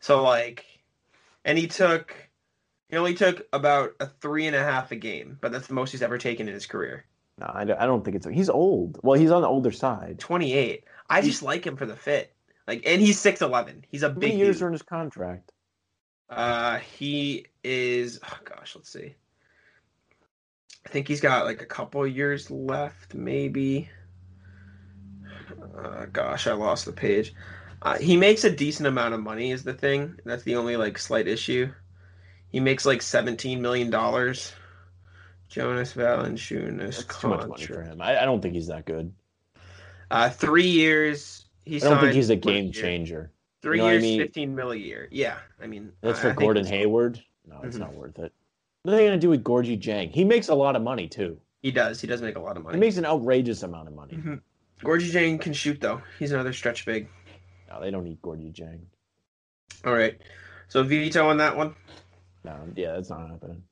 So 0.00 0.22
like, 0.22 0.66
and 1.46 1.56
he 1.56 1.66
took, 1.66 2.14
he 2.90 2.98
only 2.98 3.14
took 3.14 3.48
about 3.54 3.92
a 4.00 4.06
three 4.06 4.46
and 4.46 4.54
a 4.54 4.62
half 4.62 4.92
a 4.92 4.96
game, 4.96 5.38
but 5.40 5.50
that's 5.50 5.66
the 5.66 5.72
most 5.72 5.92
he's 5.92 6.02
ever 6.02 6.18
taken 6.18 6.46
in 6.46 6.52
his 6.52 6.66
career. 6.66 7.06
No, 7.38 7.50
I 7.54 7.64
don't, 7.64 8.04
think 8.04 8.16
it's. 8.16 8.26
He's 8.26 8.50
old. 8.50 9.00
Well, 9.02 9.18
he's 9.18 9.30
on 9.30 9.40
the 9.40 9.48
older 9.48 9.72
side. 9.72 10.18
28. 10.18 10.84
I 11.08 11.22
just 11.22 11.42
like 11.42 11.66
him 11.66 11.78
for 11.78 11.86
the 11.86 11.96
fit. 11.96 12.34
Like, 12.68 12.82
and 12.84 13.00
he's 13.00 13.18
6'11. 13.18 13.84
He's 13.88 14.02
a 14.02 14.08
How 14.08 14.14
big 14.14 14.32
many 14.32 14.42
years 14.42 14.56
dude. 14.56 14.64
are 14.64 14.66
in 14.66 14.72
his 14.74 14.82
contract? 14.82 15.52
Uh, 16.28 16.78
he 16.78 17.46
is. 17.62 18.20
Oh 18.24 18.38
gosh, 18.44 18.74
let's 18.76 18.90
see. 18.90 19.14
I 20.86 20.88
think 20.90 21.08
he's 21.08 21.20
got 21.20 21.44
like 21.44 21.62
a 21.62 21.66
couple 21.66 22.06
years 22.06 22.50
left, 22.50 23.14
maybe. 23.14 23.88
Uh, 25.76 26.06
gosh, 26.06 26.46
I 26.46 26.52
lost 26.52 26.84
the 26.84 26.92
page. 26.92 27.34
Uh, 27.82 27.98
he 27.98 28.16
makes 28.16 28.44
a 28.44 28.50
decent 28.50 28.86
amount 28.86 29.14
of 29.14 29.20
money. 29.20 29.50
Is 29.52 29.62
the 29.64 29.74
thing. 29.74 30.18
That's 30.24 30.42
the 30.42 30.56
only 30.56 30.76
like 30.76 30.98
slight 30.98 31.28
issue. 31.28 31.70
He 32.48 32.60
makes 32.60 32.86
like 32.86 33.02
seventeen 33.02 33.60
million 33.60 33.90
dollars. 33.90 34.52
Jonas 35.48 35.92
Valanciunas 35.92 36.78
That's 37.06 37.20
too 37.20 37.28
much 37.28 37.46
money 37.46 37.66
contract. 37.66 37.72
for 37.72 37.82
him. 37.82 38.00
I, 38.00 38.22
I 38.22 38.24
don't 38.24 38.40
think 38.40 38.54
he's 38.54 38.68
that 38.68 38.86
good. 38.86 39.12
Uh, 40.10 40.30
three 40.30 40.66
years. 40.66 41.44
He 41.64 41.76
I 41.76 41.88
don't 41.88 42.00
think 42.00 42.14
he's 42.14 42.30
a 42.30 42.36
game 42.36 42.64
year. 42.64 42.72
changer. 42.72 43.32
Three 43.64 43.78
You 43.78 43.82
know 43.82 43.84
what 43.86 43.88
I 43.88 43.92
years, 43.94 44.02
mean? 44.02 44.20
fifteen 44.20 44.54
mil 44.54 44.72
a 44.72 44.76
year. 44.76 45.08
Yeah, 45.10 45.38
I 45.60 45.66
mean 45.66 45.90
That's 46.02 46.20
for 46.20 46.28
I 46.30 46.34
Gordon 46.34 46.66
Hayward. 46.66 47.18
No, 47.48 47.56
it's 47.62 47.76
Mhm. 47.76 47.80
not 47.80 47.94
worth 47.94 48.18
it. 48.18 48.30
What 48.82 48.92
are 48.92 48.96
they 48.98 49.06
going 49.06 49.18
to 49.18 49.20
do 49.26 49.30
with 49.30 49.42
Gorgui 49.42 49.80
Dieng? 49.80 50.10
He 50.10 50.22
makes 50.22 50.48
a 50.48 50.54
lot 50.54 50.76
of 50.76 50.82
money 50.82 51.08
too. 51.08 51.40
He 51.62 51.70
does. 51.70 51.98
He 51.98 52.06
does 52.06 52.20
make 52.20 52.36
a 52.36 52.40
lot 52.40 52.58
of 52.58 52.62
money. 52.62 52.76
He 52.76 52.80
makes 52.80 52.98
an 52.98 53.06
outrageous 53.06 53.62
amount 53.62 53.88
of 53.88 53.94
money. 53.94 54.14
Mhm. 54.16 54.40
Gorgui 54.82 55.10
Dieng 55.10 55.40
can 55.40 55.54
shoot 55.54 55.80
though. 55.80 56.02
He's 56.18 56.30
another 56.32 56.52
stretch 56.52 56.84
big. 56.84 57.08
No, 57.70 57.80
they 57.80 57.90
don't 57.90 58.04
need 58.04 58.20
Gorgui 58.20 58.52
Dieng. 58.54 58.80
All 59.86 59.94
right. 59.94 60.20
So 60.68 60.82
veto 60.82 61.26
on 61.26 61.38
that 61.38 61.56
one. 61.56 61.74
No, 62.44 62.54
yeah, 62.76 62.92
that's 62.92 63.08
not 63.08 63.30
happening. 63.30 63.62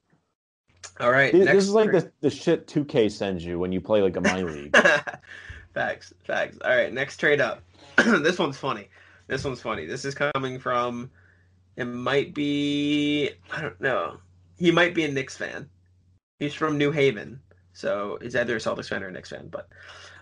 All 1.00 1.10
right. 1.10 1.32
This, 1.32 1.46
this 1.50 1.64
is 1.64 1.70
like 1.72 1.92
the, 1.92 2.10
the 2.22 2.30
shit 2.30 2.66
2K 2.66 3.10
sends 3.12 3.44
you 3.44 3.58
when 3.58 3.72
you 3.72 3.82
play 3.82 4.00
like 4.00 4.16
a 4.16 4.22
my 4.22 4.42
league. 4.42 4.74
facts, 5.74 6.14
facts. 6.24 6.56
All 6.64 6.74
right, 6.74 6.92
next 6.92 7.18
trade 7.18 7.42
up. 7.42 7.62
this 7.98 8.38
one's 8.38 8.56
funny. 8.56 8.88
This 9.26 9.44
one's 9.44 9.60
funny. 9.60 9.86
This 9.86 10.04
is 10.04 10.14
coming 10.14 10.58
from. 10.58 11.10
It 11.76 11.84
might 11.84 12.34
be. 12.34 13.30
I 13.52 13.62
don't 13.62 13.80
know. 13.80 14.18
He 14.58 14.70
might 14.70 14.94
be 14.94 15.04
a 15.04 15.08
Knicks 15.12 15.36
fan. 15.36 15.68
He's 16.38 16.54
from 16.54 16.76
New 16.78 16.90
Haven, 16.90 17.40
so 17.72 18.18
he's 18.20 18.36
either 18.36 18.56
a 18.56 18.58
Celtics 18.58 18.88
fan 18.88 19.02
or 19.02 19.08
a 19.08 19.12
Knicks 19.12 19.30
fan. 19.30 19.48
But 19.48 19.68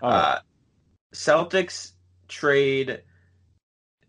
right. 0.01 0.09
uh, 0.09 0.39
Celtics 1.13 1.91
trade. 2.27 3.01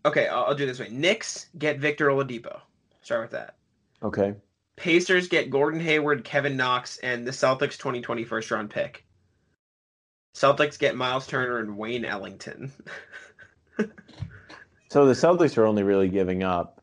Okay, 0.05 0.27
I'll, 0.27 0.45
I'll 0.45 0.55
do 0.55 0.63
it 0.63 0.67
this 0.67 0.79
way. 0.79 0.89
Knicks 0.89 1.47
get 1.57 1.79
Victor 1.79 2.07
Oladipo. 2.07 2.61
Start 3.01 3.23
with 3.23 3.31
that. 3.31 3.55
okay. 4.01 4.35
Pacers 4.75 5.27
get 5.27 5.51
Gordon 5.51 5.79
Hayward, 5.79 6.23
Kevin 6.23 6.57
Knox, 6.57 6.97
and 6.97 7.27
the 7.27 7.31
Celtics 7.31 7.77
2020 7.77 8.23
first 8.23 8.49
round 8.49 8.71
pick. 8.71 9.05
Celtics 10.35 10.79
get 10.79 10.95
Miles 10.95 11.27
Turner 11.27 11.59
and 11.59 11.77
Wayne 11.77 12.05
Ellington. 12.05 12.71
So 14.93 15.07
the 15.07 15.13
Celtics 15.13 15.57
are 15.57 15.65
only 15.65 15.81
really 15.81 16.07
giving 16.07 16.43
up 16.43 16.79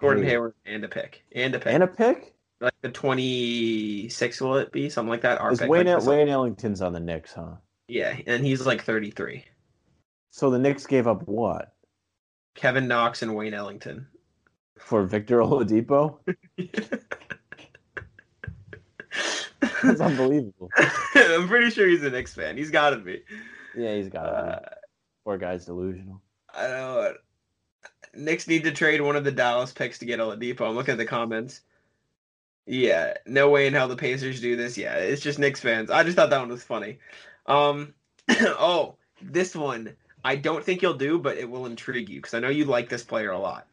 Gordon 0.00 0.24
Hey. 0.24 0.30
Hayward 0.30 0.54
and 0.64 0.82
a 0.82 0.88
pick. 0.88 1.22
And 1.30 1.54
a 1.54 1.60
pick. 1.60 1.72
and 1.72 1.84
a 1.84 1.86
pick. 1.86 2.34
like 2.60 2.74
the 2.82 2.88
26 2.90 4.40
will 4.40 4.56
it 4.56 4.72
be? 4.72 4.90
Something 4.90 5.10
like 5.10 5.20
that. 5.20 5.40
Our 5.40 5.52
Is 5.52 5.60
pick, 5.60 5.68
Wayne 5.68 5.86
like 5.86 6.04
Wayne 6.04 6.28
Ellington's 6.28 6.82
on 6.82 6.92
the 6.92 6.98
Knicks, 6.98 7.34
huh? 7.34 7.52
Yeah, 7.86 8.16
and 8.26 8.44
he's 8.44 8.66
like 8.66 8.82
33. 8.82 9.44
So 10.32 10.50
the 10.50 10.58
Knicks 10.58 10.88
gave 10.88 11.06
up 11.06 11.22
what 11.28 11.72
Kevin 12.56 12.88
Knox 12.88 13.22
and 13.22 13.36
Wayne 13.36 13.54
Ellington. 13.54 14.08
for 14.80 15.04
Victor 15.04 15.38
Oladipo? 15.38 16.18
That's 19.84 20.00
unbelievable. 20.00 20.68
I'm 21.14 21.46
pretty 21.46 21.70
sure 21.70 21.86
he's 21.86 22.02
a 22.02 22.10
Knicks 22.10 22.34
fan. 22.34 22.56
He's 22.56 22.72
got 22.72 22.90
to 22.90 22.96
be. 22.96 23.22
Yeah, 23.76 23.94
he's 23.94 24.08
got 24.08 24.22
to 24.24 24.28
Uh, 24.32 24.58
be. 24.58 24.66
Poor 25.24 25.38
guy's 25.38 25.64
delusional. 25.64 26.20
I 26.52 26.62
don't 26.62 26.72
know. 26.72 26.96
what- 26.96 27.16
Knicks 28.16 28.48
need 28.48 28.64
to 28.64 28.72
trade 28.72 29.00
one 29.00 29.16
of 29.16 29.24
the 29.24 29.32
Dallas 29.32 29.72
picks 29.72 29.98
to 29.98 30.06
get 30.06 30.20
Oladipo. 30.20 30.68
I'm 30.68 30.74
looking 30.74 30.92
at 30.92 30.98
the 30.98 31.04
comments. 31.04 31.60
Yeah, 32.66 33.14
no 33.26 33.48
way 33.50 33.66
in 33.66 33.74
hell 33.74 33.88
the 33.88 33.96
Pacers 33.96 34.40
do 34.40 34.56
this. 34.56 34.76
Yeah, 34.76 34.94
it's 34.96 35.22
just 35.22 35.38
Knicks 35.38 35.60
fans. 35.60 35.90
I 35.90 36.02
just 36.02 36.16
thought 36.16 36.30
that 36.30 36.40
one 36.40 36.48
was 36.48 36.64
funny. 36.64 36.98
Um, 37.46 37.94
oh, 38.30 38.96
this 39.22 39.54
one 39.54 39.96
I 40.26 40.34
don't 40.34 40.64
think 40.64 40.82
you'll 40.82 40.94
do, 40.94 41.20
but 41.20 41.36
it 41.36 41.48
will 41.48 41.66
intrigue 41.66 42.08
you 42.08 42.16
because 42.16 42.34
I 42.34 42.40
know 42.40 42.48
you 42.48 42.64
like 42.64 42.88
this 42.88 43.04
player 43.04 43.30
a 43.30 43.38
lot. 43.38 43.68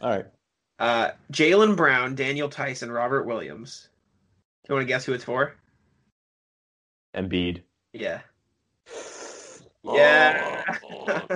All 0.00 0.10
right. 0.10 0.26
Uh, 0.78 1.10
Jaylen 1.32 1.76
Brown, 1.76 2.14
Daniel 2.14 2.48
Theis, 2.48 2.88
Robert 2.88 3.26
Williams. 3.26 3.88
Do 4.64 4.72
you 4.72 4.76
want 4.76 4.86
to 4.86 4.88
guess 4.88 5.04
who 5.04 5.14
it's 5.14 5.24
for? 5.24 5.56
Embiid. 7.16 7.62
Yeah. 7.92 8.20
Yeah. 9.94 10.64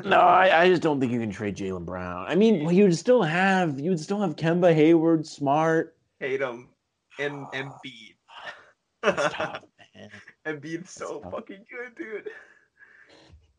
no, 0.05 0.19
I, 0.19 0.63
I 0.63 0.69
just 0.69 0.83
don't 0.83 0.99
think 1.01 1.13
you 1.13 1.21
can 1.21 1.31
trade 1.31 1.57
Jaylen 1.57 1.85
Brown. 1.85 2.27
I 2.29 2.35
mean, 2.35 2.65
well, 2.65 2.73
you'd 2.73 2.97
still 2.97 3.23
have 3.23 3.79
you'd 3.79 4.01
still 4.01 4.21
have 4.21 4.37
Kemba 4.37 4.75
Hayward, 4.75 5.27
Smart. 5.27 5.97
Hate 6.19 6.41
him. 6.41 6.69
And 7.19 7.47
Embiid. 7.49 8.15
It's 9.03 9.35
tough, 9.35 9.63
man. 9.95 10.11
Embiid's 10.47 10.91
so 10.91 11.17
It's 11.17 11.23
tough. 11.25 11.33
fucking 11.33 11.65
good, 11.71 11.95
dude. 11.97 12.29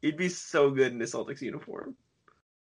He'd 0.01 0.17
be 0.17 0.29
so 0.29 0.69
good 0.71 0.91
in 0.91 0.97
the 0.99 1.05
Celtics 1.05 1.41
uniform. 1.41 1.95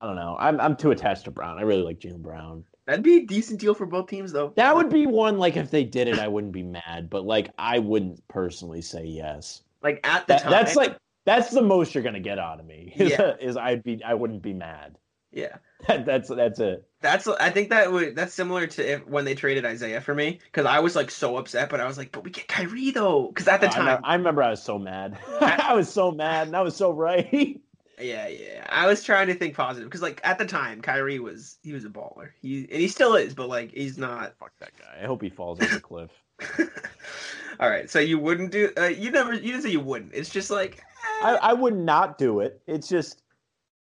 I 0.01 0.07
don't 0.07 0.17
know. 0.17 0.37
I'm 0.39 0.61
I'm 0.61 0.77
too 0.77 0.91
attached 0.93 1.25
to 1.25 1.31
Brown. 1.31 1.59
I 1.59 1.63
really 1.63 1.83
like 1.83 1.99
Jaylen 2.01 2.23
Brown. 2.23 2.65
That'd 2.87 3.05
be 3.05 3.19
a 3.19 3.27
decent 3.27 3.61
deal 3.61 3.75
for 3.75 3.87
both 3.87 4.09
teams, 4.09 4.33
though. 4.33 4.53
That 4.57 4.75
would 4.75 4.89
be 4.91 5.07
one 5.07 5.39
like 5.39 5.57
if 5.57 5.71
they 5.71 5.85
did 5.85 6.09
it, 6.09 6.19
I 6.19 6.27
wouldn't 6.29 6.53
be 6.53 6.63
mad, 6.63 7.09
but 7.11 7.25
like 7.25 7.51
I 7.59 7.79
wouldn't 7.79 8.27
personally 8.29 8.83
say 8.83 9.05
yes. 9.05 9.63
Like 9.83 10.01
at 10.05 10.27
the 10.27 10.35
That, 10.35 10.43
time. 10.43 10.51
that's 10.51 10.77
like 10.77 10.97
that's 11.35 11.51
the 11.51 11.63
most 11.63 11.95
you're 11.95 12.05
gonna 12.05 12.21
get 12.21 12.39
out 12.39 12.61
of 12.61 12.67
me. 12.67 12.93
Is, 12.97 13.11
Yeah. 13.11 13.37
is 13.41 13.57
I'd 13.57 13.83
be 13.83 14.03
I 14.05 14.15
wouldn't 14.15 14.43
be 14.43 14.53
mad. 14.53 14.97
yeah. 15.33 15.57
That, 15.89 16.05
that's 16.05 16.29
that's 16.29 16.61
it. 16.61 16.85
That's 17.01 17.27
I 17.27 17.49
think 17.49 17.71
that 17.71 17.91
would 17.91 18.15
that's 18.15 18.35
similar 18.35 18.67
to 18.67 18.93
if, 18.93 19.07
when 19.07 19.25
they 19.25 19.35
traded 19.35 19.65
Isaiah 19.65 20.03
for 20.03 20.15
me 20.15 20.39
because 20.45 20.67
I 20.67 20.79
was 20.81 20.95
like 20.95 21.11
so 21.11 21.39
upset, 21.39 21.71
but 21.71 21.81
I 21.81 21.87
was 21.87 21.97
like, 21.97 22.13
but 22.13 22.23
we 22.23 22.31
get 22.31 22.49
Kyrie 22.49 22.91
though, 22.91 23.29
because 23.29 23.49
at 23.49 23.63
the 23.63 23.69
I, 23.69 23.71
time, 23.71 23.87
remember, 23.87 24.07
I 24.07 24.15
remember 24.17 24.43
I 24.43 24.51
was 24.51 24.63
so 24.63 24.79
mad. 24.79 25.17
I 25.41 25.73
was 25.75 25.91
so 25.91 26.13
mad, 26.13 26.49
and 26.49 26.55
I 26.57 26.61
was 26.61 26.77
so 26.77 26.91
right. 26.91 27.59
yeah, 27.99 28.29
yeah, 28.29 28.67
I 28.69 28.87
was 28.87 29.03
trying 29.03 29.29
to 29.29 29.35
think 29.35 29.55
positive 29.57 29.89
because 29.89 30.03
like 30.03 30.21
at 30.23 30.37
the 30.37 30.45
time, 30.45 30.83
Kyrie 30.83 31.19
was 31.19 31.57
he 31.63 31.73
was 31.73 31.87
a 31.87 31.89
baller, 31.89 32.29
he 32.43 32.59
and 32.71 32.81
he 32.81 32.89
still 32.89 33.15
is, 33.15 33.33
but 33.35 33.49
like 33.49 33.73
he's 33.73 33.97
not. 33.97 34.35
Fuck 34.39 34.53
that 34.61 34.73
guy. 34.79 35.03
I 35.03 35.07
hope 35.07 35.23
he 35.23 35.31
falls 35.31 35.63
off 35.63 35.71
the 35.71 35.81
cliff. 35.81 36.11
All 37.59 37.71
right, 37.71 37.89
so 37.89 37.99
you 38.01 38.19
wouldn't 38.19 38.51
do 38.53 38.71
uh, 38.77 38.85
you 38.85 39.11
never 39.11 39.33
you 39.33 39.53
didn't 39.53 39.63
say 39.63 39.71
you 39.71 39.81
wouldn't. 39.81 40.13
It's 40.13 40.29
just 40.29 40.51
like. 40.51 40.83
I, 41.23 41.39
I 41.43 41.53
would 41.53 41.77
not 41.77 42.19
do 42.19 42.41
it. 42.41 42.61
It's 42.67 42.89
just 42.89 43.23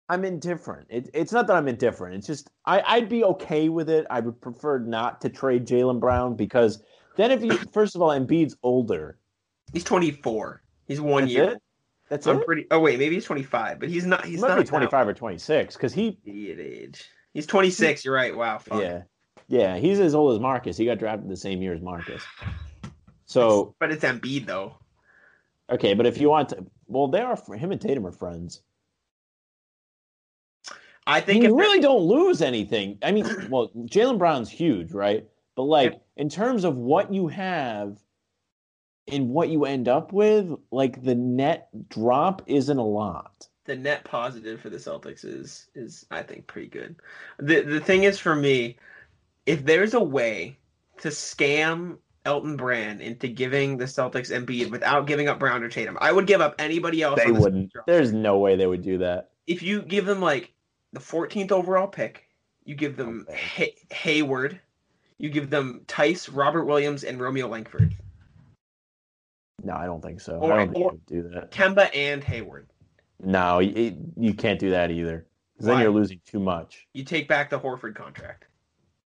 I'm 0.09 0.25
indifferent. 0.25 0.87
It, 0.91 1.11
it's 1.15 1.33
not 1.33 1.47
that 1.47 1.57
I'm 1.57 1.69
indifferent. 1.69 2.17
It's 2.17 2.27
just 2.27 2.51
I, 2.67 2.83
I'd 2.87 3.09
be 3.09 3.23
okay 3.25 3.69
with 3.69 3.89
it. 3.89 4.07
I 4.11 4.21
would 4.21 4.41
prefer 4.41 4.79
not 4.79 5.21
to 5.23 5.29
trade 5.29 5.67
Jaylen 5.67 6.01
Brown 6.01 6.35
because 6.35 6.83
then 7.17 7.31
if 7.31 7.43
you 7.43 7.53
first 7.73 7.95
of 7.95 8.03
all 8.03 8.11
Embiid's 8.11 8.57
older. 8.63 9.19
he's 9.73 9.85
24. 9.85 10.63
He's 10.87 11.01
one 11.01 11.25
That's 11.25 11.33
year. 11.35 11.45
it? 11.53 11.63
That's 12.09 12.27
I'm 12.27 12.39
it. 12.41 12.47
pretty. 12.47 12.67
Oh 12.73 12.81
wait, 12.81 12.99
maybe 12.99 13.15
he's 13.15 13.25
25, 13.25 13.79
but 13.79 13.89
he's 13.89 14.05
not. 14.05 14.25
He 14.25 14.33
He's 14.33 14.41
might 14.41 14.49
not 14.49 14.59
be 14.59 14.65
25 14.65 15.09
or 15.09 15.15
26 15.15 15.77
because 15.77 15.93
he 15.95 16.19
Idiot 16.25 16.59
age. 16.61 17.09
He's 17.33 17.47
26. 17.47 18.05
You're 18.05 18.15
right. 18.15 18.37
Wow. 18.37 18.59
Fuck. 18.59 18.83
yeah 18.83 19.03
yeah 19.47 19.77
he's 19.79 20.01
as 20.01 20.15
old 20.17 20.35
as 20.35 20.41
Marcus. 20.41 20.77
He 20.77 20.85
got 20.87 20.99
drafted 20.99 21.29
the 21.31 21.37
same 21.37 21.63
year 21.63 21.73
as 21.75 21.81
Marcus. 21.81 22.23
So 23.27 23.77
But 23.79 23.93
it's 23.93 24.05
Embiid 24.05 24.47
though. 24.47 24.75
okay, 25.71 25.95
but 25.95 26.07
if 26.07 26.19
you 26.21 26.29
want 26.29 26.49
to, 26.49 26.67
well, 26.91 27.09
they 27.09 27.21
are 27.21 27.37
him 27.57 27.73
and 27.73 27.81
Tatum 27.81 28.07
are 28.07 28.13
friends. 28.13 28.63
I 31.07 31.21
I 31.21 31.21
think 31.21 31.41
mean, 31.41 31.43
you 31.43 31.59
really 31.59 31.81
don't 31.81 32.03
lose 32.03 32.41
anything. 32.43 32.99
I 33.03 33.13
mean, 33.13 33.27
well, 33.49 33.71
Jaylen 33.77 34.19
Brown's 34.19 34.51
huge, 34.51 34.93
right? 34.93 35.27
But 35.57 35.65
like 35.65 36.01
in 36.17 36.29
terms 36.29 36.65
of 36.65 36.77
what 36.77 37.13
you 37.13 37.29
have 37.29 37.99
and 39.09 39.29
what 39.31 39.51
you 39.51 39.65
end 39.67 39.89
up 39.89 40.13
with, 40.13 40.53
like 40.71 41.03
the 41.03 41.15
net 41.15 41.69
drop 41.89 42.43
isn't 42.47 42.79
a 42.79 42.85
lot. 42.85 43.49
the 43.65 43.77
net 43.77 44.05
positive 44.05 44.61
for 44.61 44.71
the 44.71 44.77
Celtics 44.79 45.25
is 45.25 45.69
is 45.75 46.07
I 46.11 46.23
think 46.23 46.47
pretty 46.47 46.69
good. 46.69 46.97
The 47.39 47.63
the 47.63 47.81
thing 47.81 48.05
is 48.05 48.19
for 48.19 48.35
me, 48.35 48.79
if 49.47 49.65
there's 49.65 49.95
a 49.95 50.01
way 50.03 50.59
to 50.99 51.09
scam 51.09 51.99
Elton 52.25 52.57
Brand 52.57 53.01
into 53.01 53.29
giving 53.29 53.77
the 53.79 53.87
Celtics 53.87 54.31
Embiid 54.31 54.71
without 54.71 55.07
giving 55.07 55.29
up 55.29 55.39
Brown 55.39 55.63
or 55.63 55.69
Tatum, 55.69 55.97
I 56.01 56.13
would 56.13 56.27
give 56.27 56.41
up 56.41 56.55
anybody 56.59 57.03
else. 57.03 57.21
They 57.23 57.31
wouldn't. 57.31 57.73
There's 57.87 58.13
no 58.13 58.39
way 58.39 58.57
they 58.57 58.67
would 58.67 58.83
do 58.83 58.99
that. 58.99 59.31
If 59.47 59.63
you 59.63 59.83
give 59.83 60.07
them 60.07 60.21
like 60.21 60.53
the 60.93 61.01
14th 61.01 61.51
overall 61.53 61.87
pick, 61.87 62.29
you 62.65 62.75
give 62.75 62.97
them 62.97 63.27
Okay. 63.29 63.39
Hay- 63.39 63.75
Hayward, 63.91 64.61
you 65.19 65.31
give 65.31 65.51
them 65.51 65.83
Theis, 65.89 66.29
Robert 66.33 66.65
Williams, 66.65 67.05
and 67.05 67.21
Romeo 67.21 67.49
Langford, 67.49 67.95
No, 69.63 69.75
I 69.75 69.87
don't 69.87 70.03
think 70.03 70.21
so. 70.21 70.37
Or- 70.37 70.53
I 70.53 70.65
don't 70.65 70.73
think 70.75 71.07
do 71.07 71.23
that. 71.35 71.51
Kemba 71.51 71.95
and 71.95 72.23
Hayward. 72.25 72.69
No, 73.23 73.59
you, 73.59 73.97
you 74.17 74.33
can't 74.35 74.59
do 74.59 74.71
that 74.71 74.91
either. 74.91 75.27
Because 75.55 75.67
then 75.67 75.81
you're 75.81 75.91
losing 75.91 76.21
too 76.25 76.41
much. 76.41 76.87
You 76.95 77.05
take 77.05 77.29
back 77.29 77.51
the 77.51 77.61
Horford 77.61 77.95
contract. 77.95 78.47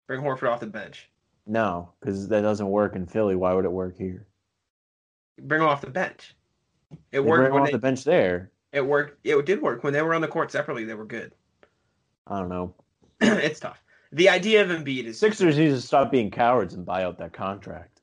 Bring 0.06 0.20
Horford 0.20 0.50
off 0.50 0.60
the 0.60 0.66
bench. 0.66 1.08
No, 1.46 1.90
because 2.00 2.28
that 2.28 2.42
doesn't 2.42 2.68
work 2.68 2.94
in 2.96 3.06
Philly. 3.06 3.34
Why 3.36 3.52
would 3.52 3.64
it 3.64 3.72
work 3.72 3.96
here? 3.98 4.26
Bring 5.40 5.60
him 5.62 5.68
off 5.68 5.80
the 5.80 5.90
bench. 5.90 6.34
It 7.10 7.20
They 7.20 7.20
worked 7.20 7.40
bring 7.40 7.46
him 7.48 7.54
when 7.54 7.62
off 7.62 7.66
they, 7.68 7.72
the 7.72 7.78
bench 7.78 8.04
there. 8.04 8.50
it 8.72 8.86
worked. 8.86 9.18
It 9.26 9.44
did 9.46 9.60
work 9.60 9.82
when 9.82 9.92
they 9.92 10.02
were 10.02 10.14
on 10.14 10.20
the 10.20 10.28
court 10.28 10.52
separately. 10.52 10.84
They 10.84 10.94
were 10.94 11.04
good. 11.04 11.32
I 12.26 12.38
don't 12.38 12.48
know. 12.48 12.74
it's 13.20 13.60
tough. 13.60 13.82
The 14.12 14.28
idea 14.28 14.62
of 14.62 14.68
Embiid 14.68 15.04
is 15.06 15.18
Sixers 15.18 15.56
need 15.56 15.70
to 15.70 15.80
stop 15.80 16.10
being 16.12 16.30
cowards 16.30 16.74
and 16.74 16.84
buy 16.84 17.02
out 17.04 17.18
that 17.18 17.32
contract. 17.32 18.00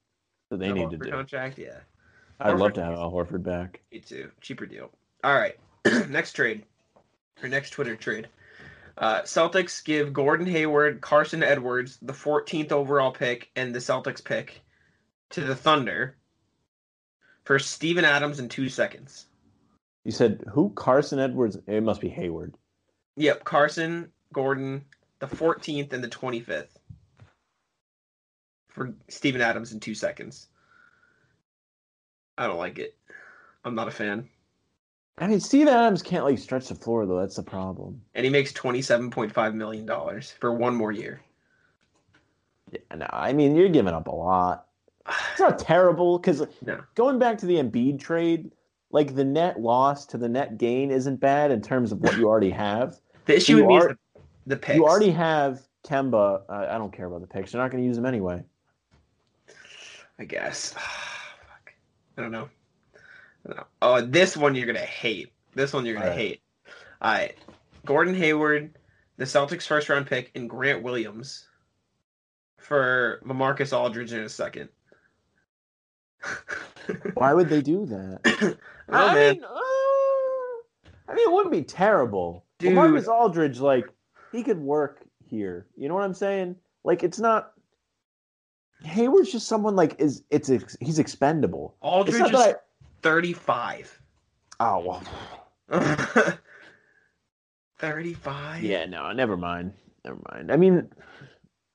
That 0.50 0.60
they 0.60 0.70
the 0.70 0.74
need 0.74 0.90
to 0.90 0.98
Horford 0.98 1.04
do. 1.04 1.12
contract. 1.12 1.58
Yeah, 1.60 1.78
I'd 2.40 2.58
love 2.58 2.74
to 2.74 2.84
have 2.84 2.96
Al 2.96 3.12
Horford 3.12 3.44
back. 3.44 3.80
me 3.92 4.00
too. 4.00 4.32
Cheaper 4.42 4.66
deal. 4.66 4.90
All 5.24 5.36
right, 5.36 5.56
next 6.10 6.34
trade. 6.34 6.64
Our 7.44 7.48
next 7.48 7.70
Twitter 7.70 7.96
trade. 7.96 8.28
Uh, 9.00 9.22
Celtics 9.22 9.84
give 9.84 10.12
Gordon 10.12 10.46
Hayward, 10.46 11.00
Carson 11.00 11.42
Edwards, 11.42 11.98
the 12.02 12.14
14th 12.14 12.74
overall 12.74 13.12
pick, 13.12 13.50
and 13.56 13.74
the 13.74 13.80
Celtics 13.80 14.24
pick 14.24 14.62
to 15.30 15.42
the 15.42 15.56
Thunder 15.56 16.18
for 17.46 17.58
Steven 17.60 18.04
Adams 18.04 18.40
in 18.40 18.50
two 18.50 18.68
seconds. 18.68 19.28
You 20.04 20.12
said 20.12 20.44
who? 20.52 20.72
Carson 20.76 21.20
Edwards? 21.20 21.58
It 21.66 21.82
must 21.82 22.02
be 22.02 22.10
Hayward. 22.10 22.56
Yep, 23.16 23.46
Carson, 23.46 24.12
Gordon, 24.34 24.84
the 25.20 25.28
14th 25.28 25.94
and 25.94 26.04
the 26.04 26.08
25th 26.10 26.78
for 28.68 28.94
Steven 29.08 29.42
Adams 29.42 29.72
in 29.72 29.80
two 29.80 29.96
seconds. 29.96 30.48
I 32.38 32.48
don't 32.48 32.58
like 32.58 32.80
it. 32.80 32.98
I'm 33.64 33.76
not 33.76 33.88
a 33.88 33.92
fan. 33.92 34.30
I 35.20 35.28
mean, 35.28 35.40
Steve 35.40 35.68
Adams 35.68 36.02
can't 36.02 36.24
like 36.24 36.38
stretch 36.40 36.68
the 36.70 36.76
floor 36.76 37.06
though. 37.06 37.20
That's 37.20 37.36
the 37.36 37.44
problem. 37.44 38.02
And 38.16 38.24
he 38.24 38.30
makes 38.30 38.52
$27.5 38.54 39.54
million 39.54 40.22
for 40.40 40.54
one 40.54 40.76
more 40.76 40.92
year. 40.92 41.22
Yeah, 42.72 42.96
no, 42.98 43.08
I 43.12 43.34
mean 43.34 43.56
you're 43.56 43.70
giving 43.70 43.94
up 43.94 44.08
a 44.08 44.12
lot. 44.12 44.68
It's 45.32 45.40
not 45.40 45.58
terrible 45.60 46.20
because 46.20 46.46
No. 46.66 46.82
going 46.96 47.18
back 47.20 47.38
to 47.40 47.46
the 47.48 47.56
Embiid 47.56 48.00
trade, 48.00 48.52
like 48.92 49.16
the 49.16 49.26
net 49.26 49.60
loss 49.60 50.06
to 50.08 50.18
the 50.18 50.30
net 50.30 50.58
gain 50.58 50.92
isn't 50.92 51.18
bad 51.20 51.52
in 51.52 51.62
terms 51.62 51.92
of 51.92 52.00
what 52.02 52.18
you 52.18 52.28
already 52.28 52.52
have. 52.52 52.96
The 53.26 53.36
issue 53.36 53.58
You 53.58 53.58
with 53.60 53.68
me 53.68 53.78
is 53.78 53.84
are- 53.86 53.88
the, 54.16 54.22
the 54.48 54.58
picks. 54.58 54.76
You 54.78 54.86
already 54.88 55.12
have 55.12 55.62
Kemba. 55.86 56.42
Uh, 56.50 56.68
I 56.70 56.78
don't 56.80 56.92
care 56.92 57.06
about 57.06 57.22
the 57.22 57.28
picks. 57.28 57.54
You're 57.54 57.62
not 57.62 57.70
going 57.72 57.84
to 57.84 57.88
use 57.88 57.96
them 57.96 58.06
anyway. 58.08 58.44
I 60.18 60.24
guess. 60.26 60.74
Fuck. 60.74 61.74
I 62.18 62.22
don't 62.24 62.32
know. 62.32 62.50
I 63.46 63.50
don't 63.50 63.58
know. 63.58 63.68
Oh, 63.82 64.02
this 64.02 64.36
one 64.36 64.56
you're 64.56 64.68
gonna 64.68 64.80
hate. 64.80 65.32
This 65.56 65.74
one 65.74 65.86
you're 65.86 65.96
gonna 65.96 66.08
All 66.08 66.12
right. 66.12 66.20
hate. 66.20 66.42
All 67.02 67.12
right. 67.12 67.36
Gordon 67.86 68.14
Hayward, 68.16 68.78
the 69.18 69.26
Celtics 69.26 69.66
first 69.66 69.90
round 69.90 70.08
pick, 70.08 70.32
and 70.36 70.50
Grant 70.50 70.84
Williams 70.84 71.48
for 72.58 73.22
Lamarcus 73.26 73.76
Aldridge 73.76 74.14
in 74.14 74.22
a 74.22 74.30
second. 74.30 74.70
Why 77.14 77.34
would 77.34 77.50
they 77.50 77.62
do 77.62 77.86
that? 77.88 78.58
I 78.90 79.10
I 79.10 79.14
man. 79.14 79.36
mean, 79.36 79.44
uh, 79.44 79.48
I 81.08 81.16
mean, 81.16 81.28
it 81.30 81.32
wouldn't 81.32 81.52
be 81.52 81.64
terrible. 81.64 82.46
Dude. 82.60 82.74
Marcus 82.74 83.08
Aldridge, 83.08 83.60
like, 83.60 83.86
he 84.32 84.44
could 84.44 84.60
work 84.60 85.02
here. 85.26 85.66
You 85.78 85.88
know 85.88 85.96
what 85.96 86.04
I'm 86.04 86.14
saying? 86.14 86.56
Like, 86.84 87.04
it's 87.04 87.20
not. 87.20 87.54
Hayward's 88.84 89.32
just 89.32 89.48
someone 89.48 89.76
like 89.76 90.00
is 90.00 90.24
it's 90.30 90.50
ex, 90.50 90.78
he's 90.80 91.00
expendable. 91.00 91.76
It's 91.82 91.86
Aldridge 91.88 92.20
not 92.20 92.34
is 92.34 92.40
that 92.40 92.64
35. 93.02 94.02
I, 94.60 94.70
oh 94.70 94.80
well, 94.80 95.04
35? 97.80 98.64
yeah, 98.64 98.86
no, 98.86 99.12
never 99.14 99.38
mind, 99.38 99.74
never 100.04 100.20
mind. 100.32 100.52
I 100.52 100.58
mean, 100.58 100.90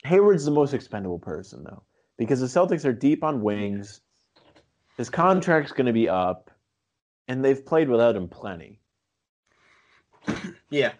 Hayward's 0.05 0.45
the 0.45 0.51
most 0.51 0.75
expendable 0.75 1.19
person 1.19 1.65
though, 1.65 1.83
because 2.19 2.41
the 2.41 2.47
Celtics 2.47 2.85
are 2.85 2.93
deep 2.93 3.25
on 3.25 3.43
wings. 3.43 4.01
His 4.97 5.11
contract's 5.11 5.73
going 5.73 5.87
to 5.87 5.93
be 5.93 6.09
up, 6.09 6.51
and 7.27 7.45
they've 7.45 7.65
played 7.65 7.89
without 7.89 8.15
him 8.15 8.29
plenty. 8.29 8.81
Yeah. 10.71 10.93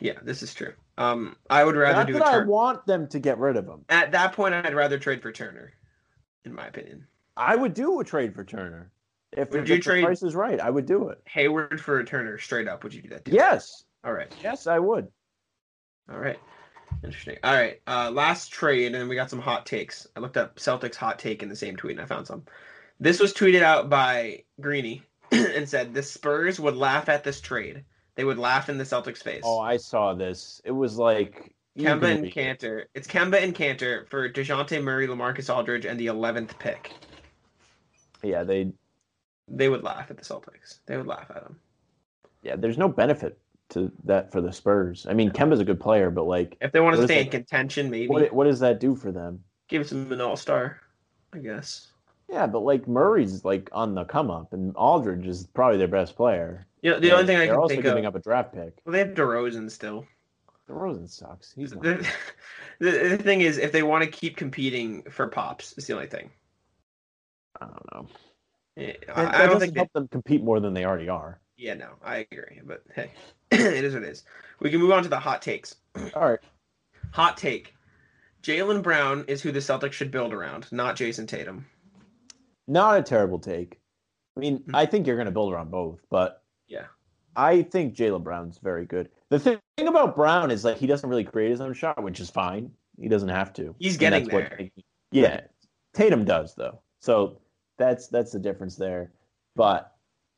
Yeah, 0.00 0.18
this 0.22 0.42
is 0.42 0.52
true. 0.52 0.72
Um, 0.98 1.36
I 1.48 1.64
would 1.64 1.76
rather 1.76 1.98
Not 1.98 2.06
do 2.08 2.16
a 2.16 2.18
that 2.18 2.28
I 2.28 2.44
want 2.44 2.86
them 2.86 3.06
to 3.08 3.18
get 3.18 3.38
rid 3.38 3.56
of 3.56 3.66
him. 3.66 3.84
At 3.88 4.12
that 4.12 4.32
point, 4.32 4.54
I'd 4.54 4.74
rather 4.74 4.98
trade 4.98 5.22
for 5.22 5.30
Turner, 5.30 5.72
in 6.44 6.54
my 6.54 6.66
opinion. 6.66 7.06
I 7.36 7.54
would 7.56 7.72
do 7.72 8.00
a 8.00 8.04
trade 8.04 8.34
for 8.34 8.44
Turner. 8.44 8.90
If, 9.36 9.50
Would 9.50 9.62
if 9.62 9.68
you 9.68 9.76
the 9.76 9.82
trade- 9.82 10.04
price 10.04 10.22
is 10.22 10.34
right, 10.34 10.60
I 10.60 10.68
would 10.70 10.86
do 10.86 11.08
it. 11.08 11.20
Hayward 11.26 11.80
for 11.80 12.02
Turner, 12.04 12.38
straight 12.38 12.68
up. 12.68 12.84
Would 12.84 12.92
you 12.94 13.02
do 13.02 13.08
that? 13.10 13.24
Too? 13.24 13.32
Yes, 13.32 13.84
All 14.04 14.12
right. 14.12 14.32
yes, 14.42 14.66
I 14.66 14.78
would. 14.78 15.08
All 16.10 16.18
right. 16.18 16.38
Interesting. 17.02 17.38
All 17.42 17.54
right. 17.54 17.80
Uh, 17.86 18.10
last 18.10 18.52
trade, 18.52 18.86
and 18.86 18.94
then 18.94 19.08
we 19.08 19.14
got 19.16 19.30
some 19.30 19.40
hot 19.40 19.64
takes. 19.64 20.06
I 20.14 20.20
looked 20.20 20.36
up 20.36 20.56
Celtics 20.56 20.96
hot 20.96 21.18
take 21.18 21.42
in 21.42 21.48
the 21.48 21.56
same 21.56 21.76
tweet, 21.76 21.92
and 21.96 22.02
I 22.02 22.04
found 22.06 22.26
some. 22.26 22.44
This 23.00 23.18
was 23.18 23.32
tweeted 23.32 23.62
out 23.62 23.88
by 23.88 24.44
Greeny 24.60 25.02
and 25.32 25.66
said 25.68 25.94
the 25.94 26.02
Spurs 26.02 26.60
would 26.60 26.76
laugh 26.76 27.08
at 27.08 27.24
this 27.24 27.40
trade. 27.40 27.84
They 28.14 28.24
would 28.24 28.38
laugh 28.38 28.68
in 28.68 28.76
the 28.76 28.84
Celtics' 28.84 29.22
face. 29.22 29.42
Oh, 29.44 29.58
I 29.58 29.78
saw 29.78 30.12
this. 30.12 30.60
It 30.66 30.72
was 30.72 30.98
like 30.98 31.54
Kemba 31.78 32.16
and. 32.16 32.26
Kanter. 32.26 32.84
It's 32.94 33.08
Kemba 33.08 33.42
and 33.42 33.54
Kanter 33.54 34.06
for 34.10 34.28
Dejounte 34.28 34.82
Murray, 34.82 35.06
Lamarcus 35.08 35.52
Aldridge, 35.52 35.86
and 35.86 35.98
the 35.98 36.08
11th 36.08 36.58
pick. 36.58 36.92
Yeah, 38.22 38.44
they. 38.44 38.70
They 39.48 39.68
would 39.68 39.82
laugh 39.82 40.10
at 40.10 40.16
the 40.18 40.24
Celtics. 40.24 40.78
They 40.86 40.96
would 40.96 41.06
laugh 41.06 41.30
at 41.30 41.42
them. 41.42 41.58
Yeah, 42.42 42.56
there's 42.56 42.78
no 42.78 42.88
benefit 42.88 43.38
to 43.70 43.90
that 44.04 44.30
for 44.32 44.40
the 44.40 44.52
Spurs. 44.52 45.06
I 45.08 45.14
mean, 45.14 45.30
Kemba's 45.30 45.60
a 45.60 45.64
good 45.64 45.80
player, 45.80 46.10
but 46.10 46.24
like, 46.24 46.56
If 46.60 46.72
they 46.72 46.80
want 46.80 46.96
to 46.96 47.04
stay 47.04 47.20
in 47.20 47.24
that? 47.26 47.30
contention, 47.30 47.90
maybe 47.90 48.08
what 48.08 48.32
what 48.32 48.44
does 48.44 48.60
that 48.60 48.80
do 48.80 48.94
for 48.94 49.12
them? 49.12 49.42
give 49.68 49.88
them 49.88 50.12
an 50.12 50.20
All 50.20 50.36
Star. 50.36 50.80
I 51.32 51.38
guess. 51.38 51.88
Yeah, 52.28 52.46
but 52.46 52.60
like 52.60 52.86
Murray's 52.86 53.44
like 53.44 53.68
on 53.72 53.94
the 53.94 54.04
come 54.04 54.30
up, 54.30 54.52
and 54.52 54.74
Aldridge 54.76 55.26
is 55.26 55.46
probably 55.54 55.78
their 55.78 55.88
best 55.88 56.16
player. 56.16 56.66
You 56.82 56.90
know, 56.92 57.00
the 57.00 57.12
only 57.12 57.26
thing 57.26 57.36
I 57.36 57.40
They're 57.40 57.54
can 57.54 57.56
also 57.56 57.74
think 57.74 57.82
giving 57.84 58.06
of. 58.06 58.14
up 58.14 58.20
a 58.20 58.22
draft 58.22 58.52
pick. 58.52 58.74
Well, 58.84 58.92
they 58.92 58.98
have 58.98 59.08
DeRozan 59.08 59.70
still. 59.70 60.06
DeRozan 60.68 61.08
sucks. 61.08 61.52
He's 61.52 61.72
not. 61.74 61.82
The, 61.82 62.06
the, 62.80 62.90
the 62.90 63.18
thing 63.18 63.42
is, 63.42 63.58
if 63.58 63.72
they 63.72 63.82
want 63.82 64.04
to 64.04 64.10
keep 64.10 64.36
competing 64.36 65.02
for 65.10 65.28
pops, 65.28 65.74
it's 65.76 65.86
the 65.86 65.94
only 65.94 66.06
thing. 66.06 66.30
I 67.60 67.66
don't 67.66 67.94
know. 67.94 68.06
Yeah, 68.76 68.92
That, 69.06 69.18
I, 69.18 69.24
that 69.24 69.34
I 69.34 69.46
don't 69.46 69.60
think. 69.60 69.74
They, 69.74 69.80
help 69.80 69.92
them 69.92 70.08
compete 70.08 70.42
more 70.42 70.60
than 70.60 70.72
they 70.74 70.84
already 70.84 71.08
are. 71.08 71.40
yeah, 71.56 71.74
no, 71.74 71.90
I 72.04 72.26
agree. 72.30 72.60
But 72.64 72.82
hey, 72.94 73.10
it 73.50 73.84
is 73.84 73.94
what 73.94 74.02
it 74.02 74.08
is. 74.08 74.24
We 74.60 74.70
can 74.70 74.80
move 74.80 74.92
on 74.92 75.02
to 75.02 75.08
the 75.08 75.18
hot 75.18 75.42
takes. 75.42 75.76
All 76.14 76.30
right. 76.30 76.38
Hot 77.12 77.36
take: 77.36 77.74
Jaylen 78.42 78.82
Brown 78.82 79.24
is 79.28 79.42
who 79.42 79.52
the 79.52 79.58
Celtics 79.58 79.92
should 79.92 80.10
build 80.10 80.32
around, 80.32 80.70
not 80.72 80.96
Jayson 80.96 81.26
Tatum. 81.26 81.66
Not 82.66 82.98
a 82.98 83.02
terrible 83.02 83.38
take. 83.38 83.78
I 84.36 84.40
mean, 84.40 84.60
Mhm. 84.60 84.70
I 84.74 84.86
think 84.86 85.06
you're 85.06 85.16
going 85.16 85.26
to 85.26 85.32
build 85.32 85.52
around 85.52 85.70
both, 85.70 86.00
but 86.10 86.42
Yeah. 86.68 86.86
I 87.36 87.62
think 87.62 87.94
Jaylen 87.94 88.22
Brown's 88.24 88.58
very 88.58 88.86
good. 88.86 89.10
The 89.30 89.38
thing 89.38 89.58
about 89.78 90.16
Brown 90.16 90.50
is 90.50 90.64
like 90.64 90.78
he 90.78 90.86
doesn't 90.86 91.08
really 91.08 91.24
create 91.24 91.50
his 91.50 91.60
own 91.60 91.74
shot, 91.74 92.02
which 92.02 92.20
is 92.20 92.30
fine. 92.30 92.70
He 93.00 93.08
doesn't 93.08 93.28
have 93.28 93.52
to. 93.54 93.74
He's 93.78 93.96
getting 93.98 94.24
that's 94.24 94.32
what- 94.34 94.50
there. 94.58 94.70
yeah, 95.10 95.40
Tatum 95.92 96.24
does 96.24 96.54
though. 96.54 96.80
So 97.00 97.40
that's 97.78 98.08
that's 98.08 98.32
the 98.32 98.38
difference 98.38 98.76
there. 98.76 99.12
But 99.56 99.92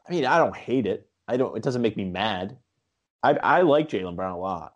I 0.08 0.12
mean, 0.12 0.26
I 0.26 0.38
don't 0.38 0.56
hate 0.56 0.86
it. 0.86 1.08
I 1.28 1.36
don't. 1.36 1.56
It 1.56 1.62
doesn't 1.62 1.82
make 1.82 1.96
me 1.96 2.04
mad. 2.04 2.56
I 3.22 3.32
I 3.34 3.62
like 3.62 3.88
Jaylen 3.88 4.16
Brown 4.16 4.32
a 4.32 4.38
lot. 4.38 4.74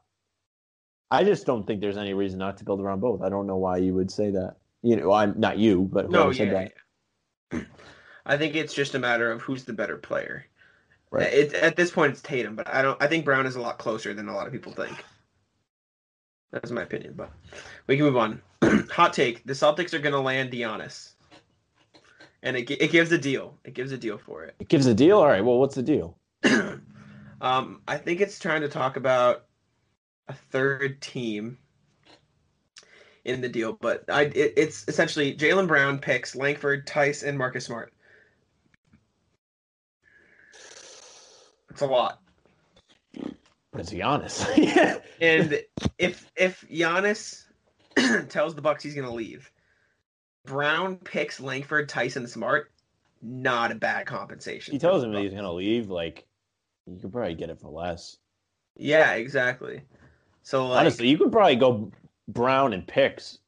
I 1.11 1.25
just 1.25 1.47
don't 1.47 1.67
think 1.67 1.81
there's 1.81 1.97
any 1.97 2.15
reason 2.15 2.39
not 2.39 2.59
to 2.59 2.65
build 2.65 2.81
around 2.81 3.01
both. 3.01 3.23
I 3.23 3.29
don't 3.29 3.47
know 3.47 3.57
why 3.57 3.79
you 3.79 3.95
would 3.95 4.11
say 4.11 4.31
that. 4.31 4.57
You 4.83 4.97
know, 4.97 5.13
I'm 5.13 5.39
not 5.41 5.59
you, 5.59 5.89
but 5.91 6.11
No, 6.11 6.25
whoever 6.25 6.35
said 6.35 6.49
yeah, 6.49 6.53
that. 6.53 6.73
yeah. 7.53 7.61
I 8.27 8.37
think 8.37 8.55
it's 8.55 8.75
just 8.75 8.95
a 8.95 8.99
matter 8.99 9.33
of 9.33 9.41
who's 9.41 9.65
the 9.65 9.73
better 9.73 9.97
player. 9.97 10.45
Right. 11.11 11.33
It, 11.33 11.55
at 11.55 11.77
this 11.77 11.91
point, 11.91 12.13
it's 12.13 12.21
Tatum, 12.21 12.55
but 12.55 12.69
I 12.69 12.83
don't. 12.83 13.03
I 13.03 13.07
think 13.07 13.25
Brown 13.25 13.47
is 13.47 13.57
a 13.57 13.61
lot 13.61 13.79
closer 13.79 14.13
than 14.13 14.29
a 14.29 14.35
lot 14.35 14.47
of 14.47 14.53
people 14.53 14.73
think. 14.73 15.03
That's 16.53 16.71
my 16.71 16.83
opinion, 16.83 17.15
but 17.17 17.31
we 17.87 17.97
can 17.97 18.05
move 18.05 18.17
on. 18.17 18.43
Hot 18.91 19.15
take: 19.15 19.45
The 19.47 19.55
Celtics 19.55 19.95
are 19.95 19.99
going 19.99 20.13
to 20.13 20.21
land 20.21 20.51
Giannis, 20.53 21.15
and 22.43 22.57
it 22.57 22.71
it 22.71 22.91
gives 22.91 23.13
a 23.13 23.19
deal. 23.19 23.59
It 23.65 23.75
gives 23.75 23.93
a 23.93 23.99
deal 23.99 24.19
for 24.19 24.45
it. 24.45 24.55
It 24.59 24.69
gives 24.69 24.87
a 24.87 24.95
deal. 24.95 25.19
All 25.19 25.27
right. 25.27 25.45
Well, 25.45 25.59
what's 25.59 25.75
the 25.75 25.83
deal? 25.83 26.17
um, 27.41 27.83
I 27.87 27.97
think 27.97 28.21
it's 28.21 28.39
trying 28.39 28.63
to 28.63 28.69
talk 28.69 28.97
about 28.97 29.45
a 30.29 30.35
third 30.35 31.01
team 31.01 31.59
in 33.25 33.41
the 33.41 33.49
deal, 33.49 33.73
but 33.73 34.05
I 34.09 34.23
it, 34.23 34.55
it's 34.57 34.85
essentially 34.89 35.35
Jaylen 35.35 35.67
Brown 35.67 35.99
picks 35.99 36.37
Langford, 36.37 36.87
Theis, 36.87 37.23
and 37.23 37.37
Marcus 37.37 37.67
Smart. 37.67 37.93
It's 41.71 41.83
a 41.83 41.87
lot. 41.87 42.21
But 43.71 43.81
it's 43.81 43.93
Giannis. 43.93 45.03
And 45.21 45.61
if 45.99 46.31
if 46.37 46.65
Giannis 46.71 47.45
tells 48.29 48.55
the 48.55 48.63
Bucks 48.63 48.83
he's 48.83 48.95
gonna 48.95 49.13
leave, 49.13 49.51
Brown 50.49 50.97
picks 50.97 51.41
Langford, 51.41 51.89
Theis, 51.89 52.15
Smart. 52.31 52.73
Not 53.21 53.73
a 53.73 53.75
bad 53.75 54.07
compensation. 54.07 54.73
He 54.73 54.79
tells 54.79 55.03
him 55.03 55.13
that 55.13 55.23
he's 55.23 55.35
gonna 55.35 55.53
leave. 55.53 55.91
Like, 55.91 56.27
you 56.87 56.99
could 57.01 57.13
probably 57.13 57.35
get 57.35 57.51
it 57.51 57.61
for 57.61 57.69
less. 57.69 58.17
Yeah, 58.77 59.15
exactly. 59.15 59.83
So 60.43 60.69
like, 60.69 60.81
Honestly, 60.81 61.09
you 61.09 61.19
could 61.19 61.33
probably 61.33 61.57
go 61.57 61.91
Brown 62.29 62.73
and 62.73 62.87
picks 62.87 63.39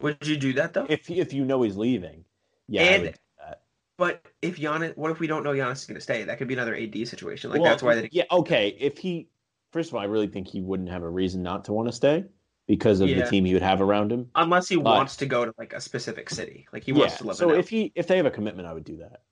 would 0.00 0.26
you 0.26 0.36
do 0.36 0.52
that 0.54 0.72
though? 0.72 0.86
if 0.88 1.10
if 1.10 1.32
you 1.32 1.44
know 1.44 1.62
he's 1.62 1.76
leaving. 1.76 2.24
Yeah. 2.68 2.82
And-. 2.82 3.14
But 3.96 4.24
if 4.42 4.58
Giannis, 4.58 4.96
what 4.96 5.10
if 5.10 5.18
we 5.18 5.26
don't 5.26 5.42
know 5.42 5.50
Giannis 5.50 5.78
is 5.78 5.86
gonna 5.86 6.00
stay? 6.00 6.22
That 6.22 6.38
could 6.38 6.46
be 6.46 6.54
another 6.54 6.76
AD 6.76 7.08
situation. 7.08 7.50
Like 7.50 7.60
Well, 7.60 7.70
that's 7.70 7.82
why 7.82 7.96
they. 7.96 8.08
Yeah. 8.12 8.24
Okay. 8.30 8.76
If 8.78 8.96
he, 8.96 9.28
first 9.72 9.90
of 9.90 9.96
all, 9.96 10.00
I 10.00 10.04
really 10.04 10.28
think 10.28 10.46
he 10.46 10.60
wouldn't 10.60 10.88
have 10.88 11.02
a 11.02 11.08
reason 11.08 11.42
not 11.42 11.64
to 11.64 11.72
want 11.72 11.88
to 11.88 11.92
stay 11.92 12.24
because 12.68 13.00
of 13.00 13.08
Yeah. 13.08 13.24
the 13.24 13.30
team 13.30 13.44
he 13.44 13.54
would 13.54 13.62
have 13.62 13.80
around 13.80 14.12
him. 14.12 14.30
Unless 14.36 14.68
he 14.68 14.76
But- 14.76 14.84
wants 14.84 15.16
to 15.16 15.26
go 15.26 15.44
to 15.44 15.52
like 15.58 15.72
a 15.72 15.80
specific 15.80 16.30
city, 16.30 16.68
like 16.72 16.84
he 16.84 16.92
wants 16.92 17.16
to 17.18 17.24
live. 17.26 17.36
So 17.36 17.50
if 17.50 17.68
he 17.68 17.90
if 17.96 18.06
they 18.06 18.16
have 18.16 18.26
a 18.26 18.30
commitment, 18.30 18.68
I 18.68 18.72
would 18.74 18.84
do 18.84 18.98
that. 18.98 19.22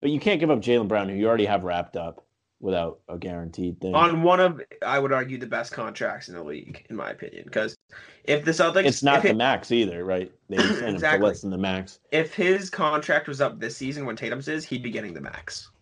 But 0.00 0.10
you 0.10 0.20
can't 0.20 0.38
give 0.38 0.50
up 0.50 0.60
Jaylen 0.60 0.86
Brown, 0.88 1.08
who 1.08 1.16
you 1.16 1.26
already 1.26 1.46
have 1.46 1.64
wrapped 1.64 1.96
up. 1.96 2.24
without 2.60 3.00
a 3.08 3.18
guaranteed 3.18 3.80
thing. 3.80 3.92
on 3.92 4.22
one 4.22 4.38
of 4.38 4.62
I 4.86 5.00
would 5.00 5.12
argue 5.12 5.36
the 5.36 5.48
best 5.48 5.72
contracts 5.72 6.28
in 6.28 6.36
the 6.36 6.44
league, 6.44 6.86
in 6.88 6.94
my 6.94 7.10
opinion. 7.10 7.42
Because 7.44 7.76
if 8.22 8.44
the 8.44 8.52
Celtics, 8.52 8.84
it's 8.86 9.02
not 9.02 9.22
the 9.22 9.30
it- 9.30 9.36
max 9.36 9.72
either, 9.72 10.04
right? 10.04 10.30
They 10.48 10.56
signed 10.58 10.70
him 10.70 10.78
for 10.78 10.86
Exactly. 10.90 11.26
less 11.28 11.40
than 11.40 11.50
the 11.50 11.58
max. 11.58 11.98
if 12.12 12.32
his 12.32 12.70
contract 12.70 13.26
was 13.26 13.40
up 13.40 13.58
this 13.58 13.76
season 13.76 14.06
when 14.06 14.14
Tatum's 14.14 14.46
is, 14.46 14.64
he'd 14.64 14.84
be 14.84 14.92
getting 14.92 15.12
the 15.12 15.20
max. 15.20 15.72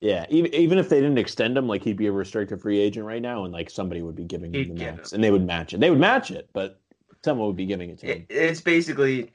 Yeah, 0.00 0.26
even 0.28 0.54
even 0.54 0.78
if 0.78 0.88
they 0.88 1.00
didn't 1.00 1.18
extend 1.18 1.56
him, 1.56 1.66
like 1.66 1.82
he'd 1.82 1.96
be 1.96 2.06
a 2.06 2.12
restricted 2.12 2.60
free 2.60 2.78
agent 2.78 3.06
right 3.06 3.22
now, 3.22 3.44
and 3.44 3.52
like 3.52 3.70
somebody 3.70 4.02
would 4.02 4.14
be 4.14 4.24
giving 4.24 4.52
him 4.54 4.68
the 4.68 4.74
max, 4.74 5.12
and 5.12 5.24
they 5.24 5.30
would 5.30 5.44
match 5.46 5.72
it. 5.72 5.80
They 5.80 5.90
would 5.90 5.98
match 6.00 6.30
it, 6.30 6.50
but 6.52 6.80
someone 7.24 7.46
would 7.46 7.56
be 7.56 7.66
giving 7.66 7.90
it 7.90 7.98
to 8.00 8.06
him. 8.06 8.26
it's 8.28 8.60
basically 8.60 9.32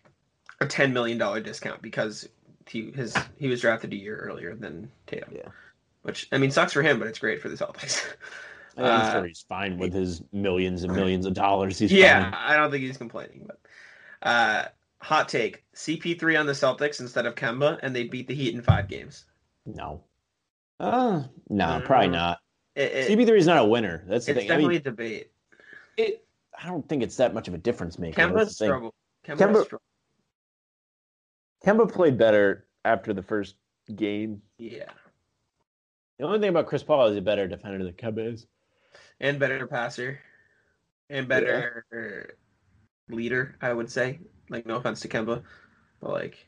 a 0.60 0.68
ten 0.68 0.94
million 0.94 1.18
dollar 1.18 1.40
discount 1.42 1.82
because 1.82 2.28
he 2.68 2.92
his 2.92 3.16
he 3.38 3.48
was 3.48 3.62
drafted 3.62 3.92
a 3.92 3.96
year 3.96 4.18
earlier 4.18 4.56
than 4.56 4.92
Tatum. 5.08 5.30
Yeah. 5.36 5.50
Which 6.04 6.28
I 6.32 6.38
mean 6.38 6.52
sucks 6.52 6.74
for 6.74 6.84
him, 6.84 7.00
but 7.00 7.08
it's 7.08 7.20
great 7.20 7.42
for 7.42 7.50
the 7.50 7.56
Celtics. 7.56 8.06
I'm 8.78 8.86
Uh, 8.86 9.12
sure 9.12 9.26
he's 9.26 9.42
fine 9.50 9.78
with 9.78 9.94
his 9.94 10.22
millions 10.32 10.84
and 10.84 10.94
millions 10.94 11.26
of 11.26 11.34
dollars. 11.34 11.78
He's 11.80 11.92
yeah, 11.92 12.32
fine. 12.32 12.34
I 12.34 12.56
don't 12.56 12.72
think 12.72 12.84
he's 12.84 12.98
complaining. 12.98 13.46
But 13.48 13.60
uh, 14.28 14.66
hot 15.02 15.28
take: 15.30 15.64
CP3 15.76 16.36
on 16.38 16.46
the 16.46 16.54
Celtics 16.54 17.00
instead 17.02 17.26
of 17.26 17.36
Kemba, 17.36 17.80
and 17.84 17.96
they 17.96 18.06
beat 18.06 18.28
the 18.28 18.36
Heat 18.36 18.56
in 18.56 18.62
five 18.62 18.88
games. 18.88 19.26
No. 19.66 20.04
Uh, 20.82 21.24
no, 21.50 21.82
probably 21.86 22.08
not. 22.10 22.40
It, 22.76 22.92
it- 22.92 23.18
CP3 23.20 23.38
is 23.38 23.46
not 23.46 23.58
a 23.60 23.66
winner. 23.66 24.04
That's 24.08 24.26
the 24.26 24.32
it's 24.32 24.40
thing. 24.42 24.48
I 24.52 24.56
definitely 24.56 24.74
mean, 24.76 24.80
a 24.80 24.84
debate. 24.84 25.32
it, 25.98 26.26
I 26.62 26.68
don't 26.68 26.88
think 26.90 27.04
it's 27.04 27.16
that 27.18 27.34
much 27.34 27.48
of 27.48 27.54
a 27.54 27.58
difference 27.58 28.00
maker. 28.00 28.20
Kemba 28.22 28.36
That's 28.38 28.58
the 28.58 28.66
thing. 28.66 28.70
struggled. 28.70 28.94
Kemba, 29.26 29.38
Kemba- 29.38 29.64
struggled. 29.66 29.82
Kemba 31.66 31.92
played 31.92 32.18
better 32.18 32.66
after 32.86 33.14
the 33.14 33.22
first 33.22 33.56
game. 33.96 34.42
Yeah, 34.58 34.86
The 36.18 36.26
only 36.26 36.40
thing 36.40 36.50
about 36.50 36.66
Chris 36.66 36.82
Paul 36.82 37.06
is 37.08 37.18
a 37.18 37.22
better 37.22 37.48
defender 37.48 37.84
than 37.84 37.94
Kemba 37.94 38.34
is. 38.34 38.48
and 39.20 39.38
better 39.40 39.68
passer, 39.68 40.20
and 41.12 41.28
better 41.28 41.86
leader. 43.10 43.56
I 43.62 43.74
would 43.74 43.90
say. 43.92 44.20
Like, 44.50 44.66
no 44.66 44.76
offense 44.78 45.00
to 45.02 45.08
Kemba, 45.08 45.44
but 46.02 46.12
like, 46.12 46.46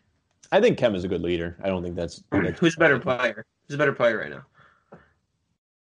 I 0.52 0.60
think 0.60 0.78
Kemba's 0.78 1.04
a 1.06 1.08
good 1.08 1.22
leader. 1.22 1.56
I 1.64 1.68
don't 1.70 1.84
think 1.84 1.96
that's, 1.96 2.22
that's 2.32 2.60
who's 2.60 2.76
a 2.76 2.80
better 2.80 3.00
player? 3.00 3.46
Who's 3.74 3.80
a 3.80 3.82
better 3.82 3.94
player 3.94 4.20
right 4.20 4.30
now? 4.30 4.46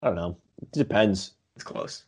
I 0.02 0.08
don't 0.08 0.14
know. 0.14 0.36
It 0.60 0.72
depends. 0.72 1.32
It's 1.54 1.64
close. 1.64 2.04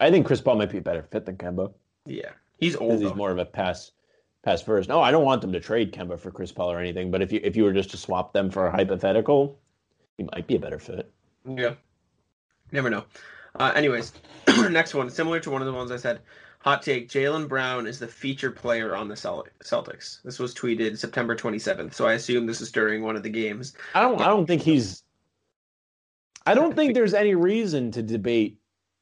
I 0.00 0.10
think 0.10 0.26
Chris 0.26 0.42
Paul 0.42 0.56
might 0.56 0.68
be 0.68 0.76
a 0.76 0.82
better 0.82 1.02
fit 1.02 1.24
than 1.24 1.38
Kemba 1.38 1.72
Yeah, 2.04 2.32
he's 2.58 2.76
old. 2.76 3.00
he's 3.00 3.14
more 3.14 3.30
of 3.30 3.38
a 3.38 3.46
pass 3.46 3.92
pass 4.44 4.60
first. 4.60 4.90
No, 4.90 5.00
I 5.00 5.10
don't 5.10 5.24
want 5.24 5.40
them 5.40 5.50
to 5.50 5.60
trade 5.60 5.94
Kemba 5.94 6.20
for 6.20 6.30
Chris 6.30 6.52
Paul 6.52 6.70
or 6.70 6.78
anything. 6.78 7.10
But 7.10 7.22
if 7.22 7.32
you 7.32 7.40
if 7.42 7.56
you 7.56 7.64
were 7.64 7.72
just 7.72 7.90
to 7.92 7.96
swap 7.96 8.34
them 8.34 8.50
for 8.50 8.66
a 8.66 8.70
hypothetical, 8.70 9.58
he 10.18 10.24
might 10.34 10.46
be 10.46 10.56
a 10.56 10.60
better 10.60 10.78
fit. 10.78 11.10
Yeah. 11.48 11.72
Never 12.70 12.90
know. 12.90 13.04
Uh, 13.58 13.72
anyways, 13.74 14.12
next 14.70 14.92
one, 14.92 15.08
similar 15.08 15.40
to 15.40 15.50
one 15.50 15.62
of 15.62 15.66
the 15.66 15.72
ones 15.72 15.90
I 15.90 15.96
said. 15.96 16.20
Hot 16.62 16.82
take: 16.82 17.08
Jaylen 17.08 17.48
Brown 17.48 17.86
is 17.86 17.98
the 17.98 18.06
feature 18.06 18.50
player 18.50 18.94
on 18.94 19.08
the 19.08 19.16
Cel- 19.16 19.46
Celtics. 19.64 20.22
This 20.22 20.38
was 20.38 20.54
tweeted 20.54 20.96
September 20.96 21.34
27th, 21.36 21.92
so 21.92 22.06
I 22.06 22.12
assume 22.14 22.46
this 22.46 22.60
is 22.60 22.70
during 22.70 23.02
one 23.02 23.16
of 23.16 23.22
the 23.24 23.30
games. 23.30 23.74
I 23.94 24.00
don't. 24.02 24.20
I 24.20 24.26
don't 24.28 24.46
think 24.46 24.62
he's. 24.62 25.02
I 26.46 26.54
don't 26.54 26.74
think 26.74 26.94
there's 26.94 27.14
any 27.14 27.34
reason 27.34 27.90
to 27.92 28.02
debate 28.02 28.58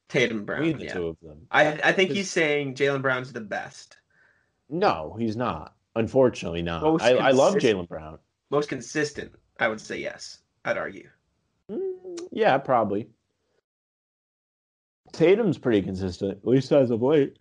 Tatum 0.09 0.43
Brown. 0.45 0.61
between 0.63 0.77
the 0.79 0.85
Yeah. 0.85 0.93
two 0.93 1.07
of 1.07 1.17
them. 1.21 1.37
I 1.51 1.71
I 1.83 1.91
think 1.91 2.11
he's 2.11 2.29
saying 2.31 2.75
Jaylen 2.75 3.01
Brown's 3.01 3.31
the 3.33 3.41
best, 3.41 3.97
No, 4.69 5.15
he's 5.19 5.35
not. 5.37 5.75
Unfortunately, 5.95 6.61
not. 6.61 6.81
Most 6.83 7.01
I, 7.03 7.15
I 7.15 7.31
love 7.31 7.55
Jalen 7.55 7.87
Brown. 7.87 8.17
most 8.49 8.69
consistent. 8.69 9.33
I 9.59 9.67
would 9.67 9.81
say 9.81 9.99
yes. 9.99 10.39
I'd 10.65 10.77
argue. 10.77 11.09
Mm, 11.69 12.19
yeah, 12.31 12.57
probably. 12.57 13.09
Tatum's 15.11 15.57
pretty 15.57 15.81
consistent, 15.81 16.31
at 16.37 16.47
least 16.47 16.71
as 16.71 16.89
of 16.91 17.01
late. 17.01 17.37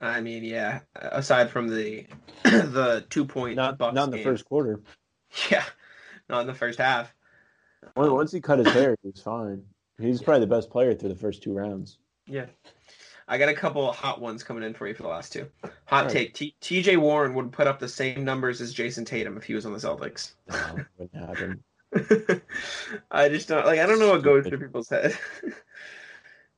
I 0.00 0.20
mean, 0.20 0.44
yeah. 0.44 0.80
Aside 0.94 1.50
from 1.50 1.68
the 1.68 2.06
the 2.44 3.04
two 3.10 3.24
point 3.24 3.56
Not 3.56 3.78
Bucks 3.78 3.94
not 3.94 4.04
in 4.04 4.10
the 4.10 4.16
game. 4.18 4.24
first 4.24 4.44
quarter. 4.44 4.80
Yeah, 5.48 5.62
not 6.28 6.40
in 6.40 6.46
the 6.48 6.54
first 6.54 6.80
half. 6.80 7.14
Once 7.94 8.32
he 8.32 8.40
cut 8.40 8.58
his 8.58 8.66
hair, 8.72 8.96
he 9.00 9.10
was 9.10 9.20
fine. 9.20 9.62
He's 10.00 10.20
probably 10.20 10.40
the 10.40 10.48
best 10.48 10.70
player 10.70 10.92
through 10.92 11.10
the 11.10 11.14
first 11.14 11.40
two 11.42 11.52
rounds. 11.52 11.98
Yeah. 12.26 12.46
I 13.28 13.38
got 13.38 13.48
a 13.48 13.54
couple 13.54 13.88
of 13.88 13.94
hot 13.94 14.20
ones 14.20 14.42
coming 14.42 14.64
in 14.64 14.74
for 14.74 14.88
you 14.88 14.94
for 14.94 15.04
the 15.04 15.08
last 15.08 15.32
two. 15.32 15.46
Hot 15.84 16.10
take: 16.10 16.34
T- 16.34 16.56
T.J. 16.60 16.96
Warren 16.96 17.34
would 17.34 17.52
put 17.52 17.68
up 17.68 17.78
the 17.78 17.88
same 17.88 18.24
numbers 18.24 18.60
as 18.60 18.74
Jayson 18.74 19.04
Tatum 19.04 19.36
if 19.36 19.44
he 19.44 19.54
was 19.54 19.64
on 19.66 19.72
the 19.72 19.78
Celtics. 19.78 20.32
No, 20.48 20.84
wouldn't 20.98 21.62
happen. 21.94 22.42
I 23.12 23.28
just 23.28 23.46
don't 23.46 23.64
like. 23.64 23.78
I 23.78 23.86
don't 23.86 24.00
know 24.00 24.10
what 24.10 24.24
goes 24.24 24.48
through 24.48 24.58
people's 24.58 24.88
head. 24.88 25.16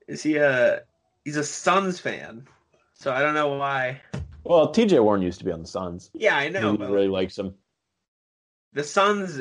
Is 0.09 0.23
he 0.23 0.37
a? 0.37 0.83
He's 1.27 1.37
a 1.37 1.45
Suns 1.45 2.01
fan, 2.01 2.47
so 3.03 3.13
I 3.13 3.21
don't 3.21 3.35
know 3.35 3.49
why. 3.57 4.01
Well, 4.45 4.71
T.J. 4.71 4.99
Warren 5.01 5.23
used 5.23 5.39
to 5.41 5.45
be 5.45 5.51
on 5.53 5.61
the 5.63 5.67
Suns. 5.69 6.11
Yeah, 6.15 6.37
I 6.37 6.49
know, 6.49 6.77
but 6.77 6.91
really 6.91 7.09
likes 7.09 7.37
him. 7.39 7.55
the 8.73 8.85
Suns, 8.85 9.41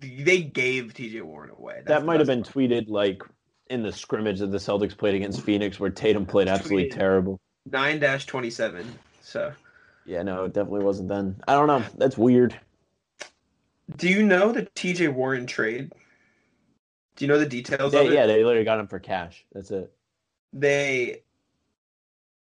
they 0.00 0.42
gave 0.42 0.94
T.J. 0.94 1.20
Warren 1.22 1.50
away. 1.50 1.74
That's 1.84 2.00
that 2.00 2.04
might 2.04 2.18
have 2.20 2.26
been 2.26 2.42
tweeted 2.42 2.88
like 2.88 3.22
in 3.70 3.82
the 3.82 3.92
scrimmage 3.92 4.40
that 4.40 4.48
the 4.50 4.58
Celtics 4.58 4.96
played 4.96 5.14
against 5.14 5.40
Phoenix, 5.42 5.78
where 5.80 5.90
Tatum 5.90 6.26
played 6.26 6.48
absolutely 6.48 6.90
Tweeted. 6.90 6.94
terrible. 6.98 7.40
nine 7.70 7.98
dash 8.00 8.26
twenty 8.26 8.50
seven. 8.50 8.86
So, 9.22 9.52
Yeah, 10.04 10.22
no, 10.22 10.44
it 10.44 10.52
definitely 10.52 10.84
wasn't 10.84 11.08
then. 11.08 11.36
I 11.48 11.54
don't 11.54 11.66
know. 11.66 11.82
That's 11.96 12.18
weird. 12.18 12.58
do 13.96 14.08
you 14.08 14.22
know 14.22 14.52
the 14.52 14.68
T.J. 14.74 15.08
Warren 15.08 15.46
trade? 15.46 15.92
Do 17.16 17.24
you 17.24 17.28
know 17.28 17.38
the 17.38 17.46
details 17.46 17.92
They, 17.92 18.06
of 18.06 18.12
it? 18.12 18.14
yeah, 18.14 18.26
they 18.26 18.42
literally 18.44 18.64
got 18.64 18.80
him 18.80 18.88
for 18.88 18.98
cash. 18.98 19.44
That's 19.52 19.70
it. 19.70 19.90
they 20.52 21.22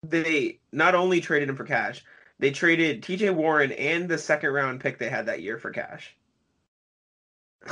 they 0.10 0.60
not 0.72 0.96
only 0.96 1.22
traded 1.22 1.50
him 1.50 1.56
for 1.56 1.66
cash, 1.66 2.04
they 2.40 2.52
traded 2.52 3.02
TJ 3.02 3.34
Warren 3.34 3.72
and 3.72 4.10
the 4.10 4.18
second 4.18 4.52
round 4.52 4.82
pick 4.82 4.98
they 4.98 5.10
had 5.10 5.26
that 5.28 5.42
year 5.42 5.58
for 5.58 5.72
cash. 5.72 6.16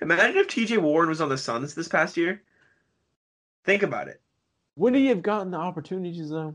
Imagine 0.00 0.36
if 0.36 0.48
TJ 0.48 0.78
Warren 0.78 1.08
was 1.08 1.20
on 1.20 1.28
the 1.28 1.38
Suns 1.38 1.74
this 1.74 1.88
past 1.88 2.16
year. 2.16 2.42
Think 3.64 3.82
about 3.82 4.08
it. 4.08 4.20
Wouldn't 4.76 5.00
he 5.00 5.08
have 5.08 5.22
gotten 5.22 5.50
the 5.50 5.58
opportunities 5.58 6.30
though? 6.30 6.54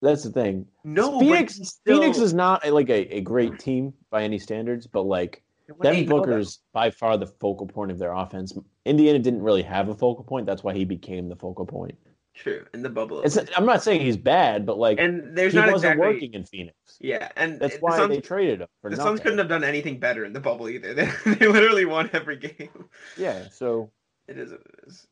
That's 0.00 0.22
the 0.22 0.30
thing. 0.30 0.66
No, 0.84 1.18
Phoenix, 1.18 1.54
still- 1.54 2.00
Phoenix 2.00 2.18
is 2.18 2.32
not 2.32 2.64
a, 2.64 2.70
like 2.70 2.88
a, 2.88 3.16
a 3.16 3.20
great 3.20 3.58
team 3.58 3.92
by 4.10 4.22
any 4.22 4.38
standards, 4.38 4.86
but 4.86 5.02
like 5.02 5.42
What 5.66 5.82
Devin 5.82 6.00
ain't 6.00 6.08
know 6.08 6.16
Booker's 6.20 6.60
by 6.72 6.90
far 6.90 7.16
the 7.16 7.26
focal 7.26 7.66
point 7.66 7.90
of 7.90 7.98
their 7.98 8.12
offense. 8.12 8.56
Indiana 8.84 9.18
didn't 9.18 9.42
really 9.42 9.62
have 9.62 9.88
a 9.88 9.94
focal 9.94 10.24
point. 10.24 10.46
That's 10.46 10.62
why 10.62 10.74
he 10.74 10.84
became 10.84 11.28
the 11.28 11.36
focal 11.36 11.66
point. 11.66 11.98
True 12.38 12.64
in 12.72 12.82
the 12.82 12.88
bubble. 12.88 13.22
It's, 13.22 13.36
I'm 13.56 13.66
not 13.66 13.82
saying 13.82 14.00
he's 14.00 14.16
bad, 14.16 14.64
but 14.64 14.78
like 14.78 15.00
and 15.00 15.36
there's 15.36 15.54
he 15.54 15.58
not 15.58 15.72
wasn't 15.72 15.94
exactly 15.94 16.14
working 16.14 16.34
in 16.34 16.44
Phoenix. 16.44 16.76
Yeah, 17.00 17.28
and 17.36 17.58
That's 17.58 17.74
the 17.74 17.80
why 17.80 17.96
Suns, 17.96 18.10
they 18.10 18.20
traded 18.20 18.60
him 18.60 18.68
for 18.80 18.90
the 18.90 18.96
nothing. 18.96 19.10
Suns 19.10 19.20
couldn't 19.20 19.38
have 19.38 19.48
done 19.48 19.64
anything 19.64 19.98
better 19.98 20.24
in 20.24 20.32
the 20.32 20.40
bubble 20.40 20.68
either. 20.68 20.94
They, 21.24 21.34
they 21.34 21.48
literally 21.48 21.84
won 21.84 22.10
every 22.12 22.36
game. 22.36 22.88
Yeah, 23.16 23.48
so 23.50 23.90
It 24.28 24.38
is 24.38 24.52
what 24.52 24.60
it 24.60 24.86
is. 24.86 25.08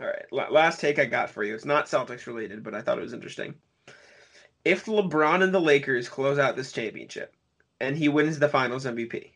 All 0.00 0.06
right. 0.06 0.26
la- 0.30 0.48
Last 0.48 0.80
take 0.80 1.00
I 1.00 1.06
got 1.06 1.30
for 1.30 1.42
you. 1.42 1.56
It's 1.56 1.64
not 1.64 1.86
Celtics 1.86 2.28
related, 2.28 2.62
but 2.62 2.74
I 2.76 2.82
thought 2.82 2.98
it 2.98 3.02
was 3.02 3.12
interesting. 3.12 3.54
If 4.64 4.84
LeBron 4.84 5.42
and 5.42 5.52
the 5.52 5.60
Lakers 5.60 6.08
close 6.08 6.38
out 6.38 6.54
this 6.54 6.70
championship 6.70 7.34
and 7.80 7.96
he 7.96 8.08
wins 8.08 8.38
the 8.38 8.48
finals 8.48 8.84
MVP, 8.84 9.32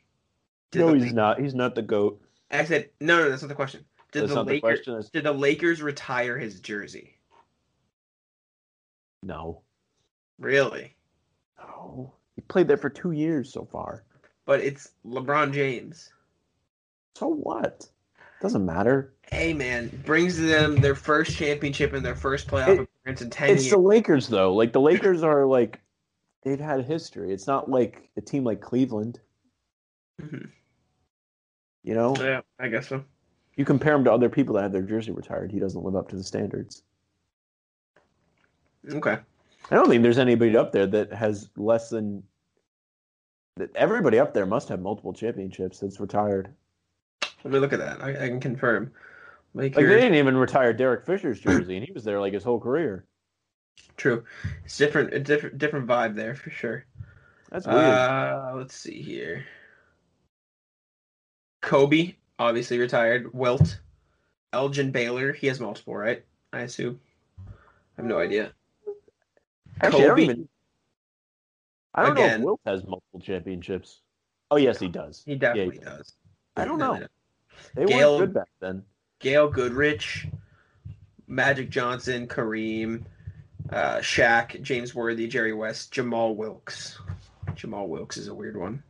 no, 0.72 0.93
the, 0.93 1.05
he's 1.05 1.12
not. 1.12 1.41
He's 1.41 1.55
not 1.55 1.74
the 1.74 1.82
goat. 1.82 2.20
I 2.51 2.64
said, 2.64 2.91
no, 3.01 3.18
no, 3.18 3.30
that's 3.30 3.43
not 3.43 3.49
the 3.49 3.55
question. 3.55 3.85
Did 4.12 4.22
That's 4.22 4.30
the 4.30 4.37
not 4.37 4.47
the 4.47 4.61
question. 4.61 5.03
Did 5.12 5.24
the 5.24 5.32
Lakers 5.32 5.82
retire 5.82 6.39
his 6.39 6.61
jersey? 6.61 7.18
No, 9.24 9.62
Really? 10.38 10.94
no. 11.58 12.12
He 12.36 12.42
played 12.42 12.68
there 12.68 12.76
for 12.76 12.90
two 12.90 13.12
years 13.12 13.50
so 13.52 13.64
far. 13.64 14.04
But 14.44 14.60
it's 14.60 14.90
LeBron 15.06 15.52
James. 15.54 16.12
So 17.16 17.28
what? 17.28 17.88
Doesn't 18.42 18.66
matter. 18.66 19.14
Hey 19.30 19.54
man, 19.54 19.88
brings 20.04 20.38
them 20.38 20.76
their 20.76 20.94
first 20.94 21.36
championship 21.36 21.94
and 21.94 22.04
their 22.04 22.14
first 22.16 22.48
playoff 22.48 22.68
It- 22.80 22.80
appearance 22.80 23.22
in 23.22 23.30
ten 23.30 23.50
It's 23.50 23.62
years. 23.64 23.72
the 23.72 23.78
Lakers 23.78 24.28
though. 24.28 24.52
Like 24.54 24.72
the 24.74 24.80
Lakers 24.80 25.22
are 25.22 25.46
like 25.46 25.80
they've 26.42 26.60
had 26.60 26.80
a 26.80 26.82
history. 26.82 27.32
It's 27.32 27.46
not 27.46 27.70
like 27.70 28.10
a 28.16 28.20
team 28.20 28.44
like 28.44 28.60
Cleveland. 28.60 29.20
Mhm. 30.20 30.50
You 31.82 31.94
know, 31.94 32.14
Yeah, 32.16 32.42
I 32.58 32.68
guess 32.68 32.88
so. 32.88 33.04
you 33.56 33.64
compare 33.64 33.94
him 33.94 34.04
to 34.04 34.12
other 34.12 34.28
people 34.28 34.56
that 34.56 34.62
have 34.62 34.72
their 34.72 34.82
jersey 34.82 35.12
retired. 35.12 35.50
He 35.52 35.60
doesn't 35.60 35.82
live 35.82 35.96
up 35.96 36.08
to 36.08 36.16
the 36.16 36.24
standards. 36.24 36.82
Okay. 38.93 39.18
I 39.70 39.74
don't 39.74 39.89
think 39.89 40.03
there's 40.03 40.18
anybody 40.18 40.57
up 40.57 40.72
there 40.72 40.87
that 40.87 41.12
has 41.12 41.51
less 41.57 41.89
than. 41.91 42.22
That 43.57 43.74
everybody 43.76 44.18
up 44.18 44.35
there 44.35 44.47
must 44.47 44.68
have 44.68 44.80
multiple 44.80 45.12
championships 45.12 45.78
that's 45.78 46.01
retired. 46.01 46.53
Let 47.45 47.53
me 47.53 47.61
look 47.61 47.72
at 47.72 47.78
that. 47.78 48.03
I, 48.03 48.11
I 48.24 48.28
can 48.28 48.41
confirm. 48.41 48.91
Like 49.55 49.76
Lakers. 49.76 49.91
they 49.91 50.01
didn't 50.01 50.18
even 50.18 50.37
retire 50.37 50.72
Derek 50.72 51.07
Fisher's 51.07 51.39
jersey, 51.39 51.76
and 51.76 51.87
he 51.87 51.93
was 51.93 52.03
there 52.03 52.20
like 52.20 52.32
his 52.32 52.43
whole 52.43 52.59
career. 52.59 53.07
True. 53.97 54.24
It's 54.64 54.76
different. 54.76 55.14
A 55.14 55.20
different 55.20 55.59
different 55.59 55.87
vibe 55.87 56.16
there 56.16 56.35
for 56.35 56.51
sure. 56.51 56.85
That's 57.51 57.66
weird. 57.66 57.78
Uh, 57.78 58.53
let's 58.57 58.76
see 58.76 59.01
here. 59.01 59.45
Kobe, 61.62 62.14
obviously 62.39 62.78
retired. 62.78 63.32
Wilt, 63.32 63.80
Elgin 64.53 64.91
Baylor. 64.91 65.32
He 65.32 65.47
has 65.47 65.61
multiple, 65.61 65.97
right? 65.97 66.24
I 66.53 66.61
assume. 66.62 66.99
I 67.47 67.53
have 67.99 68.07
no 68.07 68.18
idea. 68.18 68.53
Actually, 69.80 70.04
I 70.04 70.06
don't 70.08 70.18
even. 70.20 70.48
I 71.94 72.02
don't 72.06 72.14
know 72.16 72.24
Again. 72.24 72.40
if 72.40 72.44
Wilt 72.44 72.60
has 72.66 72.84
multiple 72.84 73.20
championships. 73.20 74.00
Oh 74.50 74.56
yes, 74.56 74.78
he 74.80 74.88
does. 74.88 75.22
He 75.24 75.36
definitely 75.36 75.78
Yeah, 75.82 75.96
does. 75.96 76.14
I 76.56 76.64
don't 76.64 76.78
know. 76.78 77.00
They 77.74 77.84
Gail- 77.86 78.18
weren't 78.18 78.32
good 78.32 78.34
back 78.34 78.48
then. 78.60 78.82
Gail 79.20 79.48
Goodrich, 79.48 80.26
Magic 81.28 81.70
Johnson, 81.70 82.26
Kareem, 82.26 83.04
uh, 83.70 83.96
Shaq, 83.98 84.60
James 84.62 84.94
Worthy, 84.94 85.26
Jerry 85.28 85.52
West, 85.52 85.94
Jamaal 85.94 86.34
Wilkes. 86.34 86.98
Jamaal 87.52 87.88
Wilkes 87.88 88.16
is 88.16 88.28
a 88.28 88.34
weird 88.34 88.56
one, 88.56 88.82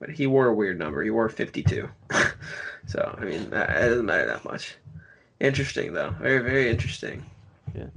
but 0.00 0.10
he 0.10 0.26
wore 0.26 0.48
a 0.48 0.54
weird 0.54 0.78
number. 0.78 1.02
He 1.02 1.10
wore 1.10 1.28
52. 1.28 1.88
so 2.86 3.16
I 3.18 3.24
mean, 3.24 3.50
that, 3.50 3.70
it 3.70 3.88
doesn't 3.88 4.06
matter 4.06 4.26
that 4.26 4.44
much. 4.44 4.76
Interesting 5.38 5.92
though, 5.92 6.10
very 6.20 6.38
very 6.42 6.70
interesting. 6.70 7.24
Yeah. 7.74 7.88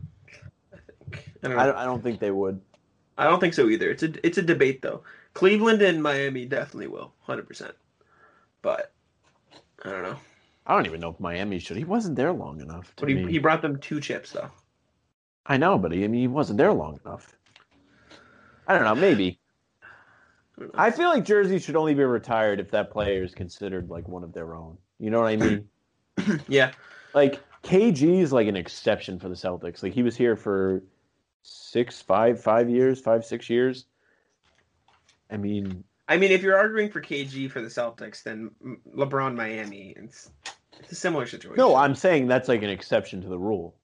I 1.44 1.48
don't. 1.48 1.60
I 1.60 1.66
don't, 1.66 1.76
I 1.78 1.86
don't 1.86 2.04
think 2.04 2.20
they 2.20 2.32
would. 2.32 2.62
I 3.18 3.26
don't 3.26 3.40
think 3.40 3.54
so 3.54 3.70
either. 3.70 3.90
It's 3.90 4.04
a 4.04 4.26
it's 4.26 4.38
a 4.38 4.42
debate 4.42 4.82
though. 4.82 5.04
Cleveland 5.34 5.82
and 5.82 6.02
Miami 6.02 6.46
definitely 6.46 6.88
will, 6.88 7.14
hundred 7.22 7.48
percent. 7.48 7.74
But 8.62 8.92
I 9.84 9.90
don't 9.92 10.04
know. 10.04 10.18
I 10.66 10.76
don't 10.76 10.86
even 10.86 11.00
know 11.02 11.10
if 11.10 11.20
Miami 11.20 11.60
should. 11.60 11.78
He 11.78 11.84
wasn't 11.84 12.16
there 12.16 12.32
long 12.32 12.62
enough. 12.62 12.96
To 12.98 13.02
But 13.02 13.10
he, 13.10 13.16
me. 13.16 13.32
he 13.32 13.40
brought 13.40 13.62
them 13.62 13.80
two 13.80 14.00
chips 14.00 14.32
though. 14.32 14.50
I 15.46 15.58
know, 15.58 15.78
but 15.78 15.92
he, 15.92 16.04
I 16.04 16.08
mean, 16.08 16.22
he 16.22 16.28
wasn't 16.28 16.58
there 16.58 16.72
long 16.74 17.00
enough. 17.04 17.36
I 18.68 18.76
don't 18.76 18.84
know. 18.84 18.96
Maybe. 18.96 19.40
I 19.84 20.60
don't 20.60 20.76
know. 20.76 20.80
I 20.82 20.92
feel 20.92 21.10
like 21.10 21.26
Jersey 21.26 21.58
should 21.60 21.76
only 21.76 21.94
be 21.96 22.04
retired 22.04 22.60
if 22.60 22.70
that 22.72 22.92
player 22.92 23.24
is 23.24 23.34
considered 23.34 23.90
like 23.90 24.08
one 24.08 24.24
of 24.24 24.34
their 24.34 24.54
own. 24.54 24.78
You 25.00 25.10
know 25.10 25.20
what 25.22 25.30
I 25.30 25.36
mean? 25.38 25.70
yeah, 26.48 26.72
like 27.14 27.42
KG 27.64 28.20
is 28.22 28.32
like 28.32 28.48
an 28.48 28.56
exception 28.56 29.20
for 29.20 29.30
the 29.30 29.36
Celtics. 29.36 29.82
Like 29.82 29.94
he 29.94 30.04
was 30.04 30.16
here 30.16 30.36
for 30.36 30.84
six, 31.44 32.02
five, 32.02 32.42
five 32.42 32.70
years, 32.70 33.00
five, 33.00 33.26
six 33.26 33.50
years. 33.50 33.86
I 35.32 35.38
mean, 35.38 35.84
I 36.08 36.18
mean, 36.18 36.32
if 36.32 36.42
you're 36.42 36.58
arguing 36.58 36.90
for 36.90 37.02
KG 37.02 37.52
for 37.52 37.62
the 37.62 37.68
Celtics, 37.68 38.24
then 38.24 38.50
LeBron 38.96 39.36
Miami, 39.36 39.94
it's 39.96 40.32
it's 40.80 40.92
a 40.92 40.96
similar 40.96 41.28
situation. 41.28 41.58
no, 41.58 41.76
I'm 41.76 41.94
saying 41.94 42.28
that's 42.28 42.48
like 42.48 42.64
an 42.64 42.70
exception 42.70 43.22
to 43.22 43.28
the 43.28 43.38
rule. 43.38 43.76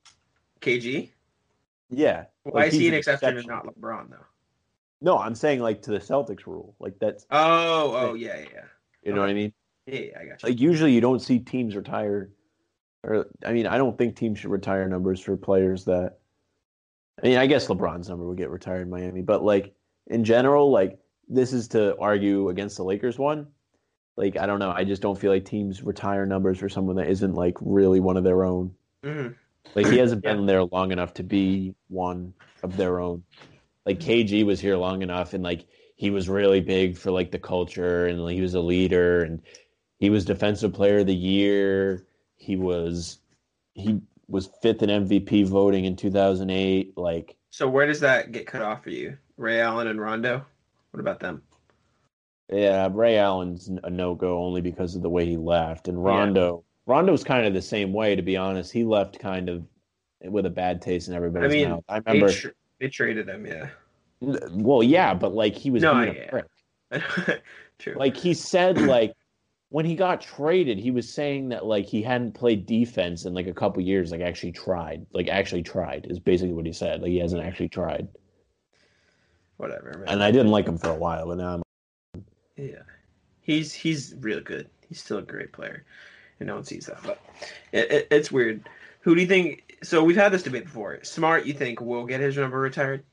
KG. 0.62 1.12
Yeah. 1.90 2.26
Well, 2.44 2.56
like, 2.56 2.74
I 2.74 2.78
see 2.78 2.88
an 2.88 2.96
exception 2.96 3.38
and 3.38 3.48
not 3.48 3.66
LeBron 3.68 4.10
though. 4.10 4.26
No, 5.02 5.20
I'm 5.20 5.36
saying 5.36 5.60
like 5.60 5.84
to 5.84 5.92
the 5.92 6.00
Celtics 6.00 6.48
rule. 6.48 6.76
Like 6.80 6.98
that's 7.00 7.28
Oh, 7.30 7.94
oh 7.96 8.14
yeah, 8.16 8.38
yeah, 8.40 8.46
yeah. 8.54 8.62
you 9.04 9.14
know 9.14 9.22
what 9.22 9.30
I 9.30 9.34
mean. 9.34 9.54
Yeah, 9.86 10.00
yeah, 10.00 10.20
I 10.20 10.26
got 10.26 10.42
you. 10.42 10.50
Like 10.50 10.60
usually 10.60 10.94
you 10.94 11.02
don't 11.02 11.22
see 11.22 11.38
teams 11.38 11.76
retire, 11.76 12.32
or 13.04 13.28
I 13.46 13.54
mean 13.54 13.68
I 13.68 13.78
don't 13.78 13.96
think 13.98 14.16
teams 14.16 14.40
should 14.40 14.50
retire 14.50 14.88
numbers 14.90 15.20
for 15.20 15.38
players 15.38 15.86
that. 15.86 16.18
I 17.24 17.28
mean 17.28 17.38
I 17.38 17.48
guess 17.48 17.68
LeBron's 17.68 18.10
number 18.10 18.26
would 18.28 18.38
get 18.38 18.50
retired 18.50 18.82
in 18.82 18.90
Miami, 18.90 19.22
but 19.22 19.44
like 19.44 19.74
in 20.08 20.24
general, 20.24 20.72
like 20.72 21.00
this 21.28 21.54
is 21.54 21.68
to 21.70 21.98
argue 21.98 22.50
against 22.50 22.78
the 22.78 22.84
Lakers 22.84 23.18
one. 23.18 23.48
Like 24.18 24.38
I 24.38 24.46
don't 24.46 24.60
know, 24.60 24.72
I 24.72 24.84
just 24.84 25.02
don't 25.02 25.18
feel 25.20 25.32
like 25.32 25.46
teams 25.46 25.84
retire 25.84 26.26
numbers 26.26 26.60
for 26.60 26.70
someone 26.70 26.98
that 26.98 27.10
isn't 27.10 27.34
like 27.36 27.58
really 27.62 28.00
one 28.00 28.18
of 28.18 28.24
their 28.24 28.44
own. 28.46 28.76
hmm 29.04 29.30
Like 29.76 29.88
he 29.88 29.98
hasn't 29.98 30.24
been 30.24 30.46
there 30.46 30.64
long 30.66 30.92
enough 30.92 31.14
to 31.16 31.24
be 31.24 31.76
one 31.90 32.34
of 32.64 32.78
their 32.78 33.00
own. 33.00 33.24
Like 33.86 34.00
KG 34.00 34.44
was 34.44 34.60
here 34.60 34.78
long 34.78 35.02
enough, 35.02 35.34
and 35.34 35.44
like 35.44 35.68
he 35.96 36.10
was 36.10 36.30
really 36.30 36.62
big 36.62 36.98
for 36.98 37.12
like 37.12 37.32
the 37.32 37.40
culture, 37.40 38.08
and 38.08 38.30
he 38.30 38.42
was 38.42 38.54
a 38.56 38.62
leader, 38.62 39.24
and 39.24 39.42
he 40.00 40.10
was 40.10 40.26
defensive 40.26 40.74
player 40.74 41.00
of 41.00 41.08
the 41.08 41.16
year. 41.16 42.08
He 42.38 42.56
was 42.58 43.20
he 43.74 44.02
was 44.28 44.50
fifth 44.62 44.82
in 44.84 44.90
MVP 44.90 45.48
voting 45.48 45.86
in 45.86 45.96
2008. 45.96 46.98
Like 46.98 47.36
So 47.52 47.68
where 47.70 47.86
does 47.86 48.00
that 48.00 48.32
get 48.32 48.48
cut 48.48 48.62
off 48.62 48.84
for 48.84 48.90
you? 48.90 49.18
Ray 49.38 49.60
Allen 49.62 49.88
and 49.88 50.00
Rondo. 50.00 50.46
What 50.92 51.00
about 51.00 51.20
them? 51.20 51.42
yeah, 52.52 52.88
Ray 52.92 53.18
Allen's 53.18 53.70
a 53.84 53.90
no 53.90 54.16
go 54.16 54.44
only 54.44 54.62
because 54.62 54.96
of 54.96 55.02
the 55.02 55.10
way 55.10 55.26
he 55.26 55.36
left, 55.38 55.88
and 55.88 56.02
Rondo 56.04 56.64
Rondo's 56.86 57.24
kind 57.24 57.48
of 57.48 57.54
the 57.54 57.62
same 57.62 57.92
way. 57.92 58.16
To 58.16 58.22
be 58.22 58.38
honest, 58.38 58.72
he 58.72 58.84
left 58.84 59.20
kind 59.20 59.50
of 59.50 59.64
with 60.24 60.46
a 60.46 60.50
bad 60.52 60.82
taste 60.82 61.08
in 61.08 61.14
everybody's 61.16 61.52
mean, 61.52 61.70
mouth. 61.70 61.84
I 61.90 62.00
They, 62.00 62.14
remember. 62.14 62.32
tr- 62.32 62.48
they 62.80 62.88
traded 62.90 63.28
him, 63.28 63.46
yeah. 63.46 63.70
Well, 64.22 64.84
yeah, 64.84 65.14
but 65.14 65.34
like 65.34 65.56
he 65.56 65.70
was 65.72 65.84
No, 65.84 65.94
being 65.96 66.16
a 66.16 66.20
yeah. 66.20 66.30
prick. 66.30 66.46
True. 67.80 67.96
Like 67.98 68.16
he 68.16 68.34
said, 68.34 68.78
like 68.82 69.14
when 69.70 69.86
he 69.86 69.96
got 69.96 70.22
traded, 70.22 70.78
he 70.78 70.92
was 70.92 71.12
saying 71.12 71.50
that 71.50 71.66
like 71.66 71.86
he 71.86 72.02
hadn't 72.02 72.34
played 72.34 72.66
defense 72.66 73.26
in 73.26 73.34
like 73.34 73.48
a 73.48 73.54
couple 73.54 73.82
years. 73.82 74.12
Like 74.12 74.22
actually 74.22 74.52
tried, 74.52 75.06
like 75.12 75.28
actually 75.28 75.64
tried 75.64 76.08
is 76.10 76.20
basically 76.20 76.54
what 76.54 76.66
he 76.66 76.74
said. 76.74 77.02
Like 77.02 77.12
he 77.12 77.18
hasn't 77.18 77.44
actually 77.44 77.70
tried. 77.70 78.08
Whatever, 79.58 79.96
man. 79.98 80.08
And 80.08 80.24
I 80.24 80.32
didn't 80.32 80.52
like 80.52 80.68
him 80.68 80.78
for 80.78 80.90
a 80.90 80.96
while, 80.96 81.28
but 81.28 81.38
now 81.38 81.62
I'm. 82.16 82.24
Yeah, 82.58 82.84
he's 83.42 83.74
he's 83.74 84.16
real 84.20 84.42
good. 84.42 84.70
He's 84.88 85.02
still 85.02 85.18
a 85.18 85.24
great 85.24 85.52
player, 85.52 85.86
and 86.40 86.48
no 86.48 86.56
one 86.56 86.64
sees 86.64 86.86
that. 86.86 87.02
But 87.04 87.20
it, 87.72 87.92
it, 87.92 88.08
it's 88.12 88.32
weird. 88.32 88.70
Who 89.02 89.16
do 89.16 89.22
you 89.22 89.28
think? 89.28 89.78
So 89.84 90.04
we've 90.04 90.16
had 90.16 90.32
this 90.32 90.44
debate 90.44 90.66
before. 90.66 91.04
Smart, 91.04 91.46
you 91.46 91.54
think 91.54 91.82
will 91.82 92.06
get 92.06 92.20
his 92.20 92.38
number 92.38 92.60
retired? 92.60 93.04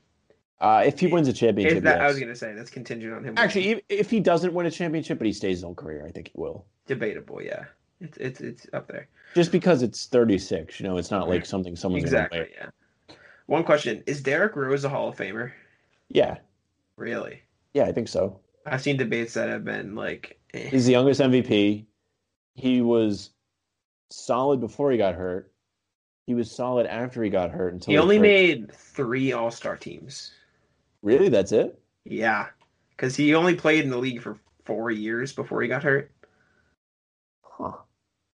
Uh, 0.59 0.83
if 0.85 0.99
he 0.99 1.07
wins 1.07 1.27
a 1.27 1.33
championship, 1.33 1.83
that 1.83 1.99
I 2.01 2.07
was 2.07 2.19
gonna 2.19 2.35
say 2.35 2.53
that's 2.53 2.69
contingent 2.69 3.13
on 3.13 3.23
him. 3.23 3.33
actually, 3.37 3.69
if, 3.69 3.81
if 3.89 4.09
he 4.09 4.19
doesn't 4.19 4.53
win 4.53 4.65
a 4.65 4.71
championship, 4.71 5.17
but 5.17 5.27
he 5.27 5.33
stays 5.33 5.57
his 5.57 5.63
whole 5.63 5.75
career, 5.75 6.05
I 6.07 6.11
think 6.11 6.27
he 6.29 6.33
will. 6.39 6.65
debatable. 6.87 7.41
Yeah, 7.41 7.65
it's 7.99 8.17
it's 8.17 8.39
it's 8.41 8.67
up 8.73 8.87
there. 8.87 9.07
Just 9.35 9.51
because 9.51 9.81
it's 9.81 10.05
36, 10.05 10.79
you 10.79 10.87
know, 10.87 10.97
it's 10.97 11.11
not 11.11 11.27
like 11.27 11.45
something 11.45 11.75
someone's 11.75 12.03
exactly. 12.03 12.47
Yeah. 12.55 12.69
One 13.47 13.63
question: 13.63 14.03
Is 14.05 14.21
Derrick 14.21 14.55
Rose 14.55 14.85
a 14.85 14.89
Hall 14.89 15.09
of 15.09 15.17
Famer? 15.17 15.51
Yeah, 16.09 16.37
Really? 16.95 17.41
yeah, 17.73 17.83
I 17.85 17.91
think 17.91 18.07
so. 18.07 18.39
I've 18.65 18.81
seen 18.81 18.95
debates 18.97 19.33
that 19.33 19.49
have 19.49 19.65
been 19.65 19.95
like, 19.95 20.39
eh. 20.53 20.69
He's 20.69 20.85
the 20.85 20.91
youngest 20.93 21.19
MVP. 21.19 21.85
He 22.55 22.81
was 22.81 23.31
solid 24.11 24.59
before 24.61 24.91
he 24.91 24.97
got 24.97 25.15
hurt. 25.15 25.51
He 26.27 26.35
was 26.35 26.49
solid 26.55 26.85
after 26.85 27.21
he 27.23 27.29
got 27.29 27.51
hurt 27.51 27.73
until 27.73 27.91
he 27.91 27.97
only 27.97 28.15
hurt. 28.17 28.21
made 28.21 28.73
three 28.73 29.33
All 29.33 29.51
Star 29.51 29.75
teams. 29.75 30.31
Really, 31.03 31.29
that's 31.29 31.51
it. 31.51 31.79
Yeah, 32.05 32.47
because 32.91 33.15
he 33.15 33.35
only 33.35 33.53
played 33.55 33.83
in 33.83 33.89
the 33.91 33.97
league 33.97 34.21
for 34.21 34.37
four 34.65 34.89
years 34.89 35.33
before 35.33 35.61
he 35.61 35.67
got 35.67 35.83
hurt. 35.83 36.09
Huh. 37.43 37.73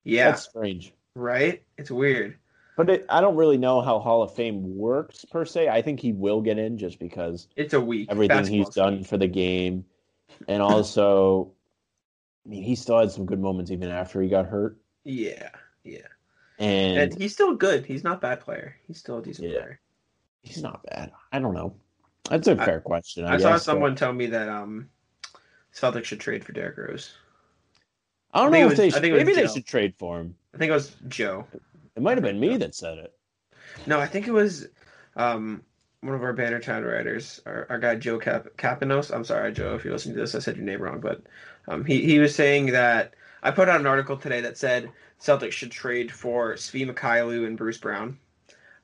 Yeah, 0.03 0.31
That's 0.31 0.43
strange. 0.43 0.93
right. 1.15 1.63
It's 1.77 1.89
weird. 1.91 2.37
But 2.77 2.89
it, 2.89 3.05
I 3.09 3.21
don't 3.21 3.37
really 3.37 3.57
know 3.57 3.81
how 3.81 3.99
Hall 3.99 4.21
of 4.21 4.35
Fame 4.35 4.75
works 4.77 5.23
per 5.25 5.45
se. 5.45 5.69
I 5.69 5.81
think 5.81 5.99
he 5.99 6.11
will 6.11 6.41
get 6.41 6.57
in 6.59 6.77
just 6.77 6.99
because 6.99 7.47
It's 7.55 7.73
a 7.73 7.79
week. 7.79 8.09
everything 8.11 8.45
he's 8.45 8.69
done 8.69 9.03
for 9.03 9.17
the 9.17 9.27
game, 9.27 9.85
and 10.49 10.61
also, 10.61 11.53
I 12.45 12.49
mean, 12.49 12.63
he 12.63 12.75
still 12.75 12.99
had 12.99 13.11
some 13.11 13.25
good 13.25 13.39
moments 13.39 13.71
even 13.71 13.89
after 13.89 14.21
he 14.21 14.27
got 14.27 14.45
hurt. 14.47 14.77
Yeah, 15.05 15.49
yeah. 15.83 15.99
And, 16.59 16.97
And 17.13 17.21
he's 17.21 17.33
still 17.33 17.55
good. 17.55 17.85
He's 17.85 18.03
not 18.03 18.17
a 18.17 18.19
bad 18.19 18.41
player. 18.41 18.75
He's 18.87 18.97
still 18.97 19.19
a 19.19 19.21
decent 19.21 19.49
Yeah. 19.51 19.59
player. 19.59 19.79
he's 20.43 20.61
not 20.61 20.83
bad. 20.83 21.11
I 21.31 21.39
don't 21.39 21.53
know. 21.55 21.75
That's 22.29 22.47
a 22.47 22.55
fair 22.55 22.81
question. 22.81 23.25
I, 23.25 23.35
I, 23.35 23.37
saw 23.37 23.49
guess, 23.49 23.59
but 23.59 23.59
someone 23.59 23.95
tell 23.95 24.13
me 24.13 24.27
that 24.27 24.49
um, 24.49 24.89
Celtics 25.73 26.05
should 26.05 26.19
trade 26.19 26.43
for 26.43 26.53
Derrick 26.53 26.77
Rose. 26.77 27.13
I 28.33 28.43
don't 28.43 28.53
I 28.53 28.61
know 28.61 28.67
if 28.71 28.77
they 28.77 28.85
was- 28.85 28.93
I 28.93 28.97
should. 28.97 29.01
think 29.01 29.11
it 29.11 29.13
was 29.13 29.25
Maybe 29.25 29.41
they 29.41 29.53
should 29.53 29.65
trade 29.65 29.93
for 29.97 30.19
him. 30.19 30.35
I 30.53 30.57
think 30.57 30.69
it 30.69 30.73
was 30.73 30.95
Joe. 31.07 31.45
It 31.95 32.01
might 32.01 32.17
have 32.17 32.23
been 32.23 32.39
me 32.39 32.57
that 32.57 32.75
said 32.75 32.97
it. 32.97 33.13
No, 33.85 33.99
I 33.99 34.07
think 34.07 34.27
it 34.27 34.31
was 34.31 34.67
um, 35.15 35.63
one 36.01 36.15
of 36.15 36.23
our 36.23 36.33
Bannertown 36.33 36.89
writers, 36.89 37.41
our, 37.45 37.67
our 37.69 37.79
guy 37.79 37.95
Joe 37.95 38.17
Cap- 38.19 38.47
Capinos. 38.57 39.11
I'm 39.11 39.23
sorry, 39.23 39.51
Joe, 39.53 39.75
if 39.75 39.83
you're 39.83 39.93
listening 39.93 40.15
to 40.15 40.21
this, 40.21 40.35
I 40.35 40.39
said 40.39 40.55
your 40.55 40.65
name 40.65 40.81
wrong, 40.81 40.99
but 40.99 41.21
um, 41.67 41.85
he 41.85 42.01
he 42.01 42.19
was 42.19 42.35
saying 42.35 42.67
that 42.67 43.13
I 43.43 43.51
put 43.51 43.69
out 43.69 43.79
an 43.79 43.87
article 43.87 44.17
today 44.17 44.41
that 44.41 44.57
said 44.57 44.91
Celtics 45.21 45.51
should 45.53 45.71
trade 45.71 46.11
for 46.11 46.53
Svi 46.55 46.89
Mykhailiuk 46.89 47.45
and 47.45 47.57
Bruce 47.57 47.77
Brown, 47.77 48.17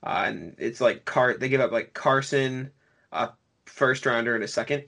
uh, 0.04 0.24
and 0.28 0.56
it's 0.58 0.82
like 0.82 1.06
Car 1.06 1.36
they 1.36 1.50
give 1.50 1.62
up 1.62 1.72
like 1.72 1.94
Carson, 1.94 2.72
a 3.12 3.30
first 3.66 4.06
rounder 4.06 4.36
and 4.36 4.44
a 4.44 4.48
second, 4.48 4.84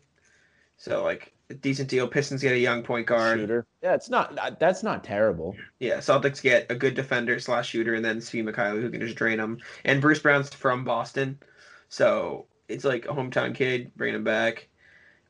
so 0.77 1.03
like 1.03 1.33
a 1.49 1.53
decent 1.53 1.89
deal. 1.89 2.07
Pistons 2.07 2.41
get 2.41 2.53
a 2.53 2.59
young 2.59 2.83
point 2.83 3.07
guard. 3.07 3.39
Shooter. 3.39 3.65
Yeah, 3.81 3.93
it's 3.93 4.09
not. 4.09 4.37
Uh, 4.37 4.51
that's 4.59 4.83
not 4.83 5.03
terrible. 5.03 5.55
Yeah, 5.79 5.97
Celtics 5.97 6.41
get 6.41 6.71
a 6.71 6.75
good 6.75 6.95
defender 6.95 7.39
slash 7.39 7.69
shooter, 7.69 7.93
and 7.95 8.03
then 8.03 8.17
Svi 8.17 8.43
Mykhailiuk 8.43 8.81
who 8.81 8.89
can 8.89 9.01
just 9.01 9.15
drain 9.15 9.37
them. 9.37 9.59
And 9.85 10.01
Bruce 10.01 10.19
Brown's 10.19 10.53
from 10.53 10.83
Boston, 10.83 11.39
so 11.89 12.47
it's 12.67 12.85
like 12.85 13.05
a 13.05 13.09
hometown 13.09 13.53
kid, 13.55 13.91
bringing 13.95 14.15
him 14.15 14.23
back. 14.23 14.69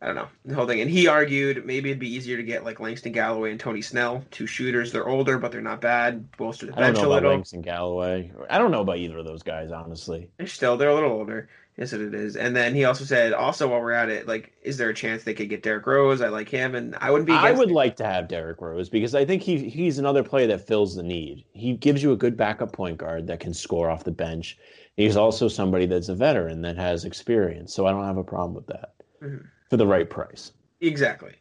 I 0.03 0.07
don't 0.07 0.15
know 0.15 0.27
the 0.43 0.53
whole 0.53 0.67
thing. 0.67 0.81
And 0.81 0.91
he 0.91 1.07
argued 1.07 1.65
maybe 1.65 1.89
it'd 1.89 1.97
be 1.99 2.13
easier 2.13 2.35
to 2.35 2.43
get 2.43 2.65
like 2.65 2.81
Langston 2.81 3.13
Galloway 3.13 3.51
and 3.51 3.59
Tony 3.59 3.81
Snell, 3.81 4.25
two 4.31 4.45
shooters. 4.45 4.91
They're 4.91 5.07
older, 5.07 5.37
but 5.37 5.53
they're 5.53 5.61
not 5.61 5.79
bad. 5.79 6.29
Bolster 6.35 6.65
the 6.65 6.73
bench 6.73 6.83
I 6.83 6.91
don't 6.91 6.95
know 6.95 7.01
a 7.01 7.05
about 7.05 7.23
little. 7.23 7.31
Langston 7.31 7.61
Galloway. 7.61 8.29
I 8.49 8.57
don't 8.57 8.71
know 8.71 8.81
about 8.81 8.97
either 8.97 9.19
of 9.19 9.25
those 9.25 9.43
guys, 9.43 9.71
honestly. 9.71 10.29
They're 10.37 10.47
still 10.47 10.75
they're 10.75 10.89
a 10.89 10.93
little 10.93 11.13
older. 11.13 11.47
Yes, 11.77 11.93
it 11.93 12.13
is. 12.13 12.35
And 12.35 12.53
then 12.53 12.75
he 12.75 12.83
also 12.83 13.05
said, 13.05 13.33
also 13.33 13.69
while 13.69 13.79
we're 13.79 13.93
at 13.93 14.09
it, 14.09 14.27
like, 14.27 14.51
is 14.61 14.77
there 14.77 14.89
a 14.89 14.93
chance 14.93 15.23
they 15.23 15.33
could 15.33 15.49
get 15.49 15.63
Derrick 15.63 15.87
Rose? 15.87 16.21
I 16.21 16.27
like 16.27 16.49
him, 16.49 16.75
and 16.75 16.95
I 16.99 17.09
wouldn't 17.09 17.25
be. 17.25 17.33
I 17.33 17.51
would 17.51 17.71
it. 17.71 17.73
like 17.73 17.95
to 17.95 18.05
have 18.05 18.27
Derrick 18.27 18.59
Rose 18.61 18.89
because 18.89 19.15
I 19.15 19.23
think 19.23 19.41
he 19.41 19.69
he's 19.69 19.99
another 19.99 20.21
player 20.21 20.47
that 20.47 20.67
fills 20.67 20.95
the 20.95 21.03
need. 21.03 21.45
He 21.53 21.73
gives 21.73 22.03
you 22.03 22.11
a 22.11 22.17
good 22.17 22.35
backup 22.35 22.73
point 22.73 22.97
guard 22.97 23.27
that 23.27 23.39
can 23.39 23.53
score 23.53 23.89
off 23.89 24.03
the 24.03 24.11
bench. 24.11 24.57
He's 24.97 25.15
also 25.15 25.47
somebody 25.47 25.85
that's 25.85 26.09
a 26.09 26.15
veteran 26.15 26.61
that 26.63 26.75
has 26.75 27.05
experience, 27.05 27.73
so 27.73 27.87
I 27.87 27.91
don't 27.91 28.03
have 28.03 28.17
a 28.17 28.23
problem 28.23 28.53
with 28.53 28.67
that 28.67 28.93
Mhm. 29.23 29.47
For 29.73 29.77
the 29.77 29.87
right 29.87 30.07
price. 30.07 30.51
exactly. 30.81 31.33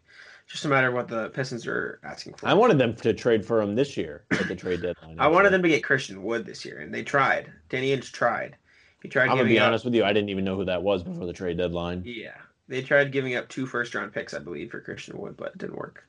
Just 0.47 0.64
a 0.64 0.68
matter 0.68 0.89
of 0.89 0.95
what 0.95 1.07
the 1.07 1.28
Pistons 1.30 1.66
are 1.66 2.01
asking 2.03 2.33
for. 2.33 2.49
I 2.49 2.55
wanted 2.55 2.78
them 2.78 2.95
to 2.97 3.12
trade 3.12 3.45
for 3.45 3.61
him 3.61 3.74
this 3.74 3.95
year 3.95 4.24
at 4.30 4.49
the 4.49 4.57
trade 4.57 4.80
deadline. 4.80 5.16
I 5.18 5.26
wanted 5.26 5.51
them 5.51 5.62
to 5.62 5.68
get 5.68 5.85
Christian 5.85 6.22
Wood 6.22 6.47
this 6.47 6.64
year, 6.64 6.78
and 6.78 6.95
they 6.95 7.03
tried. 7.03 7.53
Danny 7.68 7.95
Ainge 7.95 8.11
tried. 8.11 8.57
He 9.03 9.11
tried 9.11 9.28
I'm 9.28 9.37
gonna 9.37 9.51
be 9.51 9.59
up. 9.59 9.66
honest 9.66 9.85
with 9.85 9.95
you. 9.95 10.03
I 10.03 10.14
didn't 10.14 10.30
even 10.30 10.47
know 10.47 10.57
who 10.57 10.64
that 10.64 10.83
was 10.83 11.03
before 11.03 11.26
the 11.26 11.33
trade 11.35 11.59
deadline. 11.59 12.03
Yeah, 12.07 12.39
they 12.68 12.80
tried 12.80 13.12
giving 13.12 13.35
up 13.35 13.51
two 13.51 13.66
first 13.66 13.95
round 13.95 14.14
picks, 14.14 14.33
I 14.33 14.39
believe, 14.39 14.70
for 14.70 14.80
Christian 14.80 15.18
Wood, 15.18 15.37
but 15.37 15.49
it 15.49 15.59
didn't 15.59 15.76
work, 15.76 16.03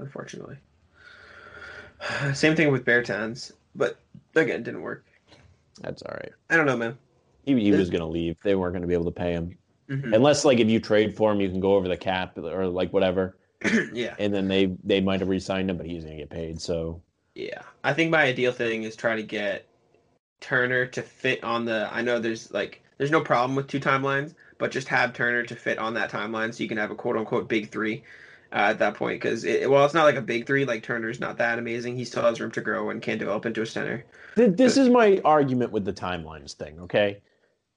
unfortunately. 0.00 0.56
Same 2.34 2.56
thing 2.56 2.72
with 2.72 2.84
Bertans, 2.84 3.52
but 3.76 4.00
again, 4.34 4.64
didn't 4.64 4.82
work. 4.82 5.04
That's 5.82 6.02
all 6.02 6.14
right. 6.14 6.32
I 6.50 6.56
don't 6.56 6.66
know, 6.66 6.76
man. 6.76 6.98
He, 7.44 7.60
he 7.60 7.70
was 7.70 7.90
gonna 7.90 8.08
leave. 8.08 8.36
They 8.42 8.56
weren't 8.56 8.74
gonna 8.74 8.88
be 8.88 8.94
able 8.94 9.04
to 9.04 9.12
pay 9.12 9.32
him 9.32 9.56
Mhm. 9.88 10.14
unless, 10.14 10.44
like, 10.44 10.60
if 10.60 10.68
you 10.68 10.80
trade 10.80 11.16
for 11.16 11.32
him, 11.32 11.40
you 11.40 11.48
can 11.50 11.60
go 11.60 11.74
over 11.74 11.88
the 11.88 11.96
cap 11.96 12.38
or 12.38 12.66
like 12.66 12.92
whatever, 12.92 13.36
yeah, 13.92 14.14
and 14.18 14.32
then 14.32 14.48
they 14.48 14.76
they 14.82 15.00
might 15.00 15.20
have 15.20 15.28
re-signed 15.28 15.70
him, 15.70 15.76
but 15.76 15.86
he's 15.86 16.04
gonna 16.04 16.16
get 16.16 16.30
paid. 16.30 16.60
So 16.60 17.02
yeah. 17.34 17.62
I 17.82 17.92
think 17.92 18.10
my 18.10 18.22
ideal 18.22 18.52
thing 18.52 18.84
is 18.84 18.96
try 18.96 19.16
to 19.16 19.22
get 19.22 19.66
Turner 20.40 20.86
to 20.86 21.02
fit 21.02 21.42
on 21.42 21.64
the. 21.64 21.88
I 21.92 22.02
know 22.02 22.20
there's 22.20 22.52
like 22.52 22.82
there's 22.98 23.10
no 23.10 23.20
problem 23.20 23.56
with 23.56 23.66
two 23.66 23.80
timelines, 23.80 24.34
but 24.58 24.70
just 24.70 24.88
have 24.88 25.12
Turner 25.12 25.42
to 25.44 25.56
fit 25.56 25.78
on 25.78 25.94
that 25.94 26.10
timeline 26.10 26.54
so 26.54 26.62
you 26.62 26.68
can 26.68 26.78
have 26.78 26.90
a 26.90 26.94
quote 26.94 27.16
unquote 27.16 27.48
big 27.48 27.70
three. 27.70 28.04
Uh, 28.52 28.70
at 28.70 28.78
that 28.78 28.94
point, 28.94 29.20
because 29.20 29.42
it, 29.42 29.68
well, 29.68 29.84
it's 29.84 29.94
not 29.94 30.04
like 30.04 30.14
a 30.14 30.22
big 30.22 30.46
three. 30.46 30.64
Like 30.64 30.84
Turner's 30.84 31.18
not 31.18 31.38
that 31.38 31.58
amazing. 31.58 31.96
He 31.96 32.04
still 32.04 32.22
has 32.22 32.40
room 32.40 32.52
to 32.52 32.60
grow 32.60 32.90
and 32.90 33.02
can 33.02 33.18
develop 33.18 33.46
into 33.46 33.62
a 33.62 33.66
center. 33.66 34.04
Th- 34.36 34.54
this 34.54 34.76
is 34.76 34.88
my 34.88 35.20
argument 35.24 35.72
with 35.72 35.84
the 35.84 35.92
timelines 35.92 36.52
thing, 36.52 36.78
okay? 36.78 37.20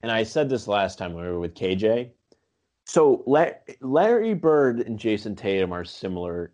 And 0.07 0.15
I 0.15 0.23
said 0.23 0.47
this 0.47 0.69
last 0.69 0.97
time 0.97 1.13
when 1.13 1.25
we 1.25 1.29
were 1.29 1.39
with 1.41 1.53
KJ. 1.53 2.11
So 2.85 3.25
La- 3.27 3.57
Larry 3.81 4.35
Bird 4.35 4.79
and 4.79 4.97
Jayson 4.97 5.35
Tatum 5.35 5.73
are 5.73 5.83
similar 5.83 6.53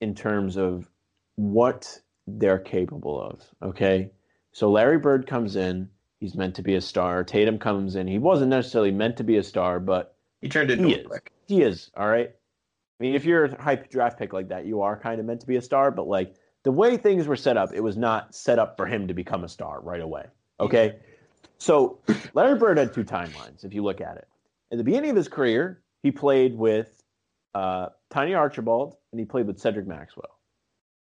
in 0.00 0.14
terms 0.14 0.56
of 0.56 0.88
what 1.34 2.00
they're 2.26 2.58
capable 2.58 3.20
of, 3.20 3.42
okay? 3.62 4.10
So 4.52 4.70
Larry 4.70 4.96
Bird 4.96 5.26
comes 5.26 5.54
in, 5.54 5.90
he's 6.18 6.34
meant 6.34 6.54
to 6.54 6.62
be 6.62 6.76
a 6.76 6.80
star. 6.80 7.22
Tatum 7.24 7.58
comes 7.58 7.94
in, 7.94 8.06
he 8.06 8.16
wasn't 8.16 8.48
necessarily 8.48 8.90
meant 8.90 9.18
to 9.18 9.24
be 9.24 9.36
a 9.36 9.42
star, 9.42 9.80
but 9.80 10.16
He 10.40 10.48
turned 10.48 10.70
into 10.70 10.88
he 10.88 10.94
one 10.94 11.00
is. 11.00 11.06
quick. 11.06 11.30
He 11.46 11.60
is, 11.60 11.90
all 11.98 12.08
right? 12.08 12.30
I 12.30 13.04
mean, 13.04 13.14
if 13.14 13.26
you're 13.26 13.44
a 13.44 13.62
hype 13.62 13.90
draft 13.90 14.18
pick 14.18 14.32
like 14.32 14.48
that, 14.48 14.64
you 14.64 14.80
are 14.80 14.98
kind 14.98 15.20
of 15.20 15.26
meant 15.26 15.42
to 15.42 15.46
be 15.46 15.56
a 15.56 15.60
star, 15.62 15.90
but 15.90 16.08
like 16.08 16.36
the 16.62 16.72
way 16.72 16.96
things 16.96 17.26
were 17.26 17.36
set 17.36 17.58
up, 17.58 17.74
it 17.74 17.80
was 17.82 17.98
not 17.98 18.34
set 18.34 18.58
up 18.58 18.78
for 18.78 18.86
him 18.86 19.08
to 19.08 19.12
become 19.12 19.44
a 19.44 19.48
star 19.50 19.82
right 19.82 20.00
away. 20.00 20.24
Okay. 20.58 20.96
So 21.64 22.00
Larry 22.34 22.58
Bird 22.58 22.76
had 22.76 22.92
two 22.92 23.04
timelines, 23.04 23.64
if 23.64 23.72
you 23.72 23.82
look 23.82 24.02
at 24.02 24.18
it. 24.18 24.28
At 24.70 24.76
the 24.76 24.84
beginning 24.84 25.08
of 25.08 25.16
his 25.16 25.28
career, 25.28 25.82
he 26.02 26.10
played 26.10 26.54
with 26.54 27.02
uh, 27.54 27.86
Tiny 28.10 28.34
Archibald 28.34 28.96
and 29.10 29.18
he 29.18 29.24
played 29.24 29.46
with 29.46 29.58
Cedric 29.58 29.86
Maxwell. 29.86 30.38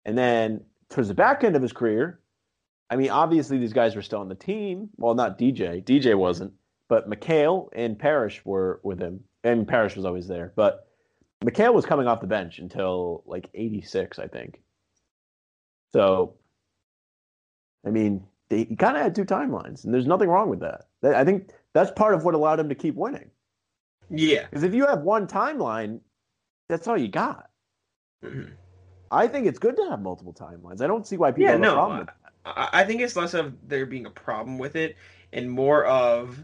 And 0.03 0.17
then 0.17 0.65
towards 0.89 1.07
the 1.07 1.13
back 1.13 1.45
end 1.45 1.55
of 1.55 1.61
his 1.61 1.71
career, 1.71 2.19
I 2.89 2.97
mean, 2.97 3.11
obviously 3.11 3.59
these 3.59 3.71
guys 3.71 3.95
were 3.95 4.01
still 4.01 4.19
on 4.19 4.27
the 4.27 4.35
team. 4.35 4.89
Well, 4.97 5.13
not 5.13 5.39
DJ. 5.39 5.81
DJ 5.85 6.17
wasn't, 6.17 6.51
but 6.89 7.09
McHale 7.09 7.69
and 7.71 7.97
Parish 7.97 8.43
were 8.43 8.81
with 8.83 8.99
him. 8.99 9.21
And 9.45 9.65
Parish 9.65 9.95
was 9.95 10.03
always 10.03 10.27
there. 10.27 10.51
But 10.57 10.85
McHale 11.45 11.73
was 11.73 11.85
coming 11.85 12.07
off 12.07 12.19
the 12.19 12.27
bench 12.27 12.59
until 12.59 13.23
like 13.25 13.49
86, 13.53 14.19
I 14.19 14.27
think. 14.27 14.59
So, 15.93 16.33
I 17.85 17.89
mean, 17.89 18.25
he 18.57 18.75
kind 18.75 18.95
of 18.97 19.03
had 19.03 19.15
two 19.15 19.25
timelines, 19.25 19.83
and 19.85 19.93
there's 19.93 20.07
nothing 20.07 20.29
wrong 20.29 20.49
with 20.49 20.59
that. 20.59 20.85
I 21.03 21.23
think 21.23 21.51
that's 21.73 21.91
part 21.91 22.13
of 22.13 22.23
what 22.25 22.33
allowed 22.35 22.59
him 22.59 22.69
to 22.69 22.75
keep 22.75 22.95
winning. 22.95 23.29
Yeah. 24.09 24.45
Because 24.49 24.63
if 24.63 24.73
you 24.73 24.85
have 24.87 25.01
one 25.01 25.25
timeline, 25.27 26.01
that's 26.69 26.87
all 26.87 26.97
you 26.97 27.07
got. 27.07 27.49
Mhm. 28.23 28.51
I 29.09 29.27
think 29.27 29.47
it's 29.47 29.59
good 29.59 29.75
to 29.77 29.89
have 29.89 30.01
multiple 30.01 30.33
timelines. 30.33 30.81
I 30.81 30.87
don't 30.87 31.05
see 31.07 31.17
why 31.17 31.31
people 31.31 31.43
Yeah, 31.45 31.51
have 31.51 31.59
a 31.59 31.63
no, 31.63 31.73
problem 31.73 31.97
with 31.99 32.07
that. 32.07 32.15
I, 32.45 32.81
I 32.81 32.83
think 32.85 33.01
it's 33.01 33.15
less 33.15 33.33
of 33.33 33.55
there 33.67 33.85
being 33.85 34.05
a 34.05 34.09
problem 34.09 34.57
with 34.57 34.75
it 34.75 34.95
and 35.33 35.49
more 35.49 35.85
of 35.85 36.43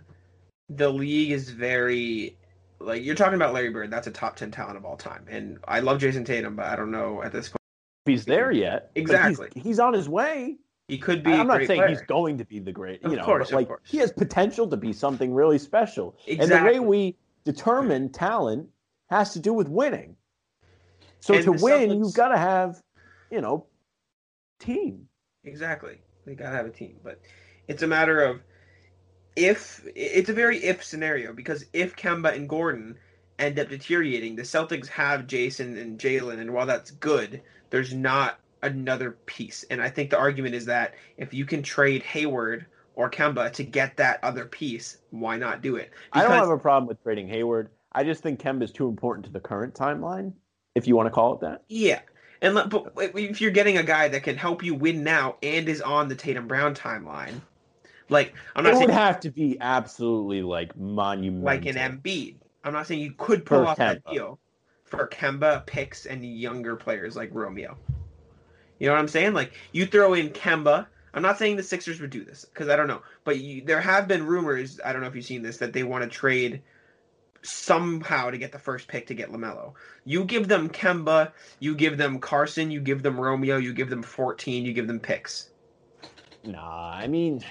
the 0.70 0.90
league 0.90 1.32
is 1.32 1.50
very 1.50 2.38
like 2.80 3.04
you're 3.04 3.16
talking 3.16 3.36
about 3.36 3.54
Larry 3.54 3.70
Bird. 3.70 3.90
That's 3.90 4.08
a 4.08 4.12
top 4.12 4.36
ten 4.36 4.52
talent 4.52 4.78
of 4.78 4.86
all 4.86 4.98
time, 4.98 5.26
and 5.30 5.58
I 5.68 5.80
love 5.80 6.00
Jayson 6.00 6.26
Tatum, 6.26 6.56
but 6.56 6.66
I 6.68 6.76
don't 6.76 6.92
know 6.92 7.24
at 7.24 7.32
this 7.32 7.50
point 7.50 7.58
If 8.06 8.12
he's 8.12 8.26
there 8.26 8.52
yet. 8.52 8.92
but 8.94 9.00
he's- 9.00 9.10
Exactly. 9.10 9.50
He's, 9.62 9.80
on 9.80 9.94
his 9.94 10.08
way. 10.08 10.58
He 10.88 10.98
could 10.98 11.24
be. 11.24 11.32
I'm 11.34 11.48
not 11.48 11.58
saying 11.66 11.80
player. 11.82 11.88
he's 11.90 12.02
going 12.02 12.38
to 12.38 12.46
be 12.46 12.60
the 12.60 12.72
great, 12.72 13.02
you 13.04 13.10
Of 13.12 13.18
know, 13.18 13.24
course, 13.26 13.52
like 13.52 13.68
course. 13.68 13.82
he 13.86 13.98
has 13.98 14.12
potential 14.12 14.68
to 14.70 14.78
be 14.78 14.94
something 14.94 15.34
really 15.34 15.58
special. 15.60 16.16
Exactly. 16.26 16.56
And 16.58 16.66
the 16.68 16.72
way 16.72 16.80
we 16.80 17.18
determine 17.44 18.10
talent 18.10 18.70
has 19.10 19.34
to 19.34 19.40
do 19.40 19.54
with 19.54 19.68
winning. 19.68 20.16
So 21.20 21.34
And 21.34 21.44
to 21.44 21.52
win, 21.52 21.90
Celtics- 21.90 21.98
you've 21.98 22.14
got 22.14 22.30
to 22.30 22.38
have, 22.38 22.82
you 23.32 23.42
know, 23.42 23.66
team. 24.60 25.08
Exactly. 25.44 25.98
They 26.26 26.36
gotta 26.36 26.56
have 26.56 26.66
a 26.66 26.72
team, 26.72 26.98
but 27.04 27.22
it's 27.68 27.84
a 27.84 27.88
matter 27.88 28.22
of 28.22 28.42
if 29.38 29.82
it's 29.96 30.30
a 30.30 30.34
very 30.34 30.58
if 30.58 30.84
scenario 30.84 31.32
because 31.32 31.64
if 31.74 31.96
Kemba 31.96 32.34
and 32.36 32.50
Gordon 32.50 32.98
end 33.40 33.58
up 33.60 33.70
deteriorating, 33.70 34.36
the 34.36 34.42
Celtics 34.44 34.88
have 34.88 35.28
Jayson 35.28 35.78
and 35.78 35.98
Jaylen, 36.00 36.40
and 36.40 36.54
while 36.54 36.66
that's 36.66 36.92
good, 36.92 37.42
there's 37.70 37.94
not 37.94 38.40
another 38.64 39.12
piece. 39.26 39.64
And 39.70 39.82
I 39.82 39.90
think 39.90 40.10
the 40.10 40.18
argument 40.18 40.56
is 40.56 40.66
that 40.66 40.96
if 41.18 41.34
you 41.34 41.46
can 41.46 41.62
trade 41.64 42.04
Hayward 42.04 42.66
or 42.96 43.10
Kemba 43.10 43.52
to 43.54 43.64
get 43.64 43.96
that 43.98 44.20
other 44.24 44.46
piece, 44.46 44.98
why 45.12 45.38
not 45.38 45.62
do 45.62 45.76
it? 45.76 45.92
I 46.14 46.24
don't 46.24 46.32
have 46.32 46.50
a 46.50 46.58
problem 46.58 46.88
with 46.88 47.02
trading 47.04 47.28
Hayward. 47.30 47.70
I 47.92 48.04
just 48.04 48.22
think 48.24 48.40
Kemba 48.40 48.64
is 48.64 48.72
too 48.72 48.88
important 48.88 49.26
to 49.28 49.32
the 49.32 49.40
current 49.40 49.74
timeline, 49.74 50.34
if 50.76 50.88
you 50.88 50.96
want 50.96 51.08
to 51.08 51.12
call 51.12 51.34
it 51.36 51.42
that. 51.42 51.64
Yeah. 51.68 52.02
And 52.42 52.54
let- 52.56 52.70
but 52.70 52.92
if 52.98 53.42
you're 53.42 53.52
getting 53.52 53.78
a 53.78 53.84
guy 53.84 54.08
that 54.10 54.24
can 54.24 54.38
help 54.38 54.64
you 54.64 54.76
win 54.76 55.04
now 55.04 55.38
and 55.42 55.68
is 55.68 55.82
on 55.82 56.08
the 56.08 56.16
Tatum 56.16 56.48
Brown 56.48 56.76
timeline, 56.76 57.42
like 58.10 58.34
I'm 58.56 58.66
It 58.66 58.70
not 58.70 58.78
saying 58.78 58.88
would 58.90 58.94
have 58.96 59.20
to 59.22 59.32
be 59.32 59.58
absolutely 59.60 60.42
like 60.42 60.76
monumental. 60.78 61.46
like 61.46 61.66
an 61.66 61.76
Embiid. 61.76 62.36
I'm 62.64 62.74
not 62.74 62.86
saying 62.88 63.02
you 63.02 63.14
could 63.18 63.46
pull 63.46 63.64
For 63.64 63.68
off 63.68 63.78
that 63.78 64.04
deal 64.06 64.40
for 64.84 65.08
Kemba 65.08 65.66
picks 65.66 66.06
and 66.06 66.24
younger 66.24 66.76
players 66.76 67.16
like 67.16 67.30
Romeo. 67.34 67.78
You 68.80 68.88
know 68.88 68.94
what 68.94 69.00
I'm 69.00 69.08
saying? 69.08 69.34
Like 69.34 69.54
you 69.72 69.86
throw 69.86 70.14
in 70.14 70.30
Kemba. 70.30 70.88
I'm 71.14 71.22
not 71.24 71.40
saying 71.40 71.56
the 71.56 71.64
Sixers 71.64 72.00
would 72.00 72.12
do 72.12 72.24
this 72.24 72.46
because 72.46 72.70
I 72.70 72.76
don't 72.76 72.88
know, 72.88 73.02
but 73.24 73.40
you, 73.40 73.64
there 73.64 73.82
have 73.82 74.08
been 74.08 74.26
rumors. 74.26 74.80
I 74.86 74.94
don't 74.94 75.02
know 75.02 75.08
if 75.08 75.16
you've 75.16 75.26
seen 75.26 75.42
this 75.42 75.58
that 75.58 75.74
they 75.74 75.84
want 75.84 76.04
to 76.04 76.10
trade 76.10 76.62
somehow 77.42 78.30
to 78.30 78.38
get 78.38 78.52
the 78.52 78.60
first 78.60 78.88
pick 78.88 79.08
to 79.08 79.14
get 79.14 79.32
Lamelo. 79.32 79.74
You 80.06 80.26
give 80.26 80.48
them 80.48 80.70
Kemba, 80.70 81.32
you 81.60 81.76
give 81.76 81.98
them 81.98 82.20
Carson, 82.20 82.70
you 82.70 82.82
give 82.82 83.04
them 83.04 83.20
Romeo, 83.20 83.58
you 83.58 83.74
give 83.74 83.90
them 83.90 84.04
14, 84.04 84.66
you 84.66 84.74
give 84.74 84.88
them 84.88 85.00
picks. 85.00 85.50
Nah, 86.44 86.92
I 86.92 87.08
mean, 87.08 87.44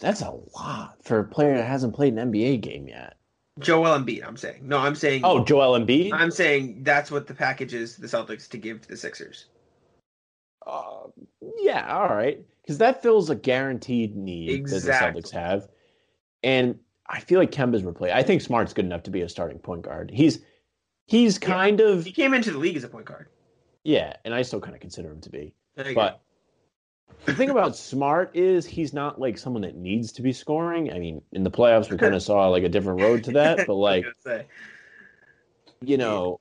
that's 0.00 0.22
a 0.22 0.38
lot 0.54 0.96
for 1.02 1.20
a 1.20 1.24
player 1.24 1.56
that 1.56 1.66
hasn't 1.66 1.94
played 1.94 2.14
an 2.14 2.32
NBA 2.32 2.60
game 2.62 2.88
yet. 2.88 3.16
Joel 3.58 3.98
Embiid. 3.98 4.26
I'm 4.26 4.36
saying 4.36 4.60
no. 4.62 4.78
I'm 4.78 4.94
saying 4.94 5.22
Oh, 5.24 5.44
Joel 5.44 5.78
Embiid? 5.78 6.12
I'm 6.12 6.30
saying 6.30 6.82
that's 6.82 7.10
what 7.10 7.26
the 7.26 7.34
package 7.34 7.74
is. 7.74 7.96
The 7.96 8.06
Celtics 8.06 8.48
to 8.50 8.56
give 8.56 8.80
to 8.82 8.88
the 8.88 8.96
Sixers. 8.96 9.46
Uh, 10.66 11.08
yeah, 11.58 11.96
all 11.96 12.14
right. 12.14 12.44
Because 12.62 12.78
that 12.78 13.02
fills 13.02 13.30
a 13.30 13.34
guaranteed 13.34 14.14
need 14.16 14.50
Exactly. 14.50 14.90
that 14.90 15.22
the 15.22 15.28
Celtics 15.28 15.30
have. 15.32 15.68
And 16.42 16.78
I 17.06 17.20
feel 17.20 17.38
like 17.40 17.50
Kemba's 17.50 17.82
replaced. 17.82 18.14
I 18.14 18.22
think 18.22 18.40
Smart's 18.42 18.72
good 18.72 18.84
enough 18.84 19.02
to 19.04 19.10
be 19.10 19.22
a 19.22 19.28
starting 19.28 19.58
point 19.58 19.82
guard. 19.82 20.10
He's 20.12 20.40
he's 21.06 21.38
Yeah. 21.40 21.48
kind 21.48 21.80
of 21.80 22.04
He 22.04 22.12
came 22.12 22.34
into 22.34 22.50
the 22.52 22.58
league 22.58 22.76
as 22.76 22.84
a 22.84 22.88
point 22.88 23.06
guard. 23.06 23.28
yeah, 23.84 24.14
and 24.24 24.34
I 24.34 24.42
still 24.42 24.60
kind 24.60 24.74
of 24.74 24.80
consider 24.80 25.10
him 25.10 25.20
to 25.22 25.30
be. 25.30 25.54
You 25.76 25.84
go. 25.84 25.94
But 25.94 26.20
the 27.24 27.34
thing 27.34 27.50
about 27.50 27.74
Smart 27.90 28.30
is 28.36 28.64
he's 28.66 28.92
not 28.92 29.18
like 29.20 29.38
someone 29.38 29.62
that 29.62 29.74
needs 29.76 30.12
to 30.12 30.22
be 30.22 30.32
scoring. 30.32 30.92
I 30.92 30.98
mean, 30.98 31.22
in 31.32 31.42
the 31.42 31.50
playoffs 31.50 31.90
we 31.90 31.96
kind 31.96 32.14
of 32.14 32.22
saw 32.22 32.48
like 32.48 32.62
a 32.62 32.68
different 32.68 33.00
road 33.00 33.24
to 33.24 33.32
that, 33.32 33.66
but 33.66 33.74
like 33.74 34.04
you 35.82 35.96
know, 35.96 36.38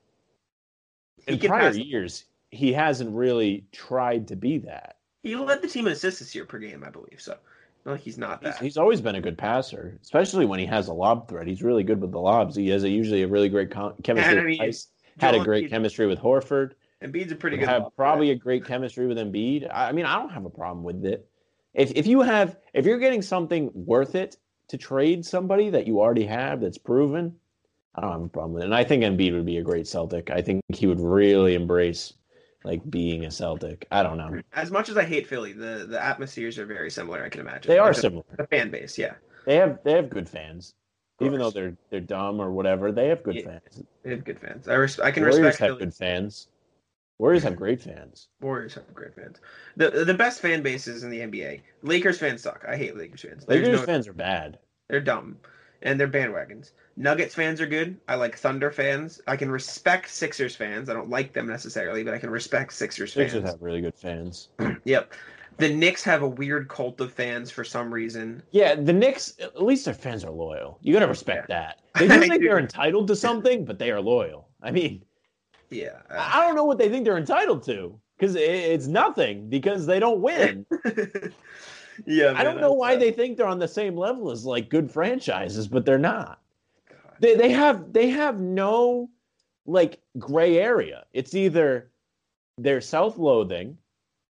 He 1.25 1.33
in 1.33 1.39
prior 1.39 1.71
years 1.71 2.25
he 2.51 2.73
hasn't 2.73 3.13
really 3.15 3.65
tried 3.71 4.27
to 4.29 4.35
be 4.35 4.57
that. 4.59 4.97
he 5.23 5.35
led 5.35 5.61
the 5.61 5.67
team 5.67 5.87
in 5.87 5.93
assists 5.93 6.19
this 6.19 6.33
year 6.35 6.45
per 6.45 6.59
game, 6.59 6.83
I 6.85 6.89
believe. 6.89 7.19
So, 7.19 7.37
no, 7.85 7.95
he's 7.95 8.17
not 8.17 8.43
He's, 8.43 8.53
that. 8.53 8.63
he's 8.63 8.77
always 8.77 9.01
been 9.01 9.15
a 9.15 9.21
good 9.21 9.37
passer, 9.37 9.97
especially 10.01 10.45
when 10.45 10.59
he 10.59 10.65
has 10.65 10.87
a 10.87 10.93
lob 10.93 11.27
threat. 11.29 11.47
He's 11.47 11.63
really 11.63 11.83
good 11.83 12.01
with 12.01 12.11
the 12.11 12.19
lobs. 12.19 12.55
He 12.55 12.69
has 12.69 12.83
a, 12.83 12.89
usually 12.89 13.23
a 13.23 13.27
really 13.27 13.49
great 13.49 13.71
con- 13.71 13.93
chemistry. 14.03 14.31
I 14.31 14.35
with 14.35 14.45
mean, 14.45 14.83
had 15.19 15.35
a 15.35 15.43
great 15.43 15.65
Embiid- 15.65 15.69
chemistry 15.69 16.07
with 16.07 16.19
Horford. 16.19 16.71
Embiid's 17.03 17.31
a 17.31 17.35
pretty 17.35 17.57
good. 17.57 17.67
have 17.69 17.87
probably 17.95 18.31
a 18.31 18.35
great 18.35 18.65
chemistry 18.65 19.07
with 19.07 19.17
Embiid. 19.17 19.69
I 19.71 19.89
I 19.89 19.91
mean, 19.93 20.05
I 20.05 20.15
don't 20.19 20.29
have 20.31 20.45
a 20.45 20.49
problem 20.49 20.83
with 20.83 21.05
it. 21.05 21.29
If 21.73 21.91
if 21.95 22.07
you 22.07 22.21
have 22.21 22.57
if 22.73 22.85
you're 22.85 22.99
getting 22.99 23.21
something 23.21 23.69
worth 23.73 24.15
it 24.15 24.35
to 24.69 24.77
trade 24.77 25.25
somebody 25.25 25.69
that 25.69 25.87
you 25.87 25.99
already 26.01 26.25
have 26.25 26.59
that's 26.61 26.77
proven, 26.77 27.35
I 27.95 28.01
don't 28.01 28.11
have 28.11 28.21
a 28.23 28.27
problem 28.27 28.53
with 28.53 28.63
it. 28.63 28.65
And 28.65 28.75
I 28.75 28.83
think 28.83 29.03
Embiid 29.03 29.33
would 29.33 29.45
be 29.45 29.57
a 29.57 29.61
great 29.63 29.87
Celtic. 29.87 30.29
I 30.29 30.41
think 30.41 30.61
he 30.73 30.87
would 30.87 30.99
really 30.99 31.53
embrace 31.55 32.13
like 32.63 32.87
being 32.89 33.25
a 33.25 33.31
Celtic. 33.31 33.87
I 33.91 34.03
don't 34.03 34.17
know. 34.17 34.41
As 34.53 34.71
much 34.71 34.89
as 34.89 34.97
I 34.97 35.03
hate 35.03 35.27
Philly, 35.27 35.53
the 35.53 35.85
the 35.89 36.03
atmospheres 36.03 36.57
are 36.59 36.65
very 36.65 36.91
similar. 36.91 37.23
I 37.23 37.29
can 37.29 37.41
imagine. 37.41 37.69
They 37.71 37.77
are 37.79 37.87
Like 37.87 37.95
the- 37.95 38.01
similar. 38.01 38.23
The 38.37 38.47
fan 38.47 38.69
base, 38.71 38.97
yeah, 38.97 39.13
They 39.45 39.55
have 39.55 39.79
they 39.83 39.93
have 39.93 40.09
good 40.09 40.27
fans. 40.29 40.73
Even 41.21 41.39
though 41.39 41.51
they're 41.51 41.75
they're 41.89 41.99
dumb 41.99 42.39
or 42.39 42.51
whatever, 42.51 42.91
they 42.91 43.07
have 43.09 43.23
good 43.23 43.35
Yeah. 43.35 43.43
fans. 43.45 43.83
they 44.03 44.11
have 44.11 44.23
good 44.23 44.39
fans. 44.39 44.67
I 44.67 44.75
res- 44.75 44.99
I 44.99 45.11
can 45.11 45.23
Warriors 45.23 45.39
respect 45.39 45.59
have 45.59 45.67
Philly. 45.69 45.79
good 45.79 45.93
fans. 45.93 46.47
Warriors 47.17 47.43
have 47.43 47.57
great 47.57 47.81
fans. 47.81 48.29
Warriors 48.39 48.75
have 48.75 48.93
great 48.93 49.13
fans. 49.13 49.41
The 49.75 49.89
the 50.05 50.13
best 50.13 50.39
fan 50.41 50.61
bases 50.61 51.03
in 51.03 51.09
the 51.09 51.19
NBA. 51.19 51.61
Lakers 51.81 52.17
fans 52.17 52.41
suck. 52.41 52.63
I 52.67 52.77
hate 52.77 52.95
Lakers 52.95 53.21
fans. 53.21 53.45
There's 53.45 53.61
Lakers 53.67 53.79
no- 53.81 53.85
fans 53.85 54.07
are 54.07 54.13
bad. 54.13 54.59
They're 54.87 55.01
dumb, 55.01 55.37
and 55.81 55.99
they're 55.99 56.07
bandwagons. 56.07 56.71
Nuggets 56.97 57.33
fans 57.35 57.61
are 57.61 57.65
good. 57.67 57.97
I 58.07 58.15
like 58.15 58.37
Thunder 58.37 58.71
fans. 58.71 59.21
I 59.27 59.37
can 59.37 59.49
respect 59.49 60.09
Sixers 60.09 60.55
fans. 60.55 60.89
I 60.89 60.93
don't 60.93 61.09
like 61.09 61.31
them 61.33 61.47
necessarily, 61.47 62.03
but 62.03 62.13
I 62.13 62.17
can 62.17 62.29
respect 62.29 62.73
Sixers 62.73 63.13
fans. 63.13 63.31
Sixers 63.31 63.49
have 63.49 63.61
really 63.61 63.81
good 63.81 63.95
fans. 63.95 64.49
Yep. 64.85 65.13
The 65.57 65.67
Knicks 65.73 66.03
have 66.05 66.21
a 66.21 66.27
weird 66.27 66.69
cult 66.69 67.01
of 67.01 67.11
fans 67.11 67.51
for 67.51 67.65
some 67.65 67.93
reason. 67.93 68.41
Yeah, 68.51 68.75
the 68.75 68.93
Knicks, 68.93 69.35
at 69.41 69.61
least 69.61 69.83
their 69.83 69.93
fans 69.93 70.23
are 70.23 70.31
loyal. 70.31 70.79
You 70.81 70.93
got 70.93 70.99
to 70.99 71.07
respect 71.07 71.49
that. 71.49 71.81
They 71.97 72.07
do 72.07 72.17
think 72.19 72.33
do. 72.35 72.39
they're 72.39 72.59
entitled 72.59 73.07
to 73.09 73.15
something, 73.15 73.65
but 73.65 73.77
they 73.77 73.91
are 73.91 73.99
loyal. 73.99 74.47
I 74.63 74.71
mean, 74.71 75.03
Yeah. 75.69 75.99
uh, 76.09 76.15
I 76.33 76.45
don't 76.45 76.55
know 76.55 76.63
what 76.63 76.77
they 76.77 76.87
think 76.87 77.03
they're 77.03 77.17
entitled 77.17 77.63
to 77.63 77.99
because 78.17 78.35
it's 78.35 78.87
nothing 78.87 79.49
because 79.49 79.85
they 79.85 79.99
don't 79.99 80.21
win. 80.21 80.65
yeah. 82.05 82.33
I 82.35 82.43
don't 82.43 82.59
know 82.61 82.73
why 82.73 82.95
they 82.95 83.11
think 83.11 83.37
they're 83.37 83.47
on 83.47 83.59
the 83.59 83.67
same 83.67 83.95
level 83.95 84.31
as 84.31 84.45
like 84.45 84.69
good 84.69 84.91
franchises, 84.91 85.67
but 85.67 85.85
they're 85.85 85.97
not. 85.97 86.41
God. 86.89 87.15
They 87.19 87.35
they 87.35 87.51
have 87.51 87.93
they 87.93 88.09
have 88.09 88.39
no 88.39 89.09
like 89.65 89.99
gray 90.17 90.57
area. 90.57 91.05
It's 91.13 91.33
either 91.35 91.89
they're 92.57 92.81
self-loathing 92.81 93.77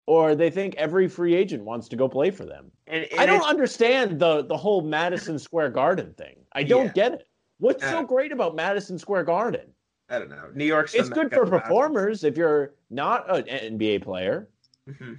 or 0.06 0.34
they 0.34 0.50
think 0.50 0.74
every 0.76 1.08
free 1.08 1.34
agent 1.34 1.62
wants 1.64 1.88
to 1.88 1.96
go 1.96 2.08
play 2.08 2.30
for 2.30 2.44
them. 2.44 2.70
And, 2.86 3.04
and 3.04 3.20
I 3.20 3.26
don't 3.26 3.46
understand 3.46 4.18
the 4.18 4.42
the 4.42 4.56
whole 4.56 4.80
Madison 4.82 5.38
Square 5.38 5.70
Garden 5.70 6.14
thing. 6.14 6.36
I 6.52 6.62
don't 6.62 6.86
Yeah. 6.86 6.92
get 6.92 7.12
it. 7.14 7.28
What's 7.58 7.82
so 7.82 8.00
Uh, 8.00 8.02
great 8.04 8.32
about 8.32 8.54
Madison 8.54 8.98
Square 8.98 9.24
Garden? 9.24 9.72
I 10.10 10.18
don't 10.18 10.30
know. 10.30 10.48
New 10.54 10.64
York's 10.64 10.94
It's 10.94 11.10
good 11.10 11.30
for 11.30 11.44
performers 11.46 12.24
if 12.24 12.36
you're 12.36 12.72
not 12.88 13.28
an 13.28 13.44
NBA 13.46 14.02
player. 14.02 14.48
Mhm. 14.88 15.18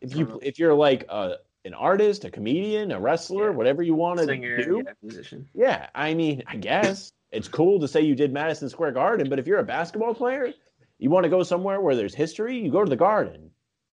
If 0.00 0.16
you 0.16 0.40
if 0.42 0.58
you're 0.58 0.74
like 0.74 1.04
a, 1.08 1.36
an 1.64 1.74
artist, 1.74 2.24
a 2.24 2.30
comedian, 2.30 2.90
a 2.92 2.98
wrestler, 3.00 3.50
Yeah. 3.50 3.56
whatever 3.56 3.82
you 3.82 3.94
want 3.94 4.18
to 4.18 4.26
Singer, 4.26 4.62
do. 4.62 4.82
yeah, 4.84 4.92
musician. 5.02 5.48
Yeah, 5.54 5.88
I 5.94 6.14
mean, 6.14 6.42
I 6.46 6.56
guess 6.56 7.12
it's 7.30 7.48
cool 7.48 7.78
to 7.80 7.88
say 7.88 8.00
you 8.00 8.14
did 8.14 8.32
Madison 8.32 8.68
Square 8.68 8.92
Garden, 8.92 9.28
but 9.28 9.38
if 9.38 9.46
you're 9.46 9.60
a 9.60 9.64
basketball 9.64 10.14
player, 10.14 10.52
you 10.98 11.10
want 11.10 11.24
to 11.24 11.30
go 11.30 11.42
somewhere 11.42 11.80
where 11.80 11.96
there's 11.96 12.14
history, 12.14 12.58
you 12.58 12.70
go 12.70 12.84
to 12.84 12.90
the 12.90 12.96
Garden. 12.96 13.50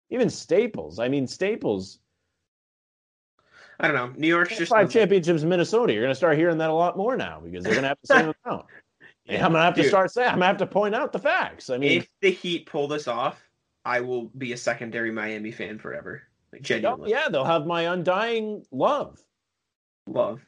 Even 0.09 0.29
Staples. 0.29 0.99
I 0.99 1.09
mean, 1.09 1.27
Staples. 1.27 1.99
I 3.79 3.87
don't 3.87 3.95
know. 3.95 4.13
New 4.17 4.27
York's 4.27 4.57
just 4.57 4.71
Five 4.71 4.89
championships 4.89 5.43
in 5.43 5.49
Minnesota. 5.49 5.93
You're 5.93 6.01
going 6.03 6.11
to 6.11 6.15
start 6.15 6.37
hearing 6.37 6.57
that 6.59 6.69
a 6.69 6.73
lot 6.73 6.97
more 6.97 7.15
now 7.15 7.41
because 7.43 7.63
they're 7.63 7.73
going 7.73 7.83
to 7.83 7.89
have 7.89 7.99
the 8.01 8.07
same 8.07 8.33
amount. 8.45 8.65
And 9.27 9.43
I'm 9.43 9.51
going 9.51 9.59
to 9.59 9.65
have 9.65 9.75
to 9.75 9.83
start 9.83 10.09
saying, 10.11 10.29
I'm 10.29 10.35
going 10.35 10.41
to 10.41 10.47
have 10.47 10.57
to 10.57 10.65
point 10.67 10.95
out 10.95 11.11
the 11.11 11.19
facts. 11.19 11.69
I 11.69 11.77
mean, 11.77 11.99
if 11.99 12.07
the 12.21 12.31
Heat 12.31 12.65
pull 12.65 12.87
this 12.87 13.07
off, 13.09 13.43
I 13.83 13.99
will 13.99 14.27
be 14.37 14.53
a 14.53 14.57
secondary 14.57 15.11
Miami 15.11 15.51
fan 15.51 15.77
forever. 15.79 16.23
Like 16.57 16.61
oh, 16.61 16.63
genuinely, 16.63 17.11
yeah, 17.11 17.29
they'll 17.29 17.45
have 17.45 17.65
my 17.65 17.83
undying 17.93 18.63
love. 18.71 19.19
love. 20.07 20.41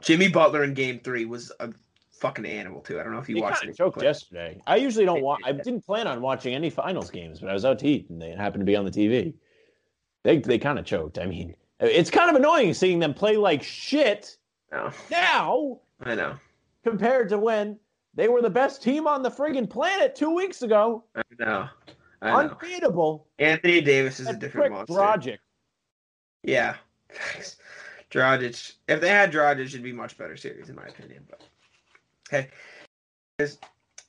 Jimmy 0.00 0.28
Butler 0.28 0.64
in 0.64 0.74
Game 0.74 1.00
Three 1.00 1.24
was 1.24 1.52
a 1.60 1.70
fucking 2.12 2.46
animal 2.46 2.80
too. 2.80 2.98
I 3.00 3.02
don't 3.02 3.12
know 3.12 3.18
if 3.18 3.28
you 3.28 3.36
He 3.36 3.42
watched 3.42 3.62
kind 3.62 3.70
it. 3.78 3.92
but- 3.94 4.02
yesterday. 4.02 4.60
I 4.66 4.76
usually 4.76 5.04
don't 5.04 5.16
They 5.16 5.22
watch. 5.22 5.40
I 5.44 5.52
did. 5.52 5.62
didn't 5.62 5.84
plan 5.86 6.06
on 6.06 6.20
watching 6.22 6.54
any 6.54 6.70
finals 6.70 7.10
games, 7.10 7.40
but 7.40 7.50
I 7.50 7.52
was 7.52 7.64
out 7.64 7.78
to 7.80 7.86
eat 7.88 8.08
and 8.10 8.20
they 8.20 8.30
happened 8.30 8.60
to 8.62 8.64
be 8.66 8.76
on 8.76 8.84
the 8.84 8.90
TV. 8.90 9.34
They 10.22 10.38
they 10.38 10.58
kind 10.58 10.78
of 10.78 10.84
choked. 10.84 11.18
I 11.18 11.26
mean, 11.26 11.54
it's 11.80 12.10
kind 12.10 12.30
of 12.30 12.36
annoying 12.36 12.74
seeing 12.74 12.98
them 12.98 13.14
play 13.14 13.36
like 13.36 13.62
shit 13.62 14.36
No, 14.72 14.90
now 15.10 15.80
I 16.02 16.14
know. 16.14 16.34
compared 16.84 17.28
to 17.30 17.38
when 17.38 17.78
they 18.14 18.28
were 18.28 18.42
the 18.42 18.50
best 18.50 18.82
team 18.82 19.06
on 19.06 19.22
the 19.22 19.30
friggin' 19.30 19.68
planet 19.68 20.14
two 20.14 20.34
weeks 20.34 20.62
ago. 20.62 21.04
I 21.14 21.22
know. 21.38 21.68
I 22.22 22.30
know. 22.30 22.36
Unbeatable. 22.50 23.26
Anthony 23.38 23.80
Davis 23.80 24.20
is 24.20 24.28
a 24.28 24.34
different 24.34 24.72
monster. 24.72 24.92
Dragic. 24.94 25.38
Yeah. 26.42 26.76
Thanks. 27.10 27.56
Dragic. 28.10 28.72
If 28.88 29.00
they 29.00 29.08
had 29.08 29.32
Dragic, 29.32 29.66
it'd 29.66 29.82
be 29.82 29.92
much 29.92 30.18
better 30.18 30.36
series, 30.36 30.68
in 30.68 30.76
my 30.76 30.84
opinion. 30.84 31.24
But 31.28 31.42
okay. 32.28 32.48
Is, 33.38 33.58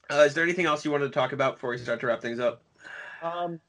uh, 0.10 0.24
is 0.28 0.34
there 0.34 0.44
anything 0.44 0.66
else 0.66 0.84
you 0.84 0.92
wanted 0.92 1.06
to 1.06 1.12
talk 1.12 1.34
about 1.34 1.56
before 1.56 1.70
we 1.70 1.78
start 1.78 2.00
to 2.02 2.08
wrap 2.08 2.22
things 2.22 2.40
up? 2.40 2.64
Um, 3.22 3.60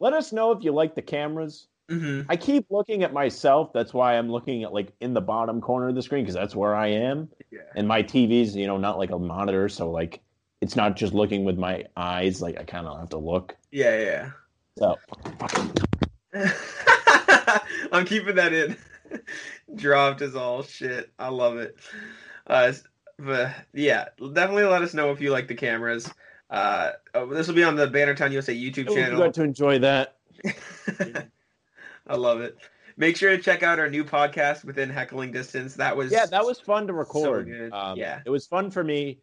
let 0.00 0.14
us 0.14 0.32
know 0.32 0.50
if 0.52 0.64
you 0.64 0.72
like 0.72 0.94
the 0.94 1.02
cameras. 1.02 1.66
Mm-hmm. 1.90 2.30
I 2.30 2.36
keep 2.36 2.66
looking 2.70 3.02
at 3.02 3.12
myself. 3.12 3.72
That's 3.72 3.92
why 3.92 4.16
I'm 4.16 4.30
looking 4.30 4.62
at 4.62 4.72
like 4.72 4.92
in 5.00 5.12
the 5.12 5.20
bottom 5.20 5.60
corner 5.60 5.88
of 5.88 5.94
the 5.94 6.02
screen 6.02 6.24
because 6.24 6.34
that's 6.34 6.56
where 6.56 6.74
I 6.74 6.88
am. 6.88 7.28
Yeah. 7.50 7.60
And 7.76 7.86
my 7.86 8.02
TV's, 8.02 8.56
you 8.56 8.66
know, 8.66 8.78
not 8.78 8.98
like 8.98 9.10
a 9.10 9.18
monitor, 9.18 9.68
so 9.68 9.90
like 9.90 10.20
it's 10.62 10.74
not 10.74 10.96
just 10.96 11.12
looking 11.12 11.44
with 11.44 11.58
my 11.58 11.84
eyes. 11.96 12.40
Like 12.40 12.58
I 12.58 12.64
kind 12.64 12.86
of 12.86 12.98
have 12.98 13.10
to 13.10 13.18
look. 13.18 13.56
Yeah, 13.70 13.98
yeah. 13.98 14.30
So. 14.78 14.98
I'm 17.92 18.04
keeping 18.04 18.34
that 18.36 18.52
in. 18.52 18.76
Dropped 19.74 20.22
is 20.22 20.34
all 20.34 20.62
shit. 20.62 21.10
I 21.18 21.28
love 21.28 21.56
it. 21.58 21.76
Uh, 22.46 22.72
but 23.18 23.52
yeah, 23.72 24.08
definitely 24.32 24.64
let 24.64 24.82
us 24.82 24.94
know 24.94 25.10
if 25.10 25.20
you 25.20 25.30
like 25.30 25.48
the 25.48 25.54
cameras. 25.54 26.12
Uh, 26.50 26.92
oh, 27.14 27.26
this 27.26 27.46
will 27.48 27.54
be 27.54 27.64
on 27.64 27.76
the 27.76 27.86
Bannertown 27.88 28.32
USA 28.32 28.54
YouTube 28.54 28.88
you 28.88 28.94
channel. 28.94 29.18
got 29.18 29.34
to 29.34 29.42
enjoy 29.42 29.78
that. 29.78 30.16
I 32.06 32.16
love 32.16 32.40
it. 32.40 32.58
Make 32.96 33.16
sure 33.16 33.34
to 33.34 33.42
check 33.42 33.62
out 33.62 33.78
our 33.78 33.88
new 33.88 34.04
podcast 34.04 34.64
within 34.64 34.90
heckling 34.90 35.32
distance. 35.32 35.74
That 35.74 35.96
was 35.96 36.12
Yeah, 36.12 36.26
that 36.26 36.44
was 36.44 36.60
fun 36.60 36.86
to 36.88 36.92
record. 36.92 37.46
good. 37.46 37.72
Um, 37.72 37.96
Yeah. 37.96 38.20
it 38.26 38.30
was 38.30 38.46
fun 38.46 38.70
for 38.70 38.84
me. 38.84 39.18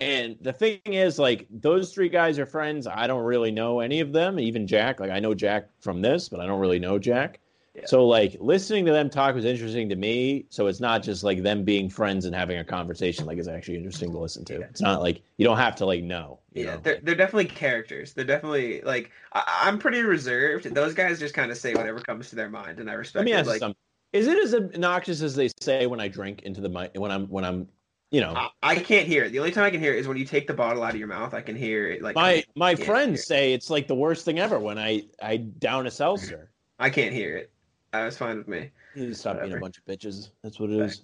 And 0.00 0.36
the 0.40 0.52
thing 0.52 0.80
is, 0.86 1.18
like, 1.18 1.46
those 1.50 1.92
three 1.92 2.08
guys 2.08 2.38
are 2.38 2.46
friends. 2.46 2.86
I 2.86 3.06
don't 3.06 3.22
really 3.22 3.52
know 3.52 3.80
any 3.80 4.00
of 4.00 4.12
them, 4.12 4.40
even 4.40 4.66
Jack. 4.66 4.98
Like, 4.98 5.10
I 5.10 5.20
know 5.20 5.34
Jack 5.34 5.68
from 5.80 6.00
this, 6.00 6.28
but 6.28 6.40
I 6.40 6.46
don't 6.46 6.58
really 6.58 6.80
know 6.80 6.98
Jack. 6.98 7.38
Yeah. 7.74 7.86
So, 7.86 8.06
like, 8.06 8.36
listening 8.38 8.84
to 8.84 8.92
them 8.92 9.08
talk 9.08 9.34
was 9.34 9.46
interesting 9.46 9.88
to 9.88 9.96
me. 9.96 10.44
So 10.50 10.66
it's 10.66 10.80
not 10.80 11.02
just 11.02 11.24
like 11.24 11.42
them 11.42 11.64
being 11.64 11.88
friends 11.88 12.26
and 12.26 12.34
having 12.34 12.58
a 12.58 12.64
conversation. 12.64 13.24
Like, 13.24 13.38
it's 13.38 13.48
actually 13.48 13.78
interesting 13.78 14.12
to 14.12 14.18
listen 14.18 14.44
to. 14.46 14.58
Yeah. 14.58 14.66
It's 14.66 14.82
not 14.82 15.00
like 15.00 15.22
you 15.38 15.46
don't 15.46 15.56
have 15.56 15.74
to 15.76 15.86
like 15.86 16.02
know. 16.02 16.40
You 16.52 16.64
yeah, 16.64 16.74
know? 16.74 16.80
they're 16.82 17.00
they're 17.02 17.14
definitely 17.14 17.46
characters. 17.46 18.12
They're 18.12 18.26
definitely 18.26 18.82
like 18.82 19.10
I, 19.32 19.62
I'm 19.64 19.78
pretty 19.78 20.02
reserved. 20.02 20.66
Those 20.74 20.92
guys 20.92 21.18
just 21.18 21.34
kind 21.34 21.50
of 21.50 21.56
say 21.56 21.74
whatever 21.74 22.00
comes 22.00 22.28
to 22.30 22.36
their 22.36 22.50
mind, 22.50 22.78
and 22.78 22.90
I 22.90 22.94
respect 22.94 23.20
Let 23.20 23.24
me 23.24 23.32
ask 23.32 23.48
Like 23.48 23.60
something. 23.60 23.76
Is 24.12 24.26
it 24.26 24.38
as 24.38 24.54
obnoxious 24.54 25.22
as 25.22 25.34
they 25.34 25.48
say 25.60 25.86
when 25.86 25.98
I 25.98 26.08
drink 26.08 26.42
into 26.42 26.60
the 26.60 26.68
mic? 26.68 26.92
When 26.94 27.10
I'm 27.10 27.26
when 27.28 27.44
I'm, 27.44 27.66
you 28.10 28.20
know, 28.20 28.34
I, 28.34 28.50
I 28.62 28.74
can't 28.76 29.06
hear 29.06 29.24
it. 29.24 29.32
The 29.32 29.38
only 29.38 29.50
time 29.50 29.64
I 29.64 29.70
can 29.70 29.80
hear 29.80 29.94
it 29.94 30.00
is 30.00 30.06
when 30.06 30.18
you 30.18 30.26
take 30.26 30.46
the 30.46 30.52
bottle 30.52 30.82
out 30.82 30.92
of 30.92 30.98
your 30.98 31.08
mouth. 31.08 31.32
I 31.32 31.40
can 31.40 31.56
hear 31.56 31.88
it. 31.88 32.02
Like 32.02 32.14
my 32.14 32.44
my 32.54 32.74
friends 32.74 33.20
it. 33.20 33.22
say 33.22 33.54
it's 33.54 33.70
like 33.70 33.88
the 33.88 33.94
worst 33.94 34.26
thing 34.26 34.38
ever 34.38 34.58
when 34.58 34.78
I 34.78 35.04
I 35.22 35.38
down 35.38 35.86
a 35.86 35.90
seltzer. 35.90 36.50
I 36.78 36.90
can't 36.90 37.14
hear 37.14 37.36
it. 37.36 37.50
Uh, 37.94 38.06
it's 38.06 38.16
fine 38.16 38.38
with 38.38 38.48
me. 38.48 38.70
You 38.94 39.12
stop 39.14 39.40
being 39.40 39.52
a 39.54 39.60
bunch 39.60 39.78
of 39.78 39.84
bitches. 39.84 40.30
That's 40.42 40.58
what 40.58 40.70
it 40.70 40.80
is. 40.80 41.02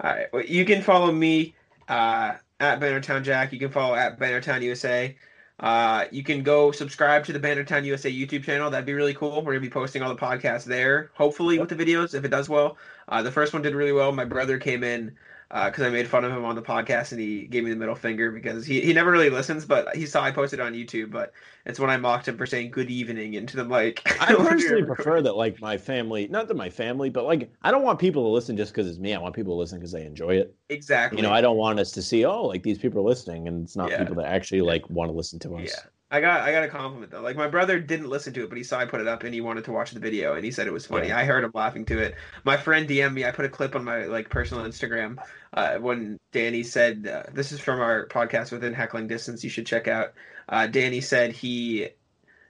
All 0.00 0.10
right. 0.10 0.26
Well, 0.32 0.44
you 0.44 0.64
can 0.64 0.82
follow 0.82 1.12
me 1.12 1.54
uh, 1.88 2.34
at 2.60 2.80
Bannertown 2.80 3.22
Jack. 3.22 3.52
You 3.52 3.58
can 3.58 3.70
follow 3.70 3.94
at 3.94 4.18
Bannertown 4.18 4.62
USA. 4.62 5.16
Uh, 5.60 6.06
you 6.10 6.22
can 6.22 6.42
go 6.42 6.72
subscribe 6.72 7.24
to 7.24 7.32
the 7.32 7.38
Bannertown 7.38 7.84
USA 7.84 8.10
YouTube 8.10 8.44
channel. 8.44 8.70
That'd 8.70 8.86
be 8.86 8.94
really 8.94 9.14
cool. 9.14 9.42
We're 9.42 9.52
gonna 9.52 9.60
be 9.60 9.70
posting 9.70 10.02
all 10.02 10.08
the 10.08 10.20
podcasts 10.20 10.64
there. 10.64 11.10
Hopefully 11.14 11.58
with 11.58 11.68
the 11.68 11.76
videos, 11.76 12.14
if 12.14 12.24
it 12.24 12.30
does 12.30 12.48
well. 12.48 12.78
Uh, 13.08 13.22
the 13.22 13.30
first 13.30 13.52
one 13.52 13.62
did 13.62 13.74
really 13.74 13.92
well. 13.92 14.10
My 14.10 14.24
brother 14.24 14.58
came 14.58 14.82
in 14.82 15.14
Uh, 15.52 15.66
because 15.68 15.84
I 15.84 15.90
made 15.90 16.08
fun 16.08 16.24
of 16.24 16.32
him 16.32 16.46
on 16.46 16.54
the 16.54 16.62
podcast 16.62 17.12
and 17.12 17.20
he 17.20 17.42
gave 17.46 17.62
me 17.62 17.68
the 17.68 17.76
middle 17.76 17.94
finger 17.94 18.30
because 18.30 18.64
he, 18.64 18.80
he 18.80 18.94
never 18.94 19.10
really 19.10 19.28
listens, 19.28 19.66
but 19.66 19.94
he 19.94 20.06
saw 20.06 20.22
I 20.22 20.30
posted 20.30 20.60
on 20.60 20.72
YouTube. 20.72 21.10
But 21.10 21.34
it's 21.66 21.78
when 21.78 21.90
I 21.90 21.98
mocked 21.98 22.26
him 22.26 22.38
for 22.38 22.46
saying 22.46 22.70
good 22.70 22.90
evening 22.90 23.34
into 23.34 23.58
the 23.58 23.64
mic. 23.64 24.00
I 24.20 24.32
when 24.32 24.38
we 24.38 24.44
were 24.44 24.50
personally 24.50 24.82
prefer 24.84 25.20
that 25.20 25.36
like 25.36 25.60
my 25.60 25.76
family, 25.76 26.26
not 26.26 26.48
that 26.48 26.56
my 26.56 26.70
family, 26.70 27.10
but 27.10 27.24
like 27.24 27.52
I 27.60 27.70
don't 27.70 27.82
want 27.82 27.98
people 27.98 28.22
to 28.22 28.28
listen 28.30 28.56
just 28.56 28.72
because 28.72 28.88
it's 28.88 28.98
me. 28.98 29.12
I 29.12 29.18
want 29.18 29.34
people 29.34 29.52
to 29.54 29.58
listen 29.58 29.78
because 29.78 29.92
they 29.92 30.06
enjoy 30.06 30.36
it. 30.36 30.54
exactly. 30.70 31.18
You 31.18 31.22
know, 31.22 31.32
I 31.32 31.42
don't 31.42 31.58
want 31.58 31.78
us 31.78 31.92
to 31.92 32.02
see 32.02 32.24
oh 32.24 32.46
like 32.46 32.62
these 32.62 32.78
people 32.78 33.00
are 33.00 33.08
listening 33.08 33.46
and 33.46 33.62
it's 33.62 33.76
not 33.76 33.90
Yeah. 33.90 33.98
people 33.98 34.14
that 34.16 34.26
actually 34.32 34.62
like 34.62 34.88
want 34.88 35.10
to 35.10 35.14
listen 35.14 35.38
to 35.40 35.56
us. 35.56 35.68
Yeah. 35.68 35.82
I 36.12 36.20
got 36.20 36.42
I 36.42 36.52
got 36.52 36.62
a 36.62 36.68
compliment 36.68 37.10
though. 37.10 37.22
Like 37.22 37.36
my 37.36 37.48
brother 37.48 37.80
didn't 37.80 38.10
listen 38.10 38.34
to 38.34 38.44
it, 38.44 38.50
but 38.50 38.58
he 38.58 38.64
saw 38.64 38.78
I 38.78 38.84
put 38.84 39.00
it 39.00 39.08
up 39.08 39.24
and 39.24 39.32
he 39.32 39.40
wanted 39.40 39.64
to 39.64 39.72
watch 39.72 39.92
the 39.92 39.98
video 39.98 40.34
and 40.34 40.44
he 40.44 40.50
said 40.50 40.66
it 40.66 40.72
was 40.72 40.84
funny. 40.84 41.08
Yeah. 41.08 41.16
I 41.16 41.24
heard 41.24 41.42
him 41.42 41.52
laughing 41.54 41.86
to 41.86 41.98
it. 41.98 42.16
My 42.44 42.54
friend 42.54 42.86
DM'd 42.86 43.14
me. 43.14 43.24
I 43.24 43.30
put 43.30 43.46
a 43.46 43.48
clip 43.48 43.74
on 43.74 43.82
my 43.82 44.04
like 44.04 44.28
personal 44.28 44.62
Instagram 44.66 45.16
uh, 45.54 45.76
when 45.76 46.20
Danny 46.30 46.64
said 46.64 47.08
uh, 47.10 47.30
this 47.32 47.50
is 47.50 47.60
from 47.60 47.80
our 47.80 48.06
podcast 48.08 48.52
within 48.52 48.74
heckling 48.74 49.06
distance. 49.06 49.42
You 49.42 49.48
should 49.48 49.66
check 49.66 49.88
out. 49.88 50.12
Uh, 50.50 50.66
Danny 50.66 51.00
said 51.00 51.32
he 51.32 51.88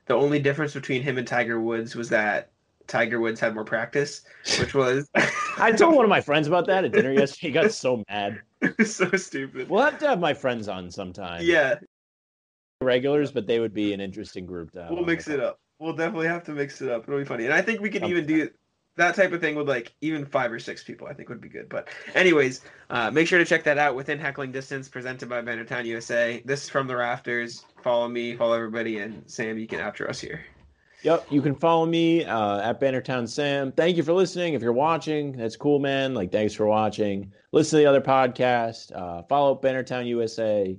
the 0.06 0.14
only 0.14 0.40
difference 0.40 0.74
between 0.74 1.02
him 1.02 1.16
and 1.16 1.26
Tiger 1.26 1.60
Woods 1.60 1.94
was 1.94 2.08
that 2.08 2.50
Tiger 2.88 3.20
Woods 3.20 3.38
had 3.38 3.54
more 3.54 3.64
practice, 3.64 4.22
which 4.58 4.74
was 4.74 5.08
I 5.56 5.70
told 5.70 5.94
one 5.94 6.04
of 6.04 6.10
my 6.10 6.20
friends 6.20 6.48
about 6.48 6.66
that 6.66 6.84
at 6.84 6.90
dinner 6.90 7.12
yesterday. 7.12 7.46
He 7.46 7.52
got 7.52 7.70
so 7.70 8.02
mad. 8.08 8.40
so 8.84 9.08
stupid. 9.12 9.68
We'll 9.68 9.82
have 9.82 9.98
to 10.00 10.08
have 10.08 10.18
my 10.18 10.34
friends 10.34 10.66
on 10.66 10.90
sometime. 10.90 11.42
Yeah, 11.44 11.76
regulars, 12.82 13.32
but 13.32 13.46
they 13.46 13.60
would 13.60 13.74
be 13.74 13.92
an 13.92 14.00
interesting 14.00 14.46
group 14.46 14.72
to 14.72 14.88
we'll 14.90 15.04
mix 15.04 15.28
it 15.28 15.40
up. 15.40 15.60
We'll 15.78 15.94
definitely 15.94 16.28
have 16.28 16.44
to 16.44 16.52
mix 16.52 16.80
it 16.80 16.90
up. 16.90 17.04
It'll 17.08 17.18
be 17.18 17.24
funny, 17.24 17.44
and 17.44 17.54
I 17.54 17.62
think 17.62 17.80
we 17.80 17.90
could 17.90 18.04
even 18.04 18.26
do 18.26 18.48
that 18.96 19.14
type 19.14 19.32
of 19.32 19.40
thing 19.40 19.54
with 19.54 19.68
like 19.68 19.94
even 20.00 20.24
five 20.26 20.52
or 20.52 20.58
six 20.58 20.84
people. 20.84 21.06
I 21.06 21.14
think 21.14 21.28
would 21.28 21.40
be 21.40 21.48
good. 21.48 21.68
But 21.68 21.88
anyways, 22.14 22.62
uh, 22.90 23.10
make 23.10 23.26
sure 23.26 23.38
to 23.38 23.44
check 23.44 23.64
that 23.64 23.78
out 23.78 23.94
within 23.94 24.18
heckling 24.18 24.52
distance, 24.52 24.88
presented 24.88 25.28
by 25.28 25.42
Bannertown 25.42 25.84
USA. 25.86 26.42
This 26.44 26.64
is 26.64 26.68
from 26.68 26.86
the 26.86 26.96
rafters. 26.96 27.64
Follow 27.82 28.08
me, 28.08 28.36
follow 28.36 28.54
everybody, 28.54 28.98
and 28.98 29.22
Sam, 29.26 29.58
you 29.58 29.66
can 29.66 29.80
after 29.80 30.08
us 30.08 30.20
here. 30.20 30.44
Yep, 31.02 31.26
you 31.30 31.42
can 31.42 31.56
follow 31.56 31.84
me 31.84 32.24
uh, 32.24 32.60
at 32.60 32.80
Bannertown 32.80 33.28
Sam. 33.28 33.72
Thank 33.72 33.96
you 33.96 34.04
for 34.04 34.12
listening. 34.12 34.54
If 34.54 34.62
you're 34.62 34.72
watching, 34.72 35.32
that's 35.32 35.56
cool, 35.56 35.80
man. 35.80 36.14
Like, 36.14 36.30
thanks 36.30 36.54
for 36.54 36.66
watching. 36.66 37.32
Listen 37.50 37.78
to 37.78 37.82
the 37.82 37.88
other 37.88 38.00
podcast. 38.00 38.94
Uh, 38.94 39.24
follow 39.24 39.52
up 39.52 39.62
Bannertown 39.62 40.06
USA. 40.06 40.78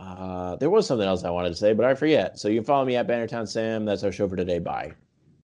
Uh, 0.00 0.56
there 0.56 0.70
was 0.70 0.86
something 0.86 1.06
else 1.06 1.24
I 1.24 1.30
wanted 1.30 1.50
to 1.50 1.56
say, 1.56 1.72
but 1.72 1.86
I 1.86 1.94
forget. 1.94 2.38
So 2.38 2.48
you 2.48 2.60
can 2.60 2.64
follow 2.64 2.84
me 2.84 2.96
at 2.96 3.06
Bannertown 3.06 3.48
Sam. 3.48 3.84
That's 3.84 4.04
our 4.04 4.12
show 4.12 4.28
for 4.28 4.36
today. 4.36 4.58
Bye. 4.58 4.94